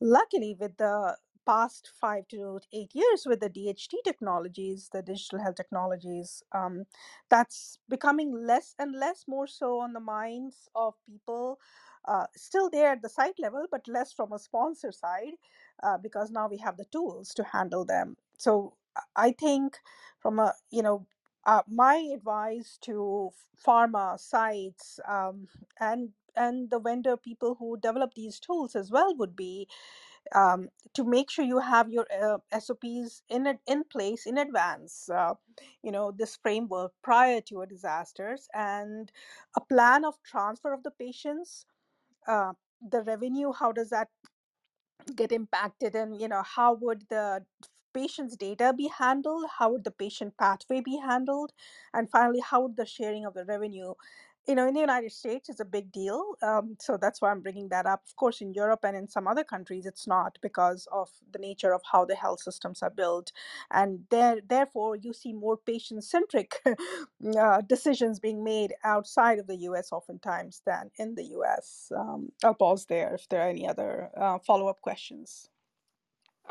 luckily 0.00 0.56
with 0.58 0.76
the 0.78 1.16
past 1.46 1.90
five 2.00 2.26
to 2.28 2.60
eight 2.72 2.90
years 2.94 3.24
with 3.26 3.40
the 3.40 3.50
DHT 3.50 3.96
technologies, 4.04 4.90
the 4.92 5.02
digital 5.02 5.40
health 5.40 5.56
technologies, 5.56 6.42
um, 6.52 6.84
that's 7.30 7.78
becoming 7.88 8.32
less 8.46 8.74
and 8.78 8.94
less 8.94 9.24
more 9.28 9.46
so 9.46 9.80
on 9.80 9.92
the 9.94 10.00
minds 10.00 10.68
of 10.74 10.94
people. 11.06 11.58
Uh, 12.06 12.26
still 12.36 12.70
there 12.70 12.92
at 12.92 13.02
the 13.02 13.10
site 13.10 13.38
level, 13.38 13.66
but 13.70 13.88
less 13.88 14.12
from 14.12 14.32
a 14.32 14.38
sponsor 14.38 14.92
side 14.92 15.34
uh, 15.82 15.98
because 15.98 16.30
now 16.30 16.48
we 16.48 16.58
have 16.58 16.76
the 16.76 16.86
tools 16.86 17.34
to 17.34 17.44
handle 17.44 17.84
them. 17.84 18.16
So 18.38 18.74
I 18.96 19.28
I 19.28 19.32
think 19.32 19.78
from 20.20 20.38
a, 20.40 20.54
you 20.70 20.82
know, 20.82 21.06
uh, 21.46 21.62
my 21.68 21.96
advice 22.14 22.78
to 22.82 23.30
pharma 23.66 24.18
sites 24.18 25.00
um, 25.08 25.48
and 25.80 26.10
and 26.36 26.70
the 26.70 26.80
vendor 26.80 27.16
people 27.16 27.56
who 27.58 27.78
develop 27.80 28.14
these 28.14 28.40
tools 28.40 28.76
as 28.76 28.90
well 28.90 29.14
would 29.16 29.36
be 29.36 29.68
um, 30.34 30.68
to 30.94 31.04
make 31.04 31.30
sure 31.30 31.44
you 31.44 31.60
have 31.60 31.90
your 31.90 32.06
uh, 32.22 32.38
SOPs 32.58 33.22
in 33.28 33.58
in 33.66 33.84
place 33.84 34.26
in 34.26 34.38
advance. 34.38 35.08
Uh, 35.10 35.34
you 35.82 35.92
know 35.92 36.12
this 36.12 36.36
framework 36.36 36.92
prior 37.02 37.40
to 37.42 37.62
a 37.62 37.66
disasters 37.66 38.48
and 38.54 39.12
a 39.56 39.60
plan 39.60 40.04
of 40.04 40.22
transfer 40.24 40.72
of 40.72 40.82
the 40.82 40.90
patients. 40.92 41.66
Uh, 42.26 42.52
the 42.90 43.02
revenue, 43.02 43.52
how 43.52 43.72
does 43.72 43.90
that 43.90 44.08
get 45.16 45.32
impacted 45.32 45.94
and 45.94 46.20
you 46.20 46.28
know 46.28 46.42
how 46.42 46.74
would 46.74 47.04
the 47.10 47.44
patient's 47.94 48.36
data 48.36 48.72
be 48.76 48.90
handled 48.98 49.44
how 49.58 49.70
would 49.70 49.84
the 49.84 49.90
patient 49.90 50.34
pathway 50.38 50.80
be 50.80 50.98
handled 50.98 51.52
and 51.94 52.10
finally 52.10 52.40
how 52.40 52.62
would 52.62 52.76
the 52.76 52.86
sharing 52.86 53.24
of 53.24 53.34
the 53.34 53.44
revenue 53.44 53.94
you 54.46 54.54
know 54.54 54.66
in 54.66 54.74
the 54.74 54.80
united 54.80 55.10
states 55.12 55.48
it's 55.48 55.60
a 55.60 55.64
big 55.64 55.90
deal 55.92 56.34
um, 56.42 56.76
so 56.80 56.96
that's 57.00 57.20
why 57.20 57.30
i'm 57.30 57.40
bringing 57.40 57.68
that 57.68 57.86
up. 57.86 58.02
Of 58.06 58.16
course 58.16 58.40
in 58.40 58.52
europe 58.52 58.80
and 58.84 58.96
in 58.96 59.08
some 59.08 59.26
other 59.26 59.44
countries 59.44 59.86
it's 59.86 60.06
not 60.06 60.38
because 60.42 60.86
of 60.92 61.08
the 61.32 61.38
nature 61.38 61.72
of 61.72 61.82
how 61.90 62.04
the 62.04 62.14
health 62.14 62.40
systems 62.40 62.82
are 62.82 62.90
built 62.90 63.32
and 63.70 64.00
there 64.10 64.40
therefore 64.46 64.96
you 64.96 65.12
see 65.12 65.32
more 65.32 65.56
patient 65.56 66.04
centric 66.04 66.60
uh, 67.38 67.60
decisions 67.62 68.20
being 68.20 68.44
made 68.44 68.74
outside 68.84 69.38
of 69.38 69.46
the 69.46 69.56
us 69.56 69.92
oftentimes 69.92 70.62
than 70.66 70.90
in 70.98 71.14
the 71.14 71.24
us 71.24 71.90
um, 71.96 72.30
i'll 72.42 72.54
pause 72.54 72.86
there 72.86 73.14
if 73.14 73.28
there 73.28 73.40
are 73.40 73.48
any 73.48 73.66
other 73.66 74.10
uh, 74.16 74.38
follow-up 74.38 74.80
questions 74.80 75.48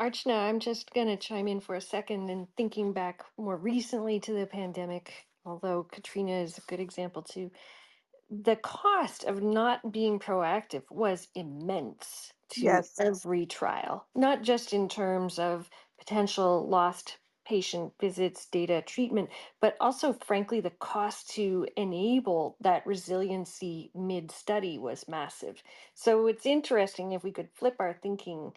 Archana, 0.00 0.48
I'm 0.48 0.60
just 0.60 0.92
going 0.94 1.08
to 1.08 1.16
chime 1.16 1.48
in 1.48 1.60
for 1.60 1.74
a 1.76 1.80
second 1.82 2.30
and 2.30 2.48
thinking 2.56 2.92
back 2.92 3.24
more 3.38 3.56
recently 3.56 4.20
to 4.20 4.32
the 4.34 4.46
pandemic, 4.46 5.26
although 5.46 5.84
Katrina 5.84 6.32
is 6.42 6.58
a 6.58 6.62
good 6.62 6.80
example 6.80 7.22
too. 7.22 7.50
the 8.30 8.56
cost 8.56 9.24
of 9.24 9.42
not 9.42 9.92
being 9.92 10.18
proactive 10.18 10.82
was 10.90 11.28
immense 11.34 12.32
to 12.50 12.84
yes 12.90 13.00
every 13.00 13.46
trial, 13.46 14.06
not 14.14 14.42
just 14.42 14.72
in 14.72 14.88
terms 14.88 15.38
of 15.38 15.70
potential 15.98 16.68
lost 16.68 17.18
patient 17.46 17.92
visits, 18.00 18.46
data 18.46 18.82
treatment, 18.82 19.30
but 19.60 19.76
also, 19.80 20.12
frankly, 20.12 20.60
the 20.60 20.70
cost 20.70 21.30
to 21.30 21.66
enable 21.76 22.56
that 22.60 22.84
resiliency 22.86 23.90
mid 23.94 24.32
study 24.32 24.78
was 24.78 25.06
massive. 25.08 25.62
So 25.94 26.26
it's 26.26 26.46
interesting 26.46 27.12
if 27.12 27.22
we 27.22 27.30
could 27.32 27.50
flip 27.54 27.76
our 27.78 27.94
thinking 28.02 28.52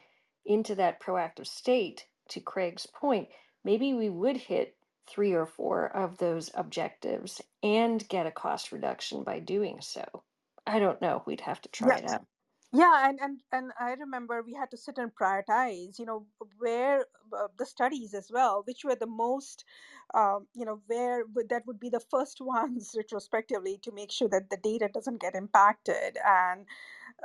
into 0.48 0.76
that 0.76 1.02
proactive 1.02 1.48
state, 1.48 2.08
to 2.30 2.42
Craig's 2.42 2.88
point, 2.88 3.30
maybe 3.64 3.94
we 3.94 4.10
would 4.10 4.38
hit 4.38 4.78
three 5.08 5.34
or 5.34 5.46
four 5.48 5.88
of 5.96 6.18
those 6.20 6.52
objectives 6.56 7.42
and 7.64 8.08
get 8.10 8.28
a 8.28 8.32
cost 8.32 8.72
reduction 8.72 9.24
by 9.24 9.40
doing 9.40 9.82
so. 9.82 10.26
I 10.68 10.80
don't 10.80 11.02
know. 11.02 11.24
We'd 11.28 11.42
have 11.42 11.62
to 11.62 11.70
try 11.70 11.96
yeah 11.96 12.00
it 12.00 12.06
out. 12.06 12.28
yeah 12.74 13.10
and, 13.10 13.20
and 13.22 13.44
and 13.52 13.72
i 13.80 13.94
remember 13.94 14.42
we 14.44 14.54
had 14.54 14.72
to 14.72 14.78
sit 14.78 14.98
and 14.98 15.16
prioritize 15.16 16.00
you 16.00 16.06
know 16.06 16.28
where 16.60 17.06
uh, 17.34 17.48
the 17.58 17.66
studies 17.66 18.14
as 18.14 18.32
well 18.32 18.64
which 18.68 18.84
were 18.86 18.96
the 18.96 19.08
most 19.08 19.66
um, 20.14 20.48
you 20.56 20.66
know 20.66 20.82
where 20.88 21.26
would- 21.26 21.50
that 21.50 21.66
would 21.68 21.80
be 21.80 21.90
the 21.90 22.00
first 22.00 22.42
ones 22.58 22.96
retrospectively 22.98 23.78
to 23.80 23.92
make 23.92 24.12
sure 24.12 24.30
that 24.30 24.50
the 24.50 24.58
data 24.58 24.90
doesn't 24.94 25.22
get 25.22 25.36
impacted 25.36 26.18
and 26.26 26.66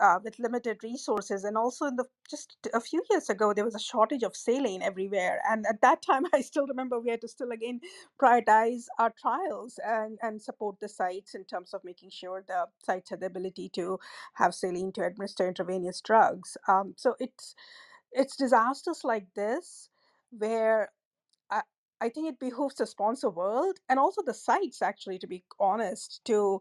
uh, 0.00 0.18
with 0.22 0.38
limited 0.38 0.78
resources. 0.82 1.44
And 1.44 1.56
also, 1.56 1.86
in 1.86 1.96
the 1.96 2.04
just 2.30 2.56
a 2.74 2.80
few 2.80 3.02
years 3.10 3.30
ago, 3.30 3.52
there 3.52 3.64
was 3.64 3.74
a 3.74 3.80
shortage 3.80 4.22
of 4.22 4.36
saline 4.36 4.82
everywhere. 4.82 5.40
And 5.48 5.66
at 5.68 5.80
that 5.82 6.02
time, 6.02 6.24
I 6.34 6.40
still 6.42 6.66
remember 6.66 6.98
we 7.00 7.10
had 7.10 7.20
to 7.22 7.28
still 7.28 7.50
again 7.52 7.80
prioritize 8.20 8.84
our 8.98 9.12
trials 9.20 9.78
and, 9.84 10.18
and 10.22 10.40
support 10.42 10.80
the 10.80 10.88
sites 10.88 11.34
in 11.34 11.44
terms 11.44 11.74
of 11.74 11.84
making 11.84 12.10
sure 12.10 12.44
the 12.46 12.66
sites 12.84 13.10
had 13.10 13.20
the 13.20 13.26
ability 13.26 13.68
to 13.70 13.98
have 14.34 14.54
saline 14.54 14.92
to 14.92 15.04
administer 15.04 15.48
intravenous 15.48 16.00
drugs. 16.00 16.56
Um, 16.68 16.94
so 16.96 17.14
it's 17.18 17.54
it's 18.12 18.36
disasters 18.36 19.00
like 19.04 19.26
this 19.34 19.88
where 20.30 20.90
I, 21.50 21.62
I 22.00 22.08
think 22.08 22.28
it 22.28 22.40
behooves 22.40 22.76
the 22.76 22.86
sponsor 22.86 23.30
world 23.30 23.78
and 23.88 23.98
also 23.98 24.22
the 24.24 24.34
sites, 24.34 24.82
actually, 24.82 25.18
to 25.20 25.26
be 25.26 25.44
honest, 25.60 26.22
to 26.26 26.60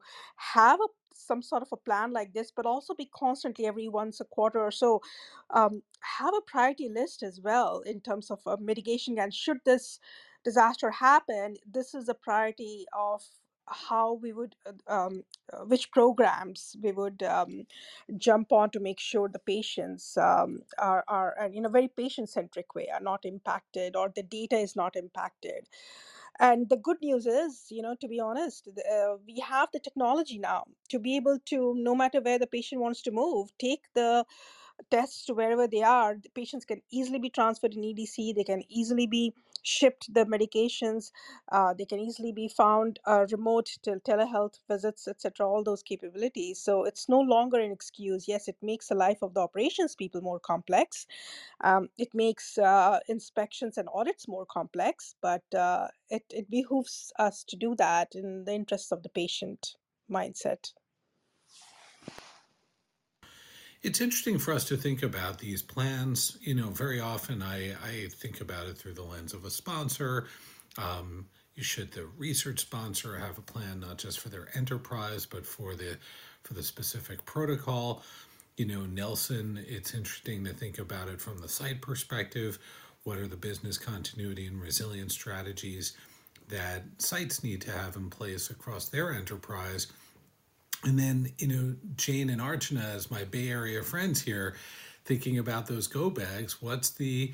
have 0.54 0.80
a, 0.80 0.88
some 1.14 1.42
sort 1.42 1.62
of 1.62 1.70
a 1.72 1.78
plan 1.78 2.12
like 2.14 2.34
this, 2.34 2.52
but 2.52 2.66
also 2.66 2.94
be 2.94 3.10
constantly 3.14 3.66
every 3.66 3.88
once 3.88 4.20
a 4.20 4.26
quarter 4.26 4.60
or 4.60 4.72
so, 4.72 5.02
um, 5.52 5.84
have 6.02 6.34
a 6.34 6.42
priority 6.42 6.90
list 6.90 7.24
as 7.24 7.40
well 7.42 7.80
in 7.82 8.02
terms 8.02 8.32
of 8.32 8.40
uh, 8.48 8.58
mitigation. 8.60 9.20
And 9.20 9.34
should 9.34 9.60
this 9.66 10.00
disaster 10.44 10.92
happen, 10.92 11.58
this 11.70 11.94
is 11.94 12.10
a 12.10 12.14
priority 12.14 12.86
of 12.98 13.24
how 13.68 14.14
we 14.14 14.34
would 14.34 14.56
uh, 14.66 14.94
um, 14.94 15.24
uh, 15.54 15.60
which 15.66 15.92
programs 15.92 16.76
we 16.82 16.92
would 16.92 17.24
um, 17.24 17.66
jump 18.18 18.52
on 18.52 18.70
to 18.72 18.80
make 18.80 19.00
sure 19.00 19.30
the 19.30 19.40
patients 19.40 20.18
um, 20.18 20.62
are, 20.78 21.04
are 21.08 21.36
are 21.40 21.48
in 21.48 21.66
a 21.66 21.70
very 21.70 21.88
patient 21.88 22.30
centric 22.30 22.76
way 22.76 22.90
are 22.94 23.00
not 23.00 23.24
impacted 23.24 23.96
or 23.96 24.12
the 24.14 24.24
data 24.24 24.58
is 24.58 24.76
not 24.76 24.96
impacted 24.96 25.70
and 26.42 26.70
the 26.70 26.78
good 26.78 26.98
news 27.02 27.28
is 27.28 27.68
you 27.72 27.84
know 27.84 27.96
to 28.02 28.08
be 28.10 28.20
honest 28.20 28.70
uh, 28.96 29.16
we 29.28 29.40
have 29.48 29.70
the 29.74 29.80
technology 29.80 30.40
now 30.40 30.66
to 30.90 31.00
be 31.00 31.16
able 31.18 31.40
to 31.46 31.76
no 31.78 31.96
matter 31.96 32.22
where 32.22 32.40
the 32.40 32.48
patient 32.48 32.82
wants 32.82 33.04
to 33.04 33.12
move 33.12 33.50
take 33.60 33.84
the 33.96 34.26
tests 34.92 35.26
to 35.28 35.36
wherever 35.36 35.68
they 35.68 35.84
are. 35.84 36.16
The 36.16 36.30
patients 36.32 36.66
can 36.66 36.82
easily 36.92 37.20
be 37.20 37.32
transferred 37.32 37.76
in 37.76 37.84
EDC. 37.84 38.36
They 38.36 38.46
can 38.46 38.64
easily 38.70 39.08
be 39.08 39.34
shipped 39.64 40.14
the 40.14 40.26
medications. 40.26 41.12
Uh, 41.52 41.74
they 41.74 41.86
can 41.86 42.00
easily 42.00 42.32
be 42.34 42.48
found 42.50 43.00
uh, 43.08 43.26
remote 43.32 43.70
till 43.84 44.00
telehealth 44.00 44.56
visits, 44.70 45.08
etc. 45.08 45.48
All 45.48 45.64
those 45.64 45.84
capabilities. 45.84 46.62
So 46.64 46.86
it's 46.86 47.10
no 47.10 47.20
longer 47.20 47.60
an 47.60 47.72
excuse. 47.72 48.28
Yes, 48.28 48.48
it 48.48 48.58
makes 48.62 48.88
the 48.90 48.96
life 48.96 49.20
of 49.22 49.34
the 49.34 49.42
operations 49.42 49.96
people 49.96 50.22
more 50.22 50.40
complex. 50.40 51.08
Um, 51.64 51.90
it 51.98 52.10
makes 52.14 52.58
uh, 52.58 53.00
inspections 53.08 53.78
and 53.78 53.90
audits 53.94 54.28
more 54.28 54.46
complex, 54.46 55.16
but 55.22 55.44
uh, 55.56 55.88
it, 56.10 56.24
it 56.32 56.50
behooves 56.50 57.12
us 57.20 57.44
to 57.46 57.56
do 57.56 57.76
that 57.78 58.16
in 58.16 58.46
the 58.46 58.54
interest 58.54 58.92
of 58.92 59.04
the 59.04 59.10
patient 59.10 59.76
mindset. 60.12 60.74
It's 63.84 64.00
interesting 64.00 64.38
for 64.38 64.54
us 64.54 64.66
to 64.66 64.78
think 64.78 65.02
about 65.02 65.40
these 65.40 65.64
plans. 65.64 66.38
You 66.42 66.54
know, 66.54 66.70
very 66.70 67.00
often 67.00 67.42
I, 67.42 67.72
I 67.72 68.08
think 68.10 68.40
about 68.40 68.68
it 68.68 68.78
through 68.78 68.94
the 68.94 69.04
lens 69.04 69.34
of 69.34 69.44
a 69.44 69.50
sponsor. 69.50 70.28
Um, 70.78 71.26
should 71.58 71.92
the 71.92 72.06
research 72.18 72.60
sponsor 72.60 73.18
have 73.18 73.38
a 73.38 73.42
plan 73.42 73.82
not 73.82 73.98
just 73.98 74.20
for 74.20 74.30
their 74.30 74.48
enterprise 74.56 75.26
but 75.26 75.46
for 75.46 75.76
the 75.76 75.98
for 76.44 76.54
the 76.54 76.64
specific 76.64 77.24
protocol. 77.26 78.04
You 78.58 78.66
know, 78.66 78.86
Nelson, 78.86 79.64
it's 79.68 79.94
interesting 79.94 80.44
to 80.46 80.54
think 80.54 80.80
about 80.80 81.08
it 81.08 81.22
from 81.22 81.40
the 81.40 81.48
site 81.48 81.82
perspective. 81.82 82.58
What 83.04 83.18
are 83.18 83.28
the 83.28 83.36
business 83.36 83.78
continuity 83.78 84.48
and 84.48 84.60
resilience 84.60 85.14
strategies 85.14 85.94
that 86.50 86.84
sites 86.98 87.44
need 87.44 87.62
to 87.62 87.72
have 87.72 87.96
in 87.96 88.10
place 88.10 88.50
across 88.50 88.90
their 88.90 89.14
enterprise? 89.14 89.88
And 90.84 90.98
then, 90.98 91.32
you 91.38 91.48
know, 91.48 91.76
Jane 91.96 92.30
and 92.30 92.42
Archana, 92.42 92.96
as 92.96 93.12
my 93.12 93.24
Bay 93.24 93.50
Area 93.50 93.84
friends 93.84 94.22
here, 94.22 94.56
thinking 95.06 95.38
about 95.38 95.68
those 95.68 95.88
go 95.88 96.10
bags, 96.10 96.62
what's 96.62 96.90
the 96.92 97.34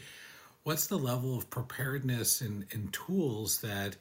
what's 0.64 0.88
the 0.88 0.98
level 0.98 1.38
of 1.38 1.50
preparedness 1.50 2.42
and, 2.42 2.66
and 2.74 2.92
tools 2.92 3.62
that 3.62 3.96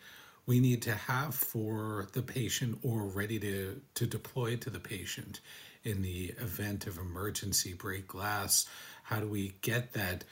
we 0.46 0.58
need 0.58 0.82
to 0.82 0.92
have 0.92 1.32
for 1.32 2.08
the 2.12 2.22
patient 2.22 2.76
or 2.82 3.02
ready 3.04 3.38
to, 3.38 3.80
to 3.94 4.04
deploy 4.04 4.56
to 4.56 4.68
the 4.68 4.80
patient 4.80 5.40
in 5.84 6.02
the 6.02 6.34
event 6.40 6.88
of 6.88 6.98
emergency 6.98 7.72
break 7.72 8.08
glass? 8.08 8.66
How 9.04 9.20
do 9.20 9.28
we 9.28 9.54
get 9.60 9.92
that 9.92 10.24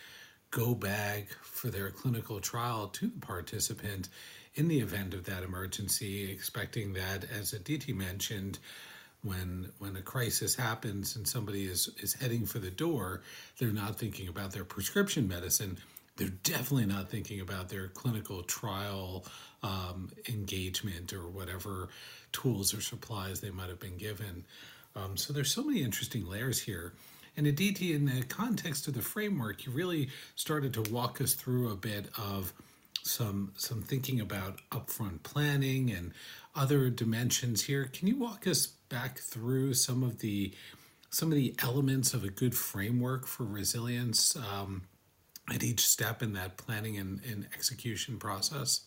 go 0.50 0.74
bag 0.74 1.28
for 1.42 1.68
their 1.68 1.90
clinical 1.90 2.40
trial 2.40 2.88
to 2.88 3.06
the 3.06 3.20
participant 3.20 4.08
in 4.54 4.66
the 4.66 4.80
event 4.80 5.14
of 5.14 5.24
that 5.24 5.42
emergency, 5.42 6.30
expecting 6.30 6.92
that, 6.94 7.24
as 7.30 7.52
Aditi 7.52 7.92
mentioned, 7.92 8.58
when 9.24 9.70
when 9.78 9.96
a 9.96 10.02
crisis 10.02 10.54
happens 10.54 11.16
and 11.16 11.26
somebody 11.26 11.64
is 11.64 11.88
is 12.00 12.14
heading 12.14 12.46
for 12.46 12.58
the 12.60 12.70
door 12.70 13.22
they're 13.58 13.72
not 13.72 13.98
thinking 13.98 14.28
about 14.28 14.52
their 14.52 14.64
prescription 14.64 15.28
medicine. 15.28 15.78
They're 16.16 16.28
definitely 16.28 16.86
not 16.86 17.10
thinking 17.10 17.40
about 17.40 17.68
their 17.68 17.88
clinical 17.88 18.42
trial 18.42 19.24
um, 19.62 20.10
engagement 20.28 21.12
or 21.12 21.28
whatever 21.28 21.88
tools 22.32 22.74
or 22.74 22.80
supplies 22.80 23.40
they 23.40 23.50
might 23.50 23.68
have 23.68 23.80
been 23.80 23.96
given. 23.96 24.44
Um, 24.94 25.16
so 25.16 25.32
there's 25.32 25.52
so 25.52 25.64
many 25.64 25.82
interesting 25.82 26.26
layers 26.26 26.60
here. 26.60 26.92
And 27.36 27.48
aditi 27.48 27.94
in 27.94 28.04
the 28.06 28.22
context 28.22 28.86
of 28.86 28.94
the 28.94 29.02
framework 29.02 29.66
you 29.66 29.72
really 29.72 30.08
started 30.36 30.72
to 30.74 30.82
walk 30.92 31.20
us 31.20 31.34
through 31.34 31.72
a 31.72 31.76
bit 31.76 32.06
of 32.16 32.52
some 33.02 33.52
some 33.56 33.82
thinking 33.82 34.20
about 34.20 34.60
upfront 34.70 35.22
planning 35.24 35.90
and 35.90 36.12
other 36.54 36.90
dimensions 36.90 37.62
here. 37.62 37.84
Can 37.92 38.08
you 38.08 38.16
walk 38.16 38.46
us 38.46 38.66
back 38.66 39.18
through 39.18 39.74
some 39.74 40.02
of 40.02 40.18
the 40.20 40.54
some 41.10 41.30
of 41.30 41.36
the 41.36 41.54
elements 41.62 42.12
of 42.12 42.24
a 42.24 42.28
good 42.28 42.56
framework 42.56 43.26
for 43.26 43.44
resilience 43.44 44.34
um, 44.34 44.82
at 45.52 45.62
each 45.62 45.86
step 45.86 46.22
in 46.22 46.32
that 46.32 46.56
planning 46.56 46.98
and, 46.98 47.20
and 47.24 47.46
execution 47.54 48.18
process? 48.18 48.86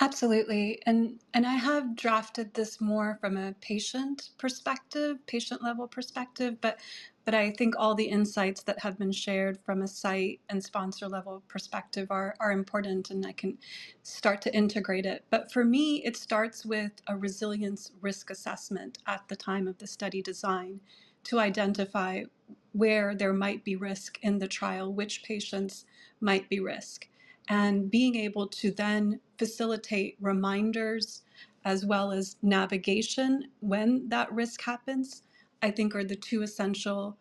Absolutely. 0.00 0.82
And 0.84 1.20
and 1.32 1.46
I 1.46 1.54
have 1.54 1.94
drafted 1.94 2.54
this 2.54 2.80
more 2.80 3.18
from 3.20 3.36
a 3.36 3.54
patient 3.60 4.30
perspective, 4.38 5.24
patient 5.26 5.62
level 5.62 5.86
perspective, 5.86 6.60
but 6.60 6.80
but 7.24 7.34
I 7.34 7.52
think 7.52 7.74
all 7.78 7.94
the 7.94 8.06
insights 8.10 8.62
that 8.64 8.80
have 8.80 8.98
been 8.98 9.12
shared 9.12 9.58
from 9.64 9.82
a 9.82 9.88
site 9.88 10.40
and 10.48 10.64
sponsor 10.64 11.08
level 11.08 11.42
perspective 11.48 12.10
are 12.10 12.36
are 12.40 12.52
important 12.52 13.10
and 13.10 13.26
I 13.26 13.32
can 13.32 13.58
start 14.02 14.42
to 14.42 14.54
integrate 14.56 15.06
it. 15.06 15.24
But 15.30 15.52
for 15.52 15.64
me, 15.64 16.04
it 16.04 16.16
starts 16.16 16.66
with 16.66 16.92
a 17.08 17.16
resilience 17.16 17.92
risk 18.00 18.30
assessment 18.30 18.98
at 19.06 19.28
the 19.28 19.36
time 19.36 19.68
of 19.68 19.78
the 19.78 19.88
study 19.88 20.22
design 20.22 20.80
to 21.24 21.40
identify 21.40 22.24
where 22.72 23.14
there 23.14 23.34
might 23.34 23.64
be 23.64 23.76
risk 23.76 24.18
in 24.22 24.38
the 24.38 24.48
trial, 24.48 24.92
which 24.92 25.24
patients 25.24 25.86
might 26.20 26.48
be 26.50 26.60
risk 26.60 27.08
and 27.48 27.90
being 27.90 28.16
able 28.16 28.48
to 28.48 28.70
then 28.70 29.20
facilitate 29.38 30.16
reminders 30.20 31.22
as 31.64 31.84
well 31.86 32.12
as 32.12 32.36
navigation 32.42 33.44
when 33.60 34.08
that 34.08 34.32
risk 34.32 34.62
happens, 34.62 35.22
I 35.62 35.70
think 35.70 35.94
are 35.94 36.04
the 36.04 36.16
two 36.16 36.42
essential 36.42 37.16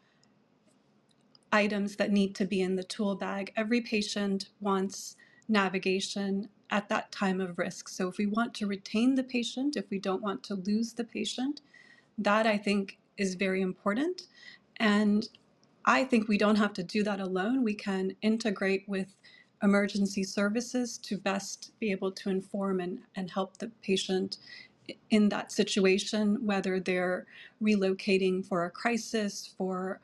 items 1.51 1.97
that 1.97 2.11
need 2.11 2.33
to 2.35 2.45
be 2.45 2.61
in 2.61 2.75
the 2.75 2.83
tool 2.83 3.15
bag. 3.15 3.51
Every 3.55 3.81
patient 3.81 4.49
wants 4.59 5.15
navigation 5.47 6.49
at 6.69 6.89
that 6.89 7.11
time 7.11 7.41
of 7.41 7.57
risk. 7.57 7.89
So 7.89 8.07
if 8.07 8.17
we 8.17 8.25
want 8.25 8.53
to 8.55 8.67
retain 8.67 9.15
the 9.15 9.23
patient, 9.23 9.75
if 9.75 9.89
we 9.89 9.99
don't 9.99 10.21
want 10.21 10.43
to 10.45 10.55
lose 10.55 10.93
the 10.93 11.03
patient, 11.03 11.61
that 12.17 12.47
I 12.47 12.57
think 12.57 12.97
is 13.17 13.35
very 13.35 13.61
important. 13.61 14.23
And 14.77 15.27
I 15.85 16.05
think 16.05 16.27
we 16.27 16.37
don't 16.37 16.55
have 16.55 16.73
to 16.73 16.83
do 16.83 17.03
that 17.03 17.19
alone. 17.19 17.63
We 17.63 17.73
can 17.73 18.15
integrate 18.21 18.87
with 18.87 19.15
emergency 19.61 20.23
services 20.23 20.97
to 20.99 21.17
best 21.17 21.71
be 21.79 21.91
able 21.91 22.11
to 22.11 22.29
inform 22.29 22.79
and, 22.79 22.99
and 23.15 23.29
help 23.29 23.57
the 23.57 23.71
patient 23.83 24.37
in 25.09 25.29
that 25.29 25.51
situation, 25.51 26.45
whether 26.45 26.79
they're 26.79 27.25
relocating 27.61 28.45
for 28.45 28.65
a 28.65 28.71
crisis, 28.71 29.53
for 29.57 30.01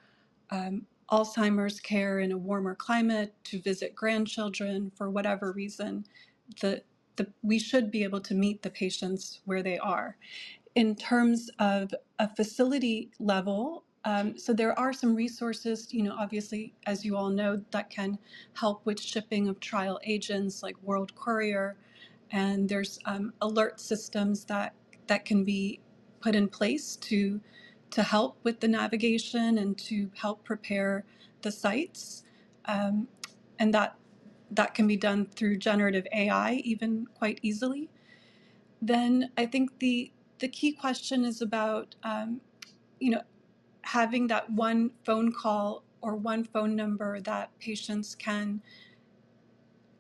um, 0.52 0.86
Alzheimer's 1.12 1.80
care 1.80 2.20
in 2.20 2.32
a 2.32 2.38
warmer 2.38 2.76
climate, 2.76 3.34
to 3.46 3.62
visit 3.62 3.96
grandchildren, 3.96 4.92
for 4.96 5.10
whatever 5.10 5.52
reason. 5.52 6.06
The, 6.62 6.84
the, 7.18 7.28
we 7.44 7.60
should 7.60 7.92
be 7.92 8.04
able 8.04 8.22
to 8.22 8.36
meet 8.36 8.62
the 8.64 8.70
patients 8.70 9.42
where 9.46 9.64
they 9.64 9.78
are 9.80 10.16
in 10.76 10.96
terms 10.96 11.52
of 11.60 11.94
a 12.20 12.30
facility 12.36 13.12
level, 13.20 13.86
um, 14.06 14.38
so 14.40 14.54
there 14.54 14.78
are 14.80 14.94
some 14.94 15.16
resources, 15.16 15.94
you 15.94 16.04
know, 16.04 16.16
obviously, 16.20 16.74
as 16.88 17.06
you 17.06 17.18
all 17.18 17.30
know, 17.30 17.64
that 17.72 17.92
can 17.92 18.20
help 18.56 18.86
with 18.86 19.02
shipping 19.02 19.50
of 19.50 19.62
trial 19.62 20.02
agents 20.06 20.64
like 20.64 20.76
World 20.84 21.16
Courier, 21.16 21.78
and 22.32 22.70
there's 22.70 23.00
um, 23.06 23.34
alert 23.42 23.80
systems 23.80 24.46
that 24.46 24.74
that 25.08 25.26
can 25.26 25.44
be 25.44 25.80
put 26.22 26.36
in 26.36 26.48
place 26.48 26.96
to 26.98 27.42
to 27.92 28.04
help 28.04 28.38
with 28.44 28.60
the 28.60 28.68
navigation 28.68 29.58
and 29.60 29.78
to 29.78 30.12
help 30.16 30.44
prepare 30.44 31.06
the 31.44 31.52
sites, 31.52 32.24
um, 32.66 33.08
and 33.60 33.74
that 33.74 33.96
that 34.52 34.74
can 34.76 34.88
be 34.88 34.98
done 34.98 35.26
through 35.36 35.58
generative 35.58 36.08
AI 36.14 36.54
even 36.66 37.08
quite 37.16 37.40
easily. 37.44 37.90
Then 38.82 39.32
I 39.38 39.46
think 39.48 39.80
the 39.80 40.12
the 40.40 40.50
key 40.50 40.74
question 40.74 41.26
is 41.26 41.42
about 41.42 41.96
um, 42.04 42.42
you 43.00 43.12
know 43.12 43.22
having 43.84 44.28
that 44.28 44.50
one 44.52 44.92
phone 45.06 45.32
call 45.32 45.84
or 46.02 46.16
one 46.16 46.44
phone 46.46 46.76
number 46.76 47.22
that 47.22 47.58
patients 47.60 48.16
can 48.16 48.62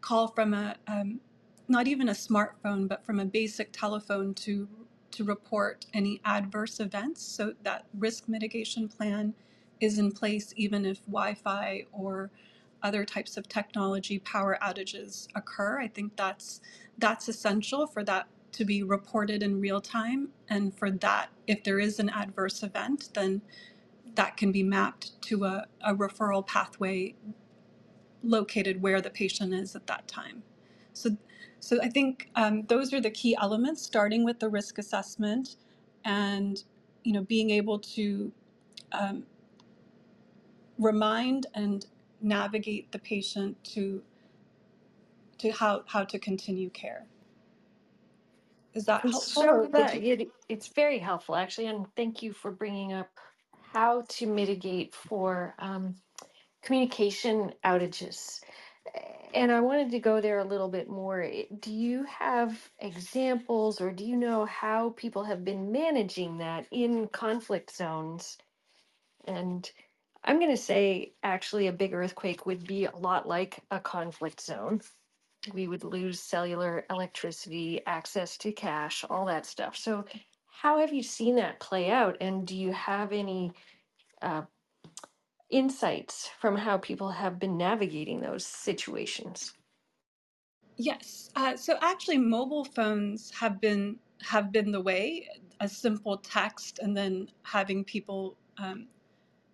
call 0.01 0.27
from 0.29 0.53
a 0.53 0.75
um, 0.87 1.19
not 1.69 1.87
even 1.87 2.09
a 2.09 2.13
smartphone 2.13 2.87
but 2.87 3.05
from 3.05 3.19
a 3.19 3.25
basic 3.25 3.71
telephone 3.73 4.33
to 4.35 4.67
to 5.11 5.23
report 5.23 5.85
any 5.93 6.21
adverse 6.25 6.79
events. 6.81 7.23
So 7.23 7.53
that 7.63 7.85
risk 7.97 8.29
mitigation 8.29 8.89
plan 8.89 9.33
is 9.81 9.99
in 9.99 10.11
place 10.11 10.53
even 10.57 10.85
if 10.85 11.05
wi-fi 11.05 11.85
or 11.93 12.31
other 12.83 13.05
types 13.05 13.37
of 13.37 13.47
technology 13.49 14.19
power 14.19 14.57
outages 14.61 15.27
occur. 15.35 15.79
I 15.79 15.87
think 15.87 16.15
that's 16.17 16.61
that's 16.99 17.29
essential 17.29 17.87
for 17.87 18.03
that 18.05 18.27
to 18.53 18.65
be 18.65 18.83
reported 18.83 19.43
in 19.43 19.61
real 19.61 19.81
time. 19.81 20.29
And 20.49 20.77
for 20.77 20.91
that 20.91 21.29
if 21.47 21.63
there 21.63 21.79
is 21.79 21.99
an 21.99 22.09
adverse 22.09 22.63
event 22.63 23.09
then 23.15 23.41
that 24.15 24.37
can 24.37 24.51
be 24.51 24.63
mapped 24.63 25.21
to 25.23 25.45
a, 25.45 25.67
a 25.85 25.95
referral 25.95 26.45
pathway 26.45 27.15
located 28.23 28.81
where 28.81 29.01
the 29.01 29.09
patient 29.09 29.53
is 29.53 29.75
at 29.75 29.87
that 29.87 30.07
time. 30.07 30.43
So, 30.93 31.17
so 31.59 31.81
I 31.81 31.89
think 31.89 32.29
um, 32.35 32.63
those 32.63 32.93
are 32.93 33.01
the 33.01 33.11
key 33.11 33.35
elements, 33.41 33.81
starting 33.83 34.23
with 34.25 34.39
the 34.39 34.49
risk 34.49 34.77
assessment 34.77 35.57
and, 36.05 36.63
you 37.03 37.13
know, 37.13 37.23
being 37.23 37.51
able 37.51 37.79
to 37.79 38.33
um, 38.91 39.25
remind 40.79 41.47
and 41.53 41.85
navigate 42.21 42.91
the 42.91 42.99
patient 42.99 43.63
to 43.65 44.03
to 45.39 45.51
how, 45.51 45.83
how 45.87 46.03
to 46.05 46.19
continue 46.19 46.69
care. 46.69 47.07
Is 48.73 48.85
that 48.85 49.03
And 49.03 49.13
helpful? 49.13 49.43
Or 49.49 49.63
so 49.63 49.69
would 49.73 49.73
that 49.73 49.93
you? 49.93 50.03
it, 50.03 50.29
it's 50.49 50.69
very 50.69 50.99
helpful 50.99 51.35
actually, 51.35 51.67
and 51.67 51.87
thank 51.95 52.23
you 52.23 52.33
for 52.33 52.51
bringing 52.51 52.93
up 52.93 53.09
how 53.73 54.03
to 54.09 54.27
mitigate 54.27 54.95
for 54.95 55.55
um, 55.59 55.97
communication 56.63 57.53
outages. 57.65 58.41
And 59.33 59.51
I 59.51 59.61
wanted 59.61 59.91
to 59.91 59.99
go 59.99 60.21
there 60.21 60.39
a 60.39 60.45
little 60.45 60.69
bit 60.69 60.89
more. 60.89 61.23
I- 61.23 61.47
Do 61.59 61.71
you 61.73 62.03
have 62.05 62.71
examples 62.79 63.81
or 63.81 63.91
do 63.91 64.05
you 64.05 64.17
know 64.17 64.45
how 64.45 64.91
people 64.91 65.25
have 65.25 65.45
been 65.45 65.71
managing 65.71 66.39
that 66.39 66.67
in 66.71 67.07
conflict 67.09 67.71
zones? 67.75 68.37
And 69.25 69.71
I'm 70.23 70.39
going 70.39 70.51
to 70.51 70.57
say 70.57 71.15
actually 71.23 71.67
a 71.67 71.73
big 71.73 71.93
earthquake 71.93 72.45
would 72.45 72.65
be 72.67 72.85
a 72.85 72.95
lot 72.95 73.27
like 73.27 73.61
a 73.71 73.79
conflict 73.79 74.41
zone. 74.41 74.81
We 75.53 75.67
would 75.67 75.83
lose 75.83 76.21
cellular 76.21 76.85
electricity, 76.89 77.85
access 77.85 78.37
to 78.39 78.51
cash, 78.53 79.05
all 79.09 79.25
that 79.27 79.45
stuff. 79.45 79.77
So, 79.77 80.05
how 80.61 80.79
have 80.79 80.93
you 80.93 81.03
seen 81.03 81.35
that 81.37 81.59
play 81.59 81.91
out? 81.91 82.17
And 82.21 82.47
do 82.47 82.57
you 82.57 82.73
have 82.73 83.13
any 83.13 83.53
uh, 84.21 84.43
insights 85.49 86.29
from 86.39 86.57
how 86.57 86.77
people 86.77 87.11
have 87.11 87.39
been 87.39 87.57
navigating 87.57 88.21
those 88.21 88.45
situations? 88.45 89.53
Yes. 90.77 91.29
Uh, 91.35 91.55
so 91.55 91.77
actually, 91.81 92.17
mobile 92.17 92.65
phones 92.65 93.31
have 93.31 93.61
been 93.61 93.99
have 94.23 94.51
been 94.51 94.71
the 94.71 94.81
way. 94.81 95.29
A 95.59 95.69
simple 95.69 96.17
text, 96.17 96.79
and 96.79 96.97
then 96.97 97.29
having 97.43 97.83
people 97.83 98.37
um, 98.57 98.87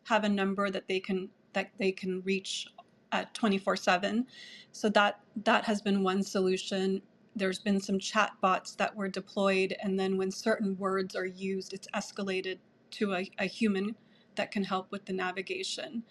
have 0.05 0.23
a 0.25 0.29
number 0.29 0.69
that 0.71 0.87
they 0.87 0.99
can 0.99 1.29
that 1.53 1.71
they 1.79 1.91
can 1.91 2.21
reach 2.23 2.67
at 3.11 3.33
24/7. 3.35 4.25
So 4.71 4.89
that 4.89 5.21
that 5.45 5.65
has 5.65 5.81
been 5.81 6.03
one 6.03 6.23
solution. 6.23 7.01
There's 7.35 7.59
been 7.59 7.81
some 7.81 7.99
chat 7.99 8.33
bots 8.41 8.75
that 8.75 8.95
were 8.95 9.09
deployed, 9.09 9.75
and 9.83 9.99
then 9.99 10.17
when 10.17 10.31
certain 10.31 10.77
words 10.77 11.15
are 11.15 11.25
used, 11.25 11.73
it's 11.73 11.87
escalated 11.95 12.59
to 12.91 13.13
a, 13.15 13.29
a 13.39 13.45
human 13.45 13.95
that 14.37 14.51
can 14.51 14.65
help 14.65 14.91
with 14.91 15.05
the 15.05 15.13
navigation. 15.13 16.03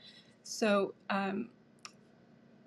So 0.44 0.94
um, 1.10 1.50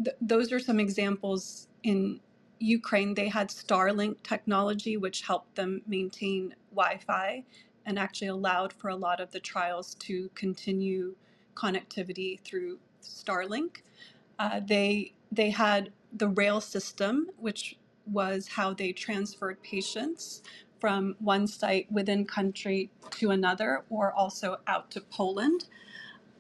th- 0.03 0.18
those 0.22 0.51
are 0.51 0.60
some 0.60 0.80
examples 0.80 1.68
in 1.84 2.22
Ukraine. 2.60 3.16
They 3.16 3.30
had 3.30 3.49
Starlink 3.49 4.24
technology, 4.24 4.97
which 4.97 5.24
helped 5.24 5.56
them 5.56 5.82
maintain 5.88 6.56
Wi 6.76 6.99
Fi 6.99 7.45
and 7.86 7.99
actually 7.99 8.28
allowed 8.30 8.74
for 8.74 8.89
a 8.89 8.95
lot 8.97 9.22
of 9.22 9.32
the 9.32 9.39
trials 9.39 9.95
to 9.95 10.30
continue 10.36 11.16
connectivity 11.56 12.39
through 12.41 12.80
Starlink. 13.03 13.78
Uh, 14.39 14.62
they, 14.66 15.14
they 15.32 15.51
had 15.51 15.91
the 16.14 16.30
rail 16.30 16.62
system, 16.62 17.28
which 17.38 17.78
was 18.06 18.49
how 18.49 18.74
they 18.74 18.91
transferred 18.93 19.62
patients 19.64 20.43
from 20.86 21.16
one 21.20 21.48
site 21.48 21.92
within 21.92 22.26
country 22.26 22.92
to 23.12 23.32
another 23.32 23.84
or 23.90 24.14
also 24.14 24.58
out 24.68 24.92
to 24.92 25.02
Poland 25.02 25.64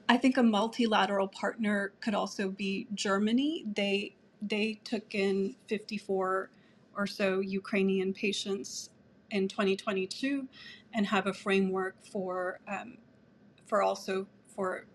I 0.07 0.17
think 0.17 0.37
a 0.37 0.43
multilateral 0.43 1.27
partner 1.27 1.93
could 2.01 2.13
also 2.13 2.49
be 2.49 2.87
Germany. 2.93 3.65
They 3.75 4.15
they 4.41 4.79
took 4.83 5.15
in 5.15 5.55
54 5.67 6.51
or 6.95 7.07
so 7.07 7.39
Ukrainian 7.39 8.13
patients 8.13 8.91
in 9.31 9.47
2022 9.47 10.47
and 10.93 11.07
have 11.07 11.27
a 11.27 11.33
framework 11.33 11.95
for 12.05 12.59
um, 12.67 12.99
for 13.67 13.83
also 13.83 14.27
for 14.55 14.85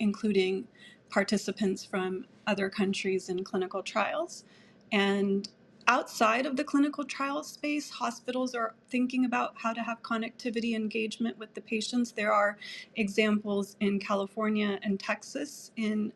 including 0.00 0.68
participants 1.10 1.84
from 1.84 2.26
other 2.46 2.70
countries 2.70 3.28
in 3.30 3.44
clinical 3.44 3.82
trials. 3.82 4.44
And 4.92 5.48
outside 5.88 6.46
of 6.46 6.56
the 6.56 6.64
clinical 6.64 7.04
trial 7.04 7.42
space, 7.44 7.90
hospitals 7.90 8.54
are 8.54 8.74
thinking 8.90 9.24
about 9.24 9.54
how 9.56 9.72
to 9.72 9.82
have 9.82 10.02
connectivity 10.02 10.76
engagement 10.76 11.38
with 11.38 11.54
the 11.54 11.62
patients. 11.62 12.12
There 12.12 12.32
are 12.32 12.58
examples 12.96 13.76
in 13.80 14.00
California 14.00 14.78
and 14.84 15.00
Texas 15.00 15.72
in 15.76 16.12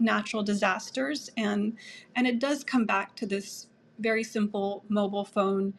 natural 0.00 0.42
disasters 0.42 1.30
and 1.36 1.76
and 2.16 2.26
it 2.26 2.38
does 2.38 2.64
come 2.64 2.84
back 2.86 3.16
to 3.16 3.26
this 3.26 3.68
very 3.98 4.24
simple 4.24 4.84
mobile 4.88 5.24
phone 5.24 5.74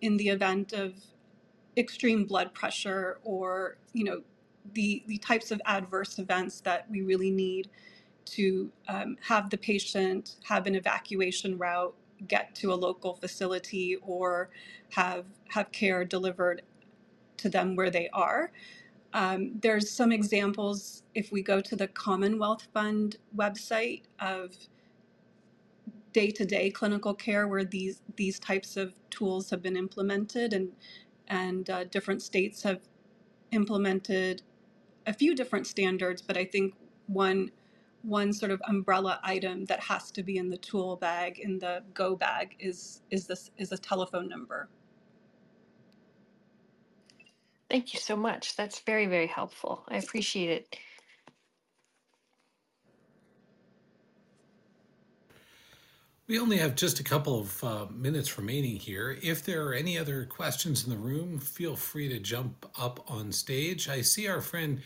in 0.00 0.16
the 0.16 0.28
event 0.28 0.72
of 0.72 0.94
extreme 1.76 2.24
blood 2.24 2.54
pressure 2.54 3.18
or 3.24 3.78
you 3.94 4.04
know 4.04 4.22
the 4.74 5.02
the 5.08 5.18
types 5.18 5.50
of 5.50 5.60
adverse 5.66 6.18
events 6.18 6.60
that 6.60 6.88
we 6.90 7.02
really 7.02 7.30
need 7.30 7.68
to 8.24 8.70
um, 8.88 9.16
have 9.22 9.50
the 9.50 9.58
patient 9.58 10.36
have 10.44 10.66
an 10.66 10.74
evacuation 10.74 11.58
route 11.58 11.94
get 12.28 12.54
to 12.56 12.72
a 12.72 12.74
local 12.74 13.14
facility 13.14 13.96
or 14.02 14.50
have 14.90 15.26
have 15.50 15.70
care 15.72 16.04
delivered 16.04 16.62
to 17.38 17.48
them 17.48 17.76
where 17.76 17.90
they 17.90 18.08
are. 18.12 18.52
Um, 19.12 19.52
there's 19.60 19.90
some 19.90 20.12
examples 20.12 21.02
if 21.14 21.30
we 21.30 21.42
go 21.42 21.60
to 21.60 21.76
the 21.76 21.86
commonwealth 21.88 22.66
fund 22.74 23.16
website 23.36 24.02
of 24.20 24.56
day-to-day 26.12 26.70
clinical 26.70 27.14
care 27.14 27.46
where 27.48 27.64
these 27.64 28.02
these 28.16 28.38
types 28.38 28.76
of 28.76 28.94
tools 29.10 29.50
have 29.50 29.62
been 29.62 29.76
implemented 29.76 30.52
and 30.52 30.72
and 31.28 31.70
uh, 31.70 31.84
different 31.84 32.22
states 32.22 32.62
have 32.62 32.80
implemented 33.52 34.42
a 35.06 35.12
few 35.12 35.34
different 35.34 35.66
standards, 35.66 36.22
but 36.22 36.36
I 36.36 36.44
think 36.44 36.74
one 37.06 37.50
one 38.04 38.32
sort 38.32 38.50
of 38.50 38.60
umbrella 38.68 39.18
item 39.22 39.64
that 39.64 39.80
has 39.80 40.10
to 40.10 40.22
be 40.22 40.36
in 40.36 40.50
the 40.50 40.58
tool 40.58 40.96
bag 40.96 41.38
in 41.38 41.58
the 41.58 41.82
go 41.94 42.14
bag 42.14 42.54
is 42.58 43.02
is 43.10 43.26
this 43.26 43.50
is 43.56 43.72
a 43.72 43.78
telephone 43.78 44.28
number. 44.28 44.68
Thank 47.70 47.94
you 47.94 48.00
so 48.00 48.14
much. 48.14 48.56
That's 48.56 48.80
very, 48.80 49.06
very 49.06 49.26
helpful. 49.26 49.84
I 49.88 49.96
appreciate 49.96 50.50
it. 50.50 50.78
We 56.26 56.38
only 56.38 56.56
have 56.56 56.74
just 56.74 57.00
a 57.00 57.04
couple 57.04 57.40
of 57.40 57.64
uh, 57.64 57.86
minutes 57.90 58.38
remaining 58.38 58.76
here. 58.76 59.18
If 59.22 59.44
there 59.44 59.66
are 59.66 59.74
any 59.74 59.98
other 59.98 60.24
questions 60.24 60.84
in 60.84 60.90
the 60.90 60.96
room, 60.96 61.38
feel 61.38 61.76
free 61.76 62.08
to 62.08 62.18
jump 62.18 62.64
up 62.78 63.10
on 63.10 63.30
stage. 63.30 63.88
I 63.90 64.00
see 64.00 64.26
our 64.28 64.40
friend 64.40 64.80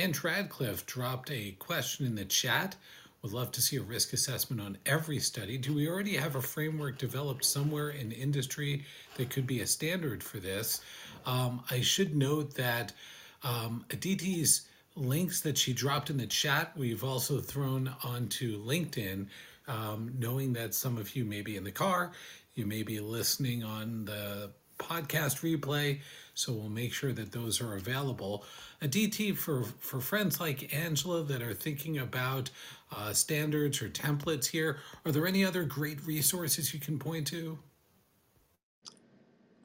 Ann 0.00 0.14
Radcliffe 0.24 0.86
dropped 0.86 1.30
a 1.30 1.52
question 1.58 2.06
in 2.06 2.14
the 2.14 2.24
chat. 2.24 2.74
Would 3.20 3.34
love 3.34 3.52
to 3.52 3.60
see 3.60 3.76
a 3.76 3.82
risk 3.82 4.14
assessment 4.14 4.62
on 4.62 4.78
every 4.86 5.18
study. 5.18 5.58
Do 5.58 5.74
we 5.74 5.88
already 5.88 6.16
have 6.16 6.36
a 6.36 6.40
framework 6.40 6.96
developed 6.96 7.44
somewhere 7.44 7.90
in 7.90 8.10
industry 8.10 8.86
that 9.18 9.28
could 9.28 9.46
be 9.46 9.60
a 9.60 9.66
standard 9.66 10.22
for 10.22 10.38
this? 10.38 10.80
Um, 11.26 11.62
I 11.70 11.82
should 11.82 12.16
note 12.16 12.54
that 12.54 12.94
um, 13.42 13.84
Aditi's 13.90 14.68
links 14.96 15.42
that 15.42 15.58
she 15.58 15.74
dropped 15.74 16.08
in 16.08 16.16
the 16.16 16.26
chat, 16.26 16.72
we've 16.78 17.04
also 17.04 17.38
thrown 17.38 17.94
onto 18.02 18.64
LinkedIn 18.64 19.26
um, 19.68 20.14
knowing 20.18 20.54
that 20.54 20.74
some 20.74 20.96
of 20.96 21.14
you 21.14 21.26
may 21.26 21.42
be 21.42 21.58
in 21.58 21.64
the 21.64 21.70
car, 21.70 22.12
you 22.54 22.64
may 22.64 22.82
be 22.82 23.00
listening 23.00 23.62
on 23.62 24.06
the 24.06 24.50
podcast 24.78 25.42
replay, 25.42 26.00
so 26.40 26.54
we'll 26.54 26.70
make 26.70 26.92
sure 26.94 27.12
that 27.12 27.32
those 27.32 27.60
are 27.60 27.74
available. 27.74 28.44
Aditi 28.80 29.32
for 29.32 29.62
for 29.62 30.00
friends 30.00 30.40
like 30.40 30.74
Angela 30.74 31.22
that 31.24 31.42
are 31.42 31.52
thinking 31.52 31.98
about 31.98 32.48
uh, 32.90 33.12
standards 33.12 33.82
or 33.82 33.90
templates 33.90 34.46
here. 34.46 34.78
Are 35.04 35.12
there 35.12 35.26
any 35.26 35.44
other 35.44 35.64
great 35.64 36.04
resources 36.06 36.72
you 36.72 36.80
can 36.80 36.98
point 36.98 37.26
to? 37.28 37.58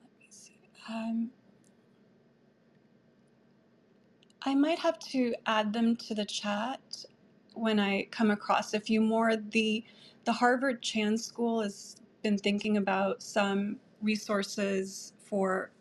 Let 0.04 0.20
me 0.20 0.28
see. 0.30 0.60
Um, 0.90 1.32
I 4.44 4.54
might 4.54 4.80
have 4.80 5.00
to 5.12 5.34
add 5.46 5.72
them 5.72 5.96
to 5.96 6.14
the 6.14 6.26
chat 6.26 6.82
when 7.54 7.80
I 7.80 8.08
come 8.12 8.32
across 8.32 8.74
a 8.74 8.82
few 8.82 9.00
more. 9.00 9.38
The 9.38 9.82
the 10.26 10.34
Harvard 10.34 10.82
Chan 10.82 11.20
School 11.20 11.62
has 11.62 11.96
been 12.22 12.38
thinking 12.38 12.76
about 12.76 13.24
some 13.24 13.78
resources 14.02 15.14
for 15.24 15.72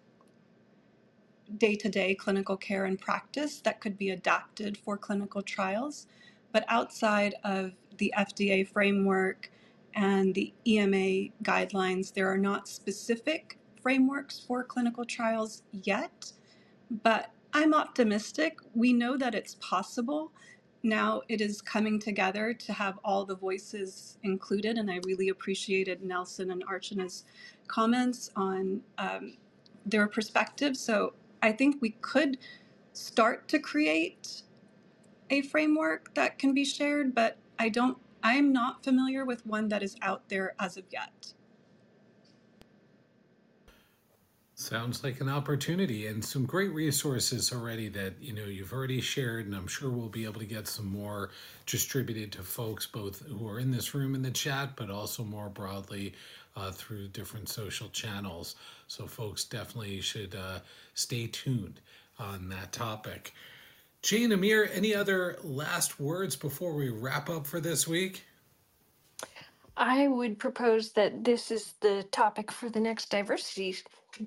day-to-day 1.59 2.15
clinical 2.15 2.57
care 2.57 2.85
and 2.85 3.01
practice 3.01 3.61
that 3.61 3.81
could 3.81 3.99
be 3.99 4.11
adapted 4.11 4.77
for 4.79 4.97
clinical 4.97 5.43
trials. 5.43 6.07
But 6.53 6.65
outside 6.69 7.35
of 7.45 7.73
the 7.99 8.13
FDA 8.17 8.67
framework 8.67 9.51
and 9.95 10.35
the 10.35 10.53
EMA 10.67 11.31
guidelines, 11.43 12.13
there 12.13 12.31
are 12.31 12.39
not 12.39 12.69
specific 12.69 13.59
frameworks 13.83 14.41
for 14.41 14.65
clinical 14.65 15.05
trials 15.05 15.63
yet. 15.73 16.33
But 17.03 17.31
I'm 17.53 17.75
optimistic. 17.75 18.59
We 18.75 18.93
know 18.93 19.17
that 19.17 19.35
it's 19.35 19.57
possible 19.61 20.33
now 20.85 21.23
it 21.29 21.41
is 21.41 21.63
coming 21.63 21.99
together 21.99 22.53
to 22.53 22.73
have 22.75 22.99
all 23.03 23.25
the 23.25 23.35
voices 23.35 24.19
included. 24.23 24.77
And 24.77 24.91
I 24.91 25.01
really 25.07 25.31
appreciated 25.31 26.03
Nelson 26.03 26.51
and 26.51 26.63
Archana's 26.69 27.25
comments 27.67 28.31
on 28.37 28.83
um, 28.99 29.39
their 29.87 30.07
perspectives. 30.07 30.79
So 30.81 31.15
I 31.45 31.53
think 31.53 31.77
we 31.83 31.91
could 32.01 32.39
start 32.95 33.49
to 33.49 33.59
create 33.59 34.41
a 35.29 35.43
framework 35.43 36.15
that 36.15 36.39
can 36.39 36.55
be 36.55 36.65
shared, 36.65 37.15
but 37.15 37.37
I 37.59 37.69
don't, 37.69 37.99
I 38.23 38.37
am 38.37 38.51
not 38.51 38.83
familiar 38.83 39.27
with 39.27 39.45
one 39.45 39.69
that 39.69 39.83
is 39.83 39.95
out 40.01 40.31
there 40.31 40.55
as 40.59 40.79
of 40.79 40.85
yet. 40.91 41.35
Sounds 44.55 45.05
like 45.05 45.21
an 45.21 45.29
opportunity 45.29 46.07
and 46.07 46.25
some 46.25 46.47
great 46.47 46.73
resources 46.73 47.53
already 47.53 47.91
that 47.91 48.15
you 48.23 48.33
know 48.33 48.47
you've 48.47 48.73
already 48.73 49.03
shared, 49.03 49.45
and 49.45 49.55
I'm 49.55 49.67
sure 49.67 49.91
we'll 49.91 50.09
be 50.09 50.25
able 50.25 50.41
to 50.41 50.47
get 50.47 50.67
some 50.67 50.87
more 50.87 51.29
distributed 51.67 52.33
to 52.33 52.43
folks 52.43 52.87
both 52.87 53.21
who 53.27 53.47
are 53.47 53.59
in 53.59 53.71
this 53.71 53.95
room 53.95 54.15
in 54.15 54.23
the 54.23 54.31
chat, 54.31 54.77
but 54.77 54.89
also 54.89 55.25
more 55.25 55.51
broadly 55.51 56.15
uh, 56.57 56.71
through 56.71 57.09
different 57.09 57.49
social 57.49 57.89
channels. 57.89 58.57
So 58.87 59.07
folks 59.07 59.45
definitely 59.45 60.01
should 60.01 60.35
uh, 60.35 60.61
stay 60.95 61.27
tuned 61.27 61.81
on 62.19 62.49
that 62.51 62.73
topic. 62.73 63.33
Jane 64.03 64.33
Amir, 64.33 64.69
any 64.73 64.95
other 64.95 65.39
last 65.43 65.99
words 65.99 66.37
before 66.37 66.75
we 66.75 66.91
wrap 66.91 67.31
up 67.31 67.47
for 67.47 67.61
this 67.61 67.89
week? 67.89 68.23
I 69.77 70.09
would 70.09 70.39
propose 70.39 70.93
that 70.93 71.25
this 71.25 71.51
is 71.51 71.73
the 71.81 72.05
topic 72.13 72.53
for 72.53 72.69
the 72.69 72.81
next 72.81 73.11
diversity 73.11 73.77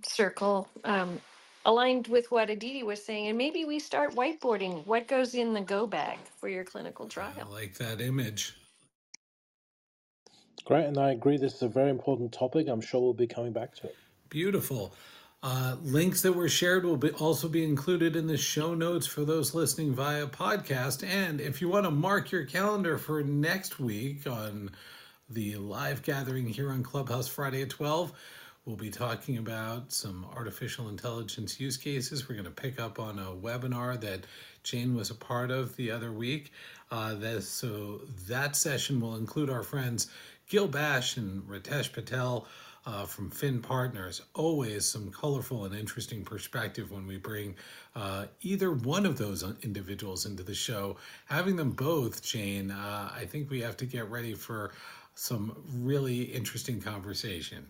circle, 0.03 0.67
um, 0.83 1.21
aligned 1.65 2.07
with 2.07 2.29
what 2.31 2.49
Aditi 2.49 2.83
was 2.83 3.03
saying, 3.03 3.27
and 3.27 3.37
maybe 3.37 3.65
we 3.65 3.79
start 3.79 4.15
whiteboarding 4.15 4.85
what 4.85 5.07
goes 5.07 5.35
in 5.35 5.53
the 5.53 5.61
go 5.61 5.87
bag 5.87 6.17
for 6.37 6.49
your 6.49 6.63
clinical 6.63 7.07
trial. 7.07 7.33
I 7.39 7.43
like 7.43 7.75
that 7.75 8.01
image. 8.01 8.55
Great, 10.65 10.85
and 10.85 10.97
I 10.97 11.11
agree. 11.11 11.37
This 11.37 11.55
is 11.55 11.61
a 11.61 11.67
very 11.67 11.89
important 11.89 12.31
topic. 12.31 12.67
I'm 12.67 12.81
sure 12.81 13.01
we'll 13.01 13.13
be 13.13 13.27
coming 13.27 13.53
back 13.53 13.75
to 13.75 13.87
it. 13.87 13.95
Beautiful. 14.29 14.93
Uh, 15.43 15.75
links 15.83 16.23
that 16.23 16.33
were 16.33 16.49
shared 16.49 16.83
will 16.83 16.97
be 16.97 17.11
also 17.11 17.47
be 17.47 17.63
included 17.63 18.15
in 18.15 18.27
the 18.27 18.37
show 18.37 18.73
notes 18.73 19.05
for 19.05 19.23
those 19.23 19.53
listening 19.53 19.93
via 19.93 20.25
podcast. 20.25 21.07
And 21.07 21.39
if 21.39 21.61
you 21.61 21.69
want 21.69 21.85
to 21.85 21.91
mark 21.91 22.31
your 22.31 22.43
calendar 22.43 22.97
for 22.97 23.23
next 23.23 23.79
week 23.79 24.25
on 24.27 24.71
the 25.29 25.55
live 25.57 26.01
gathering 26.01 26.47
here 26.47 26.71
on 26.71 26.83
Clubhouse 26.83 27.27
Friday 27.27 27.61
at 27.61 27.69
12, 27.69 28.11
we'll 28.65 28.75
be 28.75 28.89
talking 28.89 29.37
about 29.37 29.91
some 29.91 30.25
artificial 30.35 30.89
intelligence 30.89 31.59
use 31.59 31.77
cases. 31.77 32.27
We're 32.27 32.35
going 32.35 32.45
to 32.45 32.51
pick 32.51 32.79
up 32.79 32.99
on 32.99 33.19
a 33.19 33.31
webinar 33.31 33.99
that 34.01 34.25
Jane 34.63 34.95
was 34.95 35.11
a 35.11 35.15
part 35.15 35.51
of 35.51 35.75
the 35.75 35.91
other 35.91 36.11
week. 36.11 36.51
Uh, 36.91 37.39
so 37.39 38.01
that 38.27 38.55
session 38.55 38.99
will 38.99 39.15
include 39.15 39.49
our 39.49 39.63
friends 39.63 40.07
Gil 40.49 40.67
Bashe 40.67 41.17
and 41.17 41.43
Ritesh 41.43 41.91
Patel 41.91 42.47
uh, 42.85 43.05
from 43.05 43.29
Finn 43.29 43.61
Partners. 43.61 44.21
Always 44.33 44.85
some 44.85 45.11
colorful 45.11 45.65
and 45.65 45.75
interesting 45.75 46.23
perspective 46.23 46.89
when 46.89 47.05
we 47.05 47.17
bring 47.17 47.55
uh, 47.95 48.27
either 48.41 48.71
one 48.71 49.05
of 49.05 49.17
those 49.17 49.43
individuals 49.61 50.25
into 50.25 50.43
the 50.43 50.55
show. 50.55 50.95
Having 51.25 51.57
them 51.57 51.71
both, 51.71 52.23
Jane, 52.23 52.71
uh, 52.71 53.11
I 53.13 53.25
think 53.25 53.49
we 53.49 53.59
have 53.61 53.75
to 53.77 53.85
get 53.85 54.09
ready 54.09 54.33
for 54.33 54.71
some 55.15 55.57
really 55.81 56.21
interesting 56.21 56.79
conversation. 56.79 57.65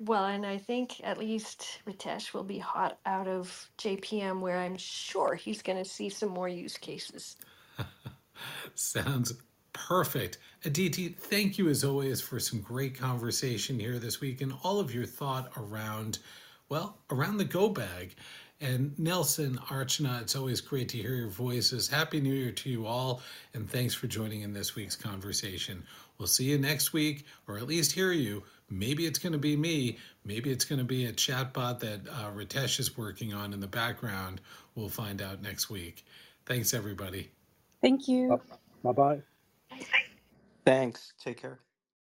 Well, 0.00 0.26
and 0.26 0.44
I 0.44 0.58
think 0.58 1.00
at 1.02 1.18
least 1.18 1.80
Ritesh 1.86 2.34
will 2.34 2.44
be 2.44 2.58
hot 2.58 2.98
out 3.06 3.28
of 3.28 3.70
JPM, 3.78 4.40
where 4.40 4.58
I'm 4.58 4.76
sure 4.76 5.34
he's 5.34 5.62
going 5.62 5.78
to 5.78 5.88
see 5.88 6.10
some 6.10 6.30
more 6.30 6.48
use 6.48 6.76
cases. 6.76 7.36
Sounds 8.74 9.32
perfect. 9.72 10.38
Aditi, 10.66 11.08
thank 11.08 11.58
you 11.58 11.68
as 11.68 11.84
always 11.84 12.22
for 12.22 12.40
some 12.40 12.60
great 12.60 12.98
conversation 12.98 13.78
here 13.78 13.98
this 13.98 14.20
week 14.22 14.40
and 14.40 14.54
all 14.62 14.80
of 14.80 14.94
your 14.94 15.04
thought 15.04 15.50
around, 15.58 16.20
well, 16.70 16.96
around 17.10 17.36
the 17.36 17.44
go 17.44 17.68
bag. 17.68 18.14
And 18.62 18.98
Nelson, 18.98 19.58
Archana, 19.68 20.22
it's 20.22 20.34
always 20.34 20.62
great 20.62 20.88
to 20.90 20.96
hear 20.96 21.14
your 21.16 21.28
voices. 21.28 21.86
Happy 21.86 22.18
New 22.18 22.32
Year 22.32 22.52
to 22.52 22.70
you 22.70 22.86
all, 22.86 23.20
and 23.52 23.68
thanks 23.68 23.92
for 23.92 24.06
joining 24.06 24.40
in 24.40 24.54
this 24.54 24.74
week's 24.74 24.96
conversation. 24.96 25.82
We'll 26.16 26.28
see 26.28 26.44
you 26.44 26.56
next 26.56 26.94
week, 26.94 27.26
or 27.46 27.58
at 27.58 27.66
least 27.66 27.92
hear 27.92 28.12
you. 28.12 28.42
Maybe 28.70 29.04
it's 29.04 29.18
going 29.18 29.34
to 29.34 29.38
be 29.38 29.56
me. 29.56 29.98
Maybe 30.24 30.50
it's 30.50 30.64
going 30.64 30.78
to 30.78 30.84
be 30.84 31.06
a 31.06 31.12
chatbot 31.12 31.80
that 31.80 32.00
uh, 32.08 32.30
Ritesh 32.30 32.80
is 32.80 32.96
working 32.96 33.34
on 33.34 33.52
in 33.52 33.60
the 33.60 33.66
background. 33.66 34.40
We'll 34.76 34.88
find 34.88 35.20
out 35.20 35.42
next 35.42 35.68
week. 35.68 36.06
Thanks, 36.46 36.72
everybody. 36.72 37.30
Thank 37.82 38.08
you. 38.08 38.40
Bye 38.82 38.92
bye. 38.92 39.22
Thanks. 40.64 41.14
Take 41.22 41.38
care. 41.42 41.63